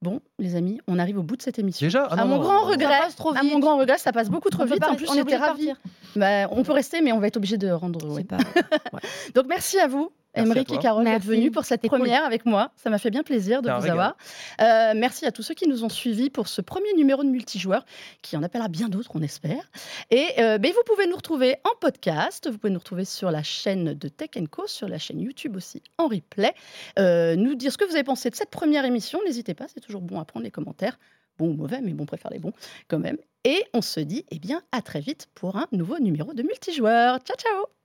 Bon, 0.01 0.21
les 0.37 0.55
amis, 0.55 0.79
on 0.87 0.97
arrive 0.97 1.17
au 1.19 1.23
bout 1.23 1.35
de 1.35 1.41
cette 1.41 1.59
émission. 1.59 1.85
Déjà 1.85 2.07
ah 2.09 2.21
À 2.21 2.25
mon 2.25 2.39
grand 2.39 2.61
regret, 2.61 3.01
à 3.35 3.43
mon 3.43 3.59
grand 3.59 3.77
regret, 3.77 3.97
ça 3.97 4.13
passe 4.13 4.29
beaucoup 4.29 4.49
trop 4.49 4.63
vite. 4.63 4.81
En 4.83 4.95
plus, 4.95 5.09
on 5.09 5.15
était 5.15 5.35
ravis. 5.35 5.73
Bah, 6.15 6.47
on 6.51 6.63
peut 6.63 6.71
rester, 6.71 7.01
mais 7.01 7.11
on 7.11 7.19
va 7.19 7.27
être 7.27 7.37
obligé 7.37 7.57
de 7.57 7.69
rendre. 7.69 7.99
Pas... 8.23 8.37
Donc, 9.35 9.45
merci 9.47 9.77
à 9.77 9.87
vous. 9.87 10.11
Émeric 10.43 10.71
et 10.71 10.77
Carole 10.77 11.05
d'être 11.05 11.23
venus 11.23 11.51
pour 11.51 11.65
cette 11.65 11.81
première 11.81 12.23
avec 12.23 12.45
moi. 12.45 12.71
Ça 12.75 12.89
m'a 12.89 12.97
fait 12.97 13.09
bien 13.09 13.23
plaisir 13.23 13.61
de 13.61 13.69
vous 13.69 13.87
avoir. 13.87 14.15
Euh, 14.61 14.93
merci 14.95 15.25
à 15.25 15.31
tous 15.31 15.43
ceux 15.43 15.53
qui 15.53 15.67
nous 15.67 15.83
ont 15.83 15.89
suivis 15.89 16.29
pour 16.29 16.47
ce 16.47 16.61
premier 16.61 16.93
numéro 16.93 17.23
de 17.23 17.29
multijoueur, 17.29 17.85
qui 18.21 18.37
en 18.37 18.43
appellera 18.43 18.67
bien 18.67 18.89
d'autres, 18.89 19.11
on 19.15 19.21
espère. 19.21 19.69
Et 20.11 20.27
euh, 20.39 20.57
ben, 20.57 20.71
vous 20.71 20.83
pouvez 20.85 21.07
nous 21.07 21.15
retrouver 21.15 21.55
en 21.63 21.77
podcast, 21.79 22.49
vous 22.49 22.57
pouvez 22.57 22.71
nous 22.71 22.79
retrouver 22.79 23.05
sur 23.05 23.31
la 23.31 23.43
chaîne 23.43 23.93
de 23.93 24.07
Tech 24.07 24.31
Co, 24.51 24.67
sur 24.67 24.87
la 24.87 24.97
chaîne 24.97 25.19
YouTube 25.19 25.55
aussi 25.55 25.81
en 25.97 26.07
replay. 26.07 26.53
Euh, 26.97 27.35
nous 27.35 27.55
dire 27.55 27.71
ce 27.71 27.77
que 27.77 27.85
vous 27.85 27.95
avez 27.95 28.03
pensé 28.03 28.29
de 28.29 28.35
cette 28.35 28.49
première 28.49 28.85
émission. 28.85 29.19
N'hésitez 29.25 29.53
pas, 29.53 29.65
c'est 29.67 29.81
toujours 29.81 30.01
bon 30.01 30.19
à 30.19 30.25
prendre 30.25 30.43
les 30.43 30.51
commentaires. 30.51 30.99
Bon 31.37 31.47
ou 31.47 31.53
mauvais, 31.53 31.79
mais 31.81 31.93
bon, 31.93 32.03
on 32.03 32.05
préfère 32.05 32.31
les 32.31 32.39
bons 32.39 32.53
quand 32.89 32.99
même. 32.99 33.17
Et 33.45 33.63
on 33.73 33.81
se 33.81 34.01
dit 34.01 34.25
eh 34.31 34.39
bien, 34.39 34.61
à 34.71 34.81
très 34.81 34.99
vite 34.99 35.29
pour 35.35 35.55
un 35.55 35.67
nouveau 35.71 35.99
numéro 35.99 36.33
de 36.33 36.43
multijoueur. 36.43 37.19
Ciao, 37.19 37.37
ciao 37.37 37.78